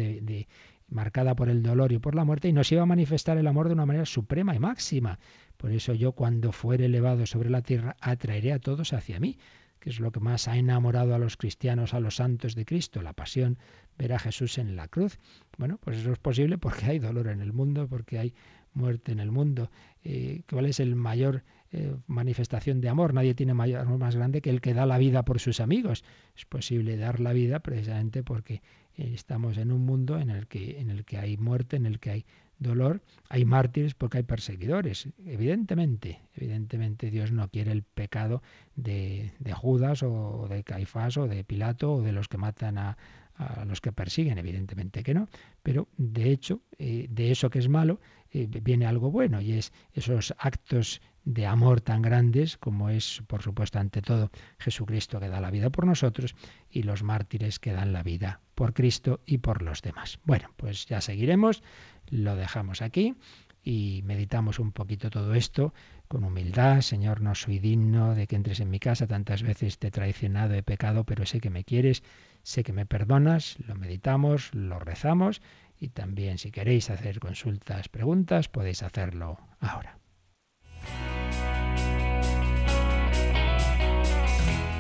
marcada 0.90 1.36
por 1.36 1.50
el 1.50 1.62
dolor 1.62 1.92
y 1.92 2.00
por 2.00 2.16
la 2.16 2.26
muerte, 2.26 2.50
y 2.50 2.54
nos 2.54 2.72
iba 2.72 2.82
a 2.82 2.88
manifestar 2.88 3.38
el 3.38 3.48
amor 3.48 3.68
de 3.68 3.74
una 3.74 3.86
manera 3.86 4.06
suprema 4.06 4.56
y 4.56 4.60
máxima. 4.60 5.20
Por 5.58 5.72
eso 5.72 5.94
yo, 5.94 6.14
cuando 6.14 6.52
fuere 6.52 6.86
elevado 6.86 7.26
sobre 7.28 7.50
la 7.52 7.62
tierra, 7.62 7.96
atraeré 8.02 8.54
a 8.54 8.60
todos 8.60 8.92
hacia 8.94 9.20
mí, 9.20 9.38
que 9.80 9.90
es 9.90 10.00
lo 10.00 10.12
que 10.12 10.20
más 10.20 10.48
ha 10.48 10.58
enamorado 10.58 11.16
a 11.16 11.20
los 11.20 11.38
cristianos, 11.38 11.94
a 11.94 12.00
los 12.00 12.18
santos 12.18 12.56
de 12.56 12.66
Cristo, 12.66 13.02
la 13.02 13.14
pasión, 13.14 13.58
ver 14.02 14.14
a 14.14 14.20
Jesús 14.20 14.58
en 14.58 14.76
la 14.76 14.88
cruz. 14.88 15.20
Bueno, 15.60 15.78
pues 15.78 15.98
eso 15.98 16.12
es 16.12 16.18
posible 16.18 16.58
porque 16.58 16.86
hay 16.86 16.98
dolor 16.98 17.28
en 17.28 17.40
el 17.40 17.54
mundo, 17.54 17.88
porque 17.88 18.18
hay 18.18 18.34
muerte 18.74 19.12
en 19.12 19.20
el 19.20 19.30
mundo. 19.30 19.70
Eh, 20.04 20.42
¿Cuál 20.50 20.66
es 20.66 20.80
el 20.80 20.96
mayor 20.96 21.44
eh, 21.72 21.96
manifestación 22.08 22.82
de 22.82 22.90
amor? 22.90 23.14
Nadie 23.14 23.36
tiene 23.36 23.54
mayor 23.54 23.82
amor 23.82 24.00
más 24.00 24.16
grande 24.16 24.42
que 24.42 24.50
el 24.50 24.60
que 24.60 24.74
da 24.74 24.88
la 24.88 24.98
vida 24.98 25.24
por 25.24 25.40
sus 25.40 25.60
amigos. 25.60 26.04
Es 26.36 26.46
posible 26.46 26.98
dar 26.98 27.20
la 27.20 27.32
vida 27.32 27.60
precisamente 27.60 28.24
porque 28.24 28.64
estamos 28.96 29.58
en 29.60 29.72
un 29.72 29.86
mundo 29.86 30.18
en 30.20 30.32
el 30.32 30.48
que 30.48 30.80
en 30.80 30.90
el 30.90 31.06
que 31.06 31.18
hay 31.20 31.38
muerte, 31.38 31.76
en 31.76 31.86
el 31.86 32.00
que 32.00 32.10
hay 32.10 32.26
dolor, 32.58 33.02
hay 33.30 33.46
mártires 33.46 33.94
porque 33.94 34.18
hay 34.18 34.24
perseguidores. 34.24 35.10
Evidentemente, 35.26 36.22
evidentemente 36.34 37.12
Dios 37.12 37.32
no 37.32 37.50
quiere 37.50 37.72
el 37.72 37.84
pecado 37.84 38.42
de, 38.76 39.32
de 39.40 39.54
Judas 39.54 40.02
o 40.02 40.48
de 40.50 40.64
Caifás 40.64 41.18
o 41.18 41.28
de 41.28 41.44
Pilato 41.44 41.94
o 41.94 42.02
de 42.02 42.12
los 42.12 42.28
que 42.28 42.38
matan 42.38 42.78
a, 42.78 42.98
a 43.42 43.66
los 43.66 43.82
que 43.82 43.92
persiguen, 43.92 44.38
evidentemente 44.38 45.04
que 45.04 45.14
no, 45.14 45.28
pero 45.64 45.88
de 45.98 46.32
hecho, 46.32 46.62
eh, 46.78 47.08
de 47.10 47.32
eso 47.32 47.50
que 47.50 47.60
es 47.60 47.70
malo, 47.70 48.00
eh, 48.32 48.48
viene 48.62 48.86
algo 48.86 49.12
bueno 49.12 49.42
y 49.42 49.54
es 49.54 49.74
esos 49.94 50.34
actos 50.38 51.02
de 51.24 51.46
amor 51.46 51.82
tan 51.82 52.02
grandes 52.02 52.58
como 52.58 52.90
es, 52.90 53.22
por 53.28 53.42
supuesto, 53.42 53.80
ante 53.80 54.02
todo 54.02 54.32
Jesucristo 54.58 55.20
que 55.20 55.30
da 55.30 55.42
la 55.42 55.52
vida 55.52 55.70
por 55.70 55.86
nosotros 55.86 56.36
y 56.70 56.84
los 56.84 57.04
mártires 57.04 57.60
que 57.60 57.74
dan 57.74 57.94
la 57.94 58.04
vida 58.04 58.42
por 58.56 58.74
Cristo 58.74 59.22
y 59.26 59.40
por 59.40 59.62
los 59.62 59.82
demás. 59.82 60.20
Bueno, 60.24 60.50
pues 60.58 60.86
ya 60.86 61.02
seguiremos, 61.02 61.64
lo 62.10 62.36
dejamos 62.36 62.82
aquí 62.82 63.16
y 63.64 64.02
meditamos 64.06 64.60
un 64.60 64.72
poquito 64.72 65.10
todo 65.10 65.34
esto 65.34 65.74
con 66.08 66.24
humildad. 66.24 66.82
Señor, 66.82 67.22
no 67.22 67.36
soy 67.36 67.60
digno 67.60 68.16
de 68.16 68.28
que 68.28 68.36
entres 68.36 68.60
en 68.60 68.70
mi 68.70 68.80
casa, 68.80 69.08
tantas 69.08 69.44
veces 69.44 69.78
te 69.78 69.88
he 69.88 69.92
traicionado, 69.92 70.54
he 70.54 70.64
pecado, 70.64 71.04
pero 71.04 71.26
sé 71.26 71.40
que 71.40 71.50
me 71.50 71.64
quieres, 71.64 72.04
sé 72.44 72.64
que 72.64 72.74
me 72.74 72.86
perdonas, 72.86 73.58
lo 73.68 73.76
meditamos, 73.76 74.54
lo 74.54 74.80
rezamos 74.80 75.42
y 75.80 75.90
también 75.90 76.38
si 76.38 76.52
queréis 76.52 76.90
hacer 76.90 77.20
consultas, 77.20 77.90
preguntas, 77.90 78.48
podéis 78.50 78.84
hacerlo 78.84 79.40
ahora. 79.60 79.98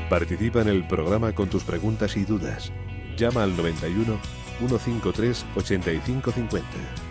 Participa 0.09 0.61
en 0.61 0.67
el 0.67 0.86
programa 0.88 1.34
con 1.34 1.49
tus 1.49 1.63
preguntas 1.63 2.17
y 2.17 2.25
dudas. 2.25 2.71
Llama 3.15 3.43
al 3.43 3.55
91 3.55 4.19
153 4.59 5.45
8550. 5.55 7.11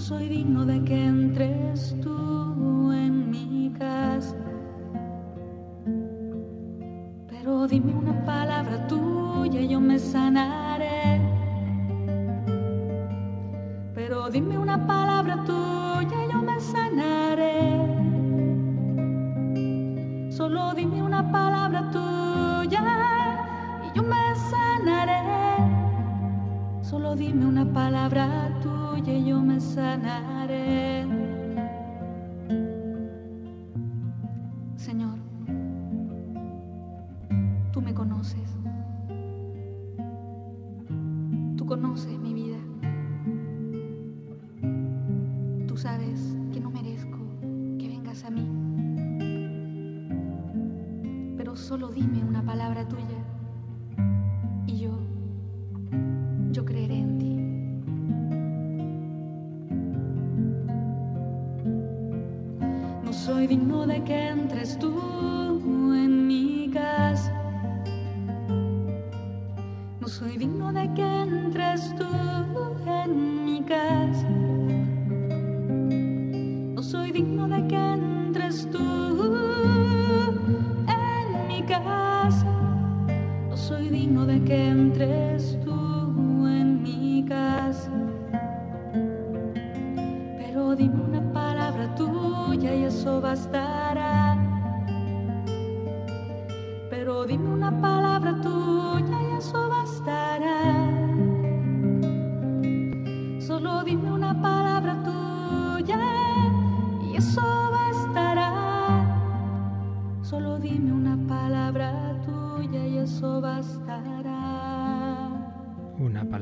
soy 0.00 0.28
digno 0.28 0.64
de 0.64 0.82
que 0.82 1.04
entres 1.04 1.94
tú 2.00 2.90
en 2.90 3.30
mi 3.30 3.70
casa. 3.78 4.34
Pero 7.28 7.66
dime 7.66 7.92
una 7.94 8.24
palabra 8.24 8.86
tuya 8.86 9.60
y 9.60 9.68
yo 9.68 9.78
me 9.78 9.98
sanaré. 9.98 11.20
Pero 13.94 14.30
dime 14.30 14.58
una 14.58 14.86
palabra 14.86 15.44
tuya 15.44 16.24
y 16.24 16.32
yo 16.32 16.42
me 16.42 16.58
sanaré. 16.58 17.60
Solo 20.30 20.72
dime 20.74 21.02
una 21.02 21.30
palabra 21.30 21.90
tuya 21.90 22.82
y 23.84 23.96
yo 23.96 24.02
me 24.02 24.34
sanaré. 24.50 25.22
Solo 26.80 27.14
dime 27.14 27.44
una 27.44 27.66
palabra 27.70 28.48
tuya 28.62 28.79
sanaré. 29.60 30.99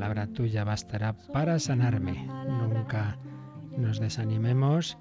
Palabra 0.09 0.33
tuya 0.33 0.63
bastará 0.63 1.13
para 1.13 1.59
sanarme. 1.59 2.25
Nunca 2.25 3.19
nos 3.77 3.99
desanimemos. 3.99 4.97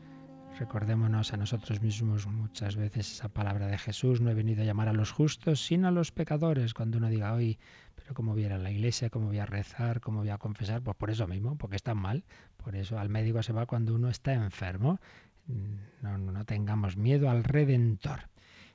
Recordémonos 0.59 1.32
a 1.32 1.38
nosotros 1.38 1.80
mismos 1.80 2.26
muchas 2.26 2.76
veces 2.76 3.11
esa 3.11 3.30
palabra 3.30 3.68
de 3.68 3.78
Jesús, 3.78 4.20
no 4.20 4.30
he 4.30 4.34
venido 4.34 4.61
a 4.61 4.66
llamar 4.66 4.88
a 4.88 4.92
los 4.92 5.11
justos, 5.11 5.64
sino 5.64 5.88
a 5.88 5.92
los 5.92 6.12
pecadores. 6.12 6.74
Cuando 6.74 6.98
uno 6.98 7.09
diga, 7.09 7.32
hoy, 7.32 7.59
pero 7.94 8.12
cómo 8.12 8.34
voy 8.34 8.42
a 8.42 8.46
ir 8.48 8.52
a 8.52 8.59
la 8.59 8.70
iglesia, 8.70 9.09
cómo 9.09 9.28
voy 9.28 9.38
a 9.38 9.46
rezar, 9.46 10.02
cómo 10.02 10.18
voy 10.18 10.28
a 10.28 10.36
confesar, 10.36 10.82
pues 10.82 10.94
por 10.98 11.09
eso 11.09 11.26
mismo, 11.26 11.56
porque 11.56 11.76
está 11.76 11.94
mal. 11.94 12.22
Por 12.59 12.76
eso 12.76 12.98
al 12.98 13.09
médico 13.09 13.42
se 13.42 13.54
va 13.54 13.64
cuando 13.64 13.94
uno 13.94 14.11
está 14.11 14.34
enfermo. 14.34 15.00
No, 16.02 16.18
no 16.18 16.44
tengamos 16.44 16.98
miedo 16.98 17.30
al 17.30 17.44
Redentor. 17.44 18.28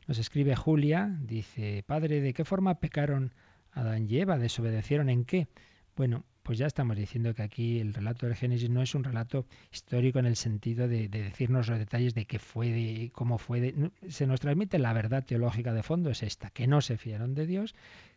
Nos 0.07 0.17
escribe 0.17 0.55
Julia, 0.55 1.15
dice, 1.21 1.83
Padre, 1.85 2.21
¿de 2.21 2.33
qué 2.33 2.43
forma 2.43 2.79
pecaron 2.79 3.35
Adán 3.71 4.07
y 4.09 4.17
Eva? 4.17 4.39
¿Desobedecieron 4.39 5.11
en 5.11 5.25
qué? 5.25 5.47
Bueno, 5.95 6.23
pues 6.43 6.57
ya 6.57 6.67
estamos 6.67 6.97
diciendo 6.97 7.33
que 7.33 7.43
aquí 7.43 7.79
el 7.79 7.93
relato 7.93 8.25
del 8.25 8.35
Génesis 8.35 8.69
no 8.69 8.81
es 8.81 8.95
un 8.95 9.03
relato 9.03 9.45
histórico 9.71 10.19
en 10.19 10.25
el 10.25 10.35
sentido 10.35 10.87
de, 10.87 11.07
de 11.07 11.23
decirnos 11.23 11.69
los 11.69 11.79
detalles 11.79 12.13
de 12.13 12.25
qué 12.25 12.39
fue, 12.39 12.69
de 12.71 13.11
cómo 13.13 13.37
fue. 13.37 13.61
De, 13.61 13.91
se 14.09 14.27
nos 14.27 14.39
transmite 14.39 14.79
la 14.79 14.93
verdad 14.93 15.23
teológica 15.23 15.73
de 15.73 15.83
fondo, 15.83 16.09
es 16.09 16.23
esta, 16.23 16.49
que 16.49 16.67
no 16.67 16.81
se 16.81 16.97
fiaron 16.97 17.33
de 17.33 17.45
Dios, 17.45 17.75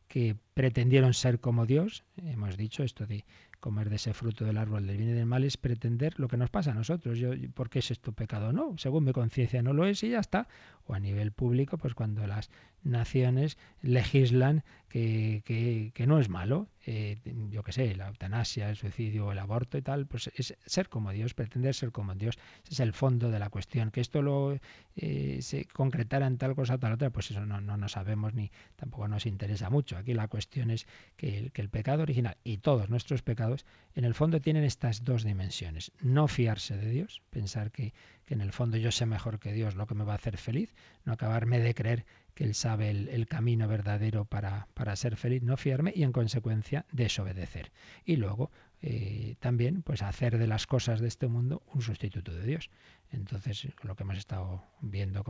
que 0.08 0.36
pretendieron 0.54 1.14
ser 1.14 1.40
como 1.40 1.66
Dios. 1.66 2.04
Hemos 2.16 2.56
dicho 2.56 2.82
esto 2.82 3.06
de 3.06 3.24
comer 3.60 3.90
de 3.90 3.96
ese 3.96 4.12
fruto 4.12 4.44
del 4.44 4.58
árbol 4.58 4.86
del 4.86 4.96
bien 4.96 5.10
y 5.10 5.12
del 5.12 5.26
mal 5.26 5.44
es 5.44 5.56
pretender 5.56 6.18
lo 6.18 6.28
que 6.28 6.36
nos 6.36 6.50
pasa 6.50 6.70
a 6.70 6.74
nosotros. 6.74 7.18
Yo, 7.18 7.30
¿Por 7.54 7.70
qué 7.70 7.80
es 7.80 7.90
esto 7.90 8.12
pecado? 8.12 8.52
No, 8.52 8.76
según 8.78 9.04
mi 9.04 9.12
conciencia 9.12 9.62
no 9.62 9.72
lo 9.72 9.86
es 9.86 10.02
y 10.02 10.10
ya 10.10 10.20
está. 10.20 10.48
O 10.86 10.94
a 10.94 11.00
nivel 11.00 11.32
público, 11.32 11.78
pues 11.78 11.94
cuando 11.94 12.26
las 12.26 12.50
naciones 12.86 13.58
legislan 13.82 14.64
que, 14.88 15.42
que, 15.44 15.90
que 15.94 16.06
no 16.06 16.18
es 16.18 16.28
malo, 16.28 16.68
eh, 16.86 17.18
yo 17.50 17.64
qué 17.64 17.72
sé, 17.72 17.96
la 17.96 18.06
eutanasia, 18.06 18.70
el 18.70 18.76
suicidio, 18.76 19.32
el 19.32 19.38
aborto 19.40 19.76
y 19.76 19.82
tal, 19.82 20.06
pues 20.06 20.30
es 20.36 20.56
ser 20.64 20.88
como 20.88 21.10
Dios, 21.10 21.34
pretender 21.34 21.74
ser 21.74 21.90
como 21.90 22.14
Dios. 22.14 22.38
Ese 22.64 22.74
es 22.74 22.80
el 22.80 22.92
fondo 22.92 23.30
de 23.30 23.40
la 23.40 23.50
cuestión. 23.50 23.90
Que 23.90 24.00
esto 24.00 24.22
lo 24.22 24.58
eh, 24.94 25.38
se 25.42 25.64
concretara 25.64 26.28
en 26.28 26.38
tal 26.38 26.54
cosa, 26.54 26.78
tal 26.78 26.92
otra, 26.92 27.10
pues 27.10 27.30
eso 27.32 27.44
no, 27.44 27.60
no, 27.60 27.76
no 27.76 27.88
sabemos 27.88 28.34
ni 28.34 28.52
tampoco 28.76 29.08
nos 29.08 29.26
interesa 29.26 29.68
mucho. 29.68 29.96
Aquí 29.96 30.14
la 30.14 30.28
cuestión 30.28 30.70
es 30.70 30.86
que 31.16 31.38
el, 31.38 31.52
que 31.52 31.60
el 31.60 31.68
pecado 31.68 32.02
original 32.02 32.36
y 32.44 32.58
todos 32.58 32.88
nuestros 32.88 33.22
pecados 33.22 33.66
en 33.96 34.04
el 34.04 34.14
fondo 34.14 34.40
tienen 34.40 34.62
estas 34.62 35.02
dos 35.02 35.24
dimensiones. 35.24 35.90
No 36.00 36.28
fiarse 36.28 36.76
de 36.76 36.88
Dios, 36.88 37.20
pensar 37.30 37.72
que, 37.72 37.94
que 38.26 38.34
en 38.34 38.40
el 38.40 38.52
fondo 38.52 38.76
yo 38.76 38.92
sé 38.92 39.06
mejor 39.06 39.40
que 39.40 39.52
Dios 39.52 39.74
lo 39.74 39.88
que 39.88 39.94
me 39.96 40.04
va 40.04 40.12
a 40.12 40.16
hacer 40.16 40.38
feliz, 40.38 40.72
no 41.04 41.12
acabarme 41.12 41.58
de 41.58 41.74
creer 41.74 42.06
que 42.36 42.44
Él 42.44 42.54
sabe 42.54 42.90
el, 42.90 43.26
camino 43.26 43.66
verdadero 43.66 44.26
para, 44.26 44.68
para, 44.74 44.94
ser 44.94 45.16
feliz, 45.16 45.42
no 45.42 45.56
fiarme 45.56 45.92
y 45.96 46.02
en 46.02 46.12
consecuencia 46.12 46.84
desobedecer. 46.92 47.72
Y 48.04 48.16
luego 48.16 48.50
eh, 48.82 49.36
también 49.40 49.80
pues 49.80 50.02
hacer 50.02 50.36
de 50.36 50.46
las 50.46 50.66
cosas 50.66 51.00
de 51.00 51.08
este 51.08 51.28
mundo 51.28 51.62
un 51.72 51.80
sustituto 51.80 52.34
de 52.34 52.44
Dios. 52.44 52.70
Entonces, 53.10 53.68
lo 53.82 53.94
que 53.94 54.02
hemos 54.02 54.18
estado 54.18 54.62
viendo, 54.80 55.24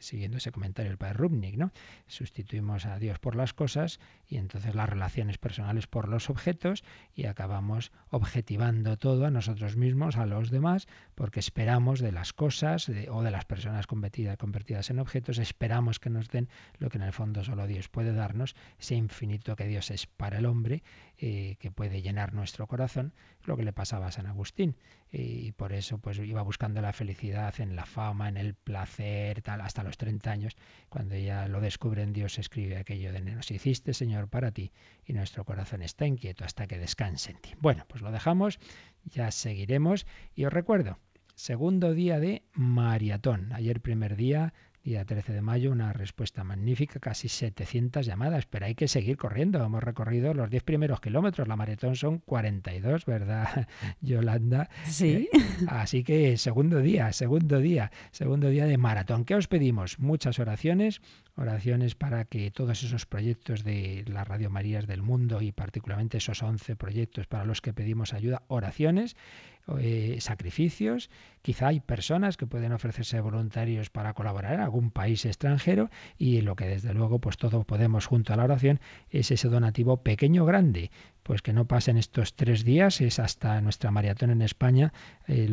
siguiendo 0.00 0.38
ese 0.38 0.52
comentario 0.52 0.90
del 0.90 0.98
padre 0.98 1.14
Rubnik, 1.14 1.56
¿no? 1.56 1.72
Sustituimos 2.06 2.86
a 2.86 2.98
Dios 2.98 3.18
por 3.18 3.36
las 3.36 3.52
cosas 3.52 4.00
y 4.26 4.36
entonces 4.36 4.74
las 4.74 4.88
relaciones 4.88 5.38
personales 5.38 5.86
por 5.86 6.08
los 6.08 6.30
objetos 6.30 6.84
y 7.14 7.26
acabamos 7.26 7.92
objetivando 8.10 8.96
todo 8.96 9.26
a 9.26 9.30
nosotros 9.30 9.76
mismos, 9.76 10.16
a 10.16 10.26
los 10.26 10.50
demás, 10.50 10.88
porque 11.14 11.40
esperamos 11.40 12.00
de 12.00 12.12
las 12.12 12.32
cosas 12.32 12.86
de, 12.86 13.08
o 13.10 13.22
de 13.22 13.30
las 13.30 13.44
personas 13.44 13.86
convertidas, 13.86 14.90
en 14.90 14.98
objetos, 14.98 15.38
esperamos 15.38 15.98
que 15.98 16.10
nos 16.10 16.28
den 16.28 16.48
lo 16.78 16.88
que 16.88 16.98
en 16.98 17.04
el 17.04 17.12
fondo 17.12 17.44
solo 17.44 17.66
Dios 17.66 17.88
puede 17.88 18.12
darnos, 18.12 18.56
ese 18.78 18.94
infinito 18.94 19.56
que 19.56 19.66
Dios 19.66 19.90
es 19.90 20.06
para 20.06 20.38
el 20.38 20.46
hombre, 20.46 20.82
eh, 21.18 21.56
que 21.58 21.70
puede 21.70 22.02
llenar 22.02 22.32
nuestro 22.32 22.66
corazón, 22.66 23.12
lo 23.44 23.56
que 23.56 23.64
le 23.64 23.72
pasaba 23.72 24.06
a 24.06 24.12
San 24.12 24.26
Agustín. 24.26 24.76
Y 25.10 25.52
por 25.52 25.72
eso 25.72 25.98
pues 25.98 26.18
iba 26.18 26.42
buscando 26.42 26.82
la 26.82 26.92
felicidad 26.92 27.54
en 27.60 27.76
la 27.76 27.86
fama, 27.86 28.28
en 28.28 28.36
el 28.36 28.54
placer, 28.54 29.40
tal, 29.42 29.60
hasta 29.62 29.82
los 29.82 29.96
30 29.96 30.30
años, 30.30 30.56
cuando 30.88 31.16
ya 31.16 31.48
lo 31.48 31.60
descubre 31.60 32.02
en 32.02 32.12
Dios, 32.12 32.38
escribe 32.38 32.76
aquello 32.76 33.12
de 33.12 33.20
nos 33.20 33.50
hiciste, 33.50 33.94
Señor, 33.94 34.28
para 34.28 34.52
ti, 34.52 34.72
y 35.04 35.12
nuestro 35.12 35.44
corazón 35.44 35.82
está 35.82 36.06
inquieto 36.06 36.44
hasta 36.44 36.66
que 36.66 36.78
descanse 36.78 37.30
en 37.30 37.38
ti. 37.38 37.50
Bueno, 37.60 37.84
pues 37.88 38.02
lo 38.02 38.10
dejamos, 38.10 38.58
ya 39.04 39.30
seguiremos, 39.30 40.06
y 40.34 40.44
os 40.44 40.52
recuerdo, 40.52 40.98
segundo 41.34 41.94
día 41.94 42.18
de 42.18 42.42
maratón. 42.52 43.52
Ayer 43.52 43.80
primer 43.80 44.16
día 44.16 44.52
día 44.82 45.04
13 45.04 45.32
de 45.32 45.42
mayo, 45.42 45.70
una 45.70 45.92
respuesta 45.92 46.44
magnífica, 46.44 47.00
casi 47.00 47.28
700 47.28 48.06
llamadas, 48.06 48.46
pero 48.46 48.66
hay 48.66 48.74
que 48.74 48.88
seguir 48.88 49.16
corriendo. 49.16 49.62
Hemos 49.62 49.82
recorrido 49.82 50.34
los 50.34 50.50
10 50.50 50.62
primeros 50.62 51.00
kilómetros, 51.00 51.48
la 51.48 51.56
maratón 51.56 51.96
son 51.96 52.18
42, 52.18 53.04
¿verdad, 53.06 53.68
Yolanda? 54.00 54.70
Sí. 54.86 55.28
Eh, 55.32 55.38
así 55.68 56.04
que 56.04 56.36
segundo 56.36 56.80
día, 56.80 57.12
segundo 57.12 57.58
día, 57.58 57.90
segundo 58.10 58.48
día 58.48 58.66
de 58.66 58.78
maratón. 58.78 59.24
¿Qué 59.24 59.34
os 59.34 59.48
pedimos? 59.48 59.98
Muchas 59.98 60.38
oraciones, 60.38 61.00
oraciones 61.38 61.94
para 61.94 62.24
que 62.24 62.50
todos 62.50 62.82
esos 62.82 63.06
proyectos 63.06 63.64
de 63.64 64.04
las 64.08 64.26
Radio 64.26 64.50
Marías 64.50 64.86
del 64.86 65.02
mundo 65.02 65.40
y 65.40 65.52
particularmente 65.52 66.18
esos 66.18 66.42
11 66.42 66.76
proyectos 66.76 67.26
para 67.26 67.44
los 67.44 67.60
que 67.60 67.72
pedimos 67.72 68.12
ayuda, 68.12 68.42
oraciones, 68.48 69.16
eh, 69.78 70.16
sacrificios. 70.20 71.10
Quizá 71.42 71.68
hay 71.68 71.80
personas 71.80 72.36
que 72.36 72.46
pueden 72.46 72.72
ofrecerse 72.72 73.20
voluntarios 73.20 73.90
para 73.90 74.14
colaborar 74.14 74.54
en 74.54 74.60
algún 74.60 74.90
país 74.90 75.24
extranjero 75.26 75.90
y 76.16 76.40
lo 76.40 76.56
que 76.56 76.66
desde 76.66 76.94
luego 76.94 77.20
pues 77.20 77.36
todos 77.36 77.64
podemos 77.64 78.06
junto 78.06 78.32
a 78.32 78.36
la 78.36 78.44
oración 78.44 78.80
es 79.10 79.30
ese 79.30 79.48
donativo 79.48 80.02
pequeño 80.02 80.44
grande 80.44 80.90
pues 81.28 81.42
que 81.42 81.52
no 81.52 81.66
pasen 81.66 81.98
estos 81.98 82.34
tres 82.34 82.64
días, 82.64 83.02
es 83.02 83.18
hasta 83.18 83.60
nuestra 83.60 83.90
maratón 83.90 84.30
en 84.30 84.40
España, 84.40 84.94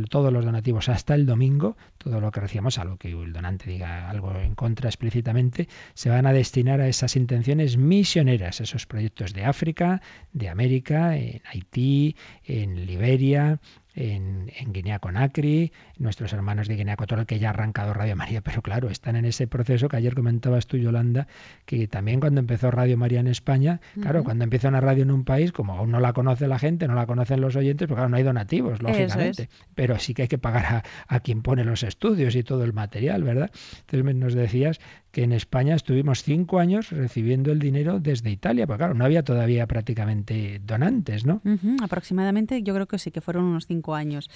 todos 0.10 0.32
los 0.32 0.46
donativos 0.46 0.88
hasta 0.88 1.16
el 1.16 1.26
domingo, 1.26 1.76
todo 1.98 2.22
lo 2.22 2.32
que 2.32 2.40
recibamos, 2.40 2.80
a 2.80 2.86
lo 2.86 2.96
que 2.96 3.10
el 3.10 3.34
donante 3.34 3.70
diga 3.70 4.10
algo 4.10 4.34
en 4.40 4.56
contra 4.56 4.88
explícitamente, 4.88 5.68
se 5.94 6.10
van 6.10 6.28
a 6.28 6.32
destinar 6.32 6.80
a 6.80 6.88
esas 6.88 7.18
intenciones 7.18 7.76
misioneras, 7.76 8.62
esos 8.62 8.86
proyectos 8.86 9.34
de 9.34 9.44
África, 9.44 10.02
de 10.32 10.48
América, 10.48 11.18
en 11.18 11.42
Haití, 11.44 12.16
en 12.46 12.86
Liberia, 12.86 13.60
en, 13.96 14.52
en 14.56 14.74
Guinea 14.74 15.00
Conakry, 15.00 15.72
nuestros 15.98 16.34
hermanos 16.34 16.68
de 16.68 16.76
Guinea 16.76 16.96
Ecuatorial 16.96 17.26
que 17.26 17.40
ya 17.40 17.48
ha 17.48 17.52
arrancado 17.52 17.94
Radio 17.94 18.16
María, 18.16 18.42
pero 18.42 18.62
claro, 18.62 18.90
están 18.90 19.16
en 19.16 19.26
ese 19.26 19.48
proceso 19.48 19.88
que 19.88 19.98
ayer 19.98 20.14
comentabas 20.14 20.68
tú, 20.68 20.78
Yolanda, 20.78 21.28
que 21.66 21.88
también 21.88 22.20
cuando 22.20 22.40
empezó 22.40 22.72
Radio 22.72 22.98
María 22.98 23.22
en 23.22 23.28
España, 23.28 23.80
uh 23.96 24.00
-huh. 24.00 24.04
claro, 24.04 24.24
cuando 24.24 24.44
empieza 24.44 24.68
una 24.68 24.82
radio 24.82 25.04
en 25.04 25.12
un 25.12 25.24
país, 25.24 25.52
como 25.52 25.74
aún 25.74 25.92
no 25.92 26.00
la 26.00 26.14
conoce 26.14 26.48
la 26.48 26.60
gente, 26.60 26.88
no 26.88 26.96
la 26.96 27.06
conocen 27.06 27.42
los 27.42 27.56
oyentes, 27.56 27.88
pues 27.88 27.96
claro, 27.96 28.10
no 28.10 28.18
hay 28.18 28.24
donativos, 28.24 28.82
lógicamente, 28.82 29.44
es. 29.44 29.50
pero 29.74 29.98
sí 29.98 30.14
que 30.14 30.24
hay 30.24 30.28
que 30.28 30.38
pagar 30.38 30.66
a, 30.66 30.84
a, 31.08 31.20
quien 31.22 31.42
pone 31.42 31.64
los 31.64 31.84
estudios 31.84 32.36
y 32.36 32.44
todo 32.44 32.64
el 32.64 32.74
material, 32.74 33.24
¿verdad? 33.24 33.52
Entonces 33.82 34.16
nos 34.16 34.34
decías 34.34 34.80
que 35.16 35.24
en 35.24 35.32
España 35.32 35.76
estuvimos 35.76 36.24
cinco 36.24 36.60
años 36.60 36.90
recibiendo 36.90 37.54
el 37.54 37.60
dinero 37.60 38.02
desde 38.02 38.32
Italia, 38.32 38.68
porque 38.68 38.80
claro, 38.80 38.96
no 38.96 39.06
había 39.06 39.24
todavía 39.24 39.66
prácticamente 39.66 40.60
donantes, 40.66 41.26
¿no? 41.26 41.36
Uh 41.46 41.52
-huh. 41.52 41.78
Aproximadamente, 41.82 42.62
yo 42.64 42.74
creo 42.74 42.86
que 42.86 43.00
sí 43.00 43.12
que 43.12 43.22
fueron 43.22 43.46
unos 43.46 43.66
cinco 43.66 43.96
años. 43.96 44.30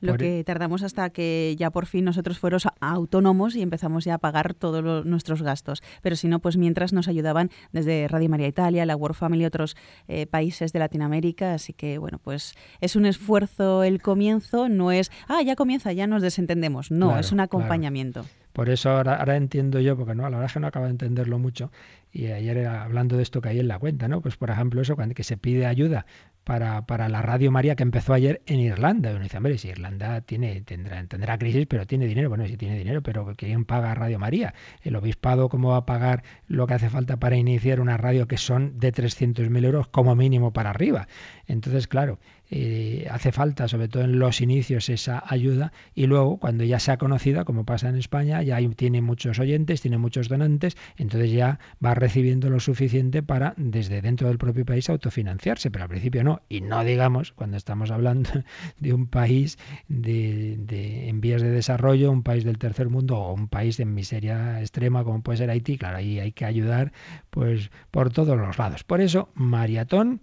Lo 0.00 0.16
que 0.16 0.44
tardamos 0.44 0.84
hasta 0.84 1.10
que 1.10 1.56
ya 1.58 1.70
por 1.70 1.86
fin 1.86 2.04
nosotros 2.04 2.38
fuéramos 2.38 2.68
autónomos 2.78 3.56
y 3.56 3.62
empezamos 3.62 4.04
ya 4.04 4.14
a 4.14 4.18
pagar 4.18 4.54
todos 4.54 5.04
nuestros 5.04 5.42
gastos. 5.42 5.82
Pero 6.00 6.14
si 6.14 6.28
no, 6.28 6.38
pues 6.38 6.56
mientras 6.56 6.92
nos 6.92 7.08
ayudaban 7.08 7.50
desde 7.72 8.06
Radio 8.06 8.28
María 8.28 8.46
Italia, 8.46 8.86
la 8.86 8.94
World 8.94 9.16
Family, 9.16 9.44
otros 9.46 9.76
eh, 10.06 10.26
países 10.26 10.72
de 10.72 10.78
Latinoamérica. 10.78 11.54
Así 11.54 11.72
que, 11.72 11.98
bueno, 11.98 12.20
pues 12.22 12.54
es 12.80 12.94
un 12.94 13.06
esfuerzo 13.06 13.82
el 13.82 14.00
comienzo, 14.00 14.68
no 14.68 14.92
es, 14.92 15.10
ah, 15.26 15.42
ya 15.42 15.56
comienza, 15.56 15.92
ya 15.92 16.06
nos 16.06 16.22
desentendemos. 16.22 16.92
No, 16.92 17.18
es 17.18 17.32
un 17.32 17.40
acompañamiento. 17.40 18.26
Por 18.54 18.70
eso 18.70 18.90
ahora, 18.90 19.16
ahora 19.16 19.36
entiendo 19.36 19.80
yo, 19.80 19.96
porque 19.96 20.14
no, 20.14 20.24
a 20.24 20.30
la 20.30 20.36
verdad 20.36 20.46
es 20.46 20.52
que 20.54 20.60
no 20.60 20.68
acabo 20.68 20.84
de 20.84 20.92
entenderlo 20.92 21.40
mucho, 21.40 21.72
y 22.12 22.28
ayer 22.28 22.68
hablando 22.68 23.16
de 23.16 23.24
esto 23.24 23.40
que 23.40 23.48
hay 23.48 23.58
en 23.58 23.66
la 23.66 23.80
cuenta, 23.80 24.06
¿no? 24.06 24.20
Pues 24.20 24.36
por 24.36 24.48
ejemplo 24.48 24.80
eso, 24.80 24.94
cuando 24.94 25.16
que 25.16 25.24
se 25.24 25.36
pide 25.36 25.66
ayuda 25.66 26.06
para, 26.44 26.86
para 26.86 27.08
la 27.08 27.20
Radio 27.20 27.50
María 27.50 27.74
que 27.74 27.82
empezó 27.82 28.14
ayer 28.14 28.42
en 28.46 28.60
Irlanda. 28.60 29.10
Uno 29.10 29.24
dice, 29.24 29.38
hombre, 29.38 29.58
si 29.58 29.68
Irlanda 29.68 30.20
tiene, 30.20 30.60
tendrá, 30.60 31.04
tendrá 31.06 31.36
crisis, 31.36 31.66
pero 31.66 31.84
tiene 31.86 32.06
dinero. 32.06 32.28
Bueno, 32.28 32.46
si 32.46 32.56
tiene 32.56 32.78
dinero, 32.78 33.02
pero 33.02 33.32
¿quién 33.36 33.64
paga 33.64 33.92
Radio 33.96 34.20
María? 34.20 34.54
El 34.82 34.94
obispado, 34.94 35.48
¿cómo 35.48 35.70
va 35.70 35.78
a 35.78 35.86
pagar 35.86 36.22
lo 36.46 36.68
que 36.68 36.74
hace 36.74 36.90
falta 36.90 37.16
para 37.16 37.36
iniciar 37.36 37.80
una 37.80 37.96
radio 37.96 38.28
que 38.28 38.36
son 38.36 38.78
de 38.78 38.92
300.000 38.92 39.64
euros 39.64 39.88
como 39.88 40.14
mínimo 40.14 40.52
para 40.52 40.70
arriba? 40.70 41.08
Entonces, 41.48 41.88
claro, 41.88 42.20
eh, 42.50 43.06
hace 43.10 43.32
falta, 43.32 43.68
sobre 43.68 43.88
todo 43.88 44.04
en 44.04 44.18
los 44.18 44.40
inicios, 44.40 44.88
esa 44.88 45.22
ayuda 45.26 45.72
y 45.94 46.06
luego, 46.06 46.38
cuando 46.38 46.64
ya 46.64 46.78
sea 46.78 46.98
conocida, 46.98 47.44
como 47.44 47.64
pasa 47.64 47.88
en 47.88 47.96
España, 47.96 48.42
ya 48.42 48.58
tiene 48.76 49.00
muchos 49.00 49.38
oyentes, 49.38 49.80
tiene 49.80 49.98
muchos 49.98 50.28
donantes, 50.28 50.76
entonces 50.96 51.32
ya 51.32 51.58
va 51.84 51.94
recibiendo 51.94 52.50
lo 52.50 52.60
suficiente 52.60 53.22
para, 53.22 53.54
desde 53.56 54.02
dentro 54.02 54.28
del 54.28 54.38
propio 54.38 54.64
país, 54.64 54.90
autofinanciarse, 54.90 55.70
pero 55.70 55.84
al 55.84 55.90
principio 55.90 56.22
no. 56.22 56.42
Y 56.48 56.60
no 56.60 56.84
digamos, 56.84 57.32
cuando 57.32 57.56
estamos 57.56 57.90
hablando 57.90 58.30
de 58.78 58.92
un 58.92 59.06
país 59.06 59.58
de, 59.88 61.08
en 61.08 61.20
vías 61.20 61.42
de 61.42 61.50
desarrollo, 61.50 62.10
un 62.10 62.22
país 62.22 62.44
del 62.44 62.58
tercer 62.58 62.88
mundo 62.88 63.18
o 63.18 63.32
un 63.32 63.48
país 63.48 63.80
en 63.80 63.94
miseria 63.94 64.60
extrema 64.60 65.04
como 65.04 65.22
puede 65.22 65.38
ser 65.38 65.50
Haití, 65.50 65.78
claro, 65.78 65.96
ahí 65.98 66.18
hay 66.20 66.32
que 66.32 66.44
ayudar 66.44 66.92
pues 67.30 67.70
por 67.90 68.10
todos 68.10 68.36
los 68.36 68.58
lados. 68.58 68.84
Por 68.84 69.00
eso, 69.00 69.30
maratón 69.34 70.20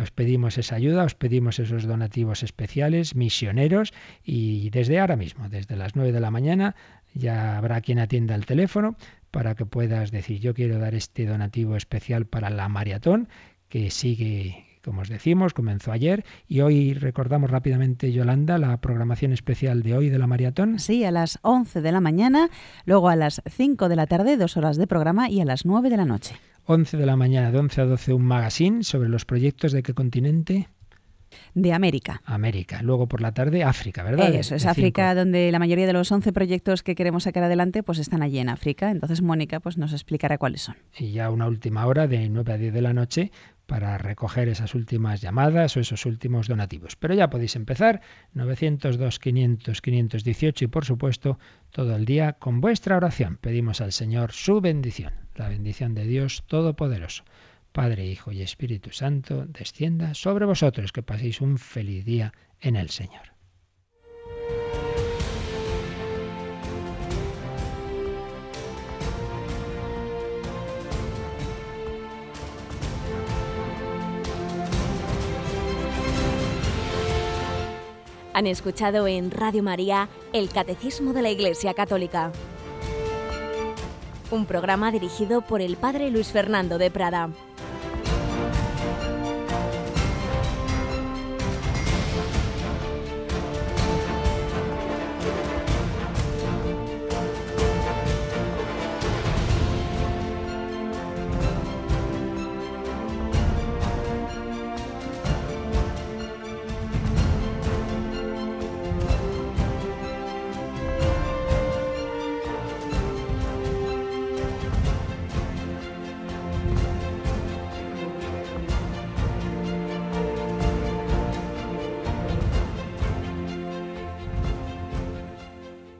os 0.00 0.10
pedimos 0.10 0.58
esa 0.58 0.76
ayuda, 0.76 1.04
os 1.04 1.14
pedimos 1.14 1.58
esos 1.58 1.84
donativos 1.84 2.42
especiales, 2.42 3.14
misioneros, 3.14 3.92
y 4.24 4.70
desde 4.70 4.98
ahora 4.98 5.16
mismo, 5.16 5.48
desde 5.48 5.76
las 5.76 5.94
9 5.94 6.12
de 6.12 6.20
la 6.20 6.30
mañana, 6.30 6.74
ya 7.14 7.56
habrá 7.58 7.80
quien 7.80 7.98
atienda 7.98 8.34
el 8.34 8.46
teléfono 8.46 8.96
para 9.30 9.54
que 9.54 9.66
puedas 9.66 10.10
decir 10.10 10.40
yo 10.40 10.54
quiero 10.54 10.78
dar 10.78 10.94
este 10.94 11.26
donativo 11.26 11.76
especial 11.76 12.26
para 12.26 12.50
la 12.50 12.68
maratón 12.68 13.28
que 13.68 13.90
sigue 13.90 14.64
como 14.84 15.00
os 15.00 15.08
decimos, 15.08 15.54
comenzó 15.54 15.92
ayer 15.92 16.24
y 16.46 16.60
hoy 16.60 16.92
recordamos 16.92 17.50
rápidamente, 17.50 18.12
Yolanda, 18.12 18.58
la 18.58 18.76
programación 18.76 19.32
especial 19.32 19.82
de 19.82 19.96
hoy 19.96 20.10
de 20.10 20.18
la 20.18 20.26
maratón. 20.26 20.78
Sí, 20.78 21.04
a 21.04 21.10
las 21.10 21.38
11 21.40 21.80
de 21.80 21.90
la 21.90 22.00
mañana, 22.00 22.50
luego 22.84 23.08
a 23.08 23.16
las 23.16 23.40
5 23.48 23.88
de 23.88 23.96
la 23.96 24.06
tarde, 24.06 24.36
dos 24.36 24.58
horas 24.58 24.76
de 24.76 24.86
programa 24.86 25.30
y 25.30 25.40
a 25.40 25.46
las 25.46 25.64
9 25.64 25.88
de 25.88 25.96
la 25.96 26.04
noche. 26.04 26.36
11 26.66 26.96
de 26.96 27.06
la 27.06 27.16
mañana, 27.16 27.50
de 27.50 27.58
11 27.58 27.80
a 27.80 27.84
12, 27.84 28.12
un 28.14 28.24
magazine 28.24 28.84
sobre 28.84 29.08
los 29.08 29.24
proyectos 29.24 29.72
de 29.72 29.82
qué 29.82 29.92
continente 29.92 30.68
de 31.54 31.72
América. 31.72 32.22
América. 32.24 32.82
Luego 32.82 33.06
por 33.06 33.20
la 33.20 33.32
tarde 33.32 33.64
África, 33.64 34.02
¿verdad? 34.02 34.34
Eso, 34.34 34.54
es 34.54 34.66
África, 34.66 35.14
donde 35.14 35.50
la 35.52 35.58
mayoría 35.58 35.86
de 35.86 35.92
los 35.92 36.10
11 36.10 36.32
proyectos 36.32 36.82
que 36.82 36.94
queremos 36.94 37.24
sacar 37.24 37.44
adelante 37.44 37.82
pues 37.82 37.98
están 37.98 38.22
allí 38.22 38.38
en 38.38 38.48
África. 38.48 38.90
Entonces 38.90 39.22
Mónica 39.22 39.60
pues 39.60 39.78
nos 39.78 39.92
explicará 39.92 40.38
cuáles 40.38 40.62
son. 40.62 40.76
Y 40.98 41.12
ya 41.12 41.30
una 41.30 41.46
última 41.46 41.86
hora 41.86 42.06
de 42.06 42.28
9 42.28 42.52
a 42.52 42.56
10 42.58 42.74
de 42.74 42.82
la 42.82 42.92
noche 42.92 43.30
para 43.66 43.96
recoger 43.98 44.48
esas 44.48 44.74
últimas 44.74 45.20
llamadas 45.20 45.76
o 45.76 45.80
esos 45.80 46.04
últimos 46.06 46.48
donativos. 46.48 46.96
Pero 46.96 47.14
ya 47.14 47.30
podéis 47.30 47.56
empezar 47.56 48.02
902 48.34 49.18
500 49.18 49.80
518 49.80 50.64
y 50.64 50.68
por 50.68 50.84
supuesto 50.84 51.38
todo 51.70 51.96
el 51.96 52.04
día 52.04 52.34
con 52.34 52.60
vuestra 52.60 52.96
oración. 52.96 53.38
Pedimos 53.40 53.80
al 53.80 53.92
Señor 53.92 54.32
su 54.32 54.60
bendición, 54.60 55.12
la 55.34 55.48
bendición 55.48 55.94
de 55.94 56.04
Dios 56.04 56.44
Todopoderoso. 56.46 57.24
Padre, 57.74 58.06
Hijo 58.06 58.30
y 58.30 58.40
Espíritu 58.40 58.92
Santo, 58.92 59.46
descienda 59.46 60.14
sobre 60.14 60.46
vosotros, 60.46 60.92
que 60.92 61.02
paséis 61.02 61.40
un 61.40 61.58
feliz 61.58 62.04
día 62.04 62.32
en 62.60 62.76
el 62.76 62.88
Señor. 62.88 63.34
Han 78.34 78.46
escuchado 78.46 79.08
en 79.08 79.32
Radio 79.32 79.64
María 79.64 80.08
el 80.32 80.48
Catecismo 80.48 81.12
de 81.12 81.22
la 81.22 81.30
Iglesia 81.32 81.74
Católica, 81.74 82.30
un 84.30 84.46
programa 84.46 84.92
dirigido 84.92 85.40
por 85.40 85.60
el 85.60 85.76
Padre 85.76 86.12
Luis 86.12 86.28
Fernando 86.28 86.78
de 86.78 86.92
Prada. 86.92 87.30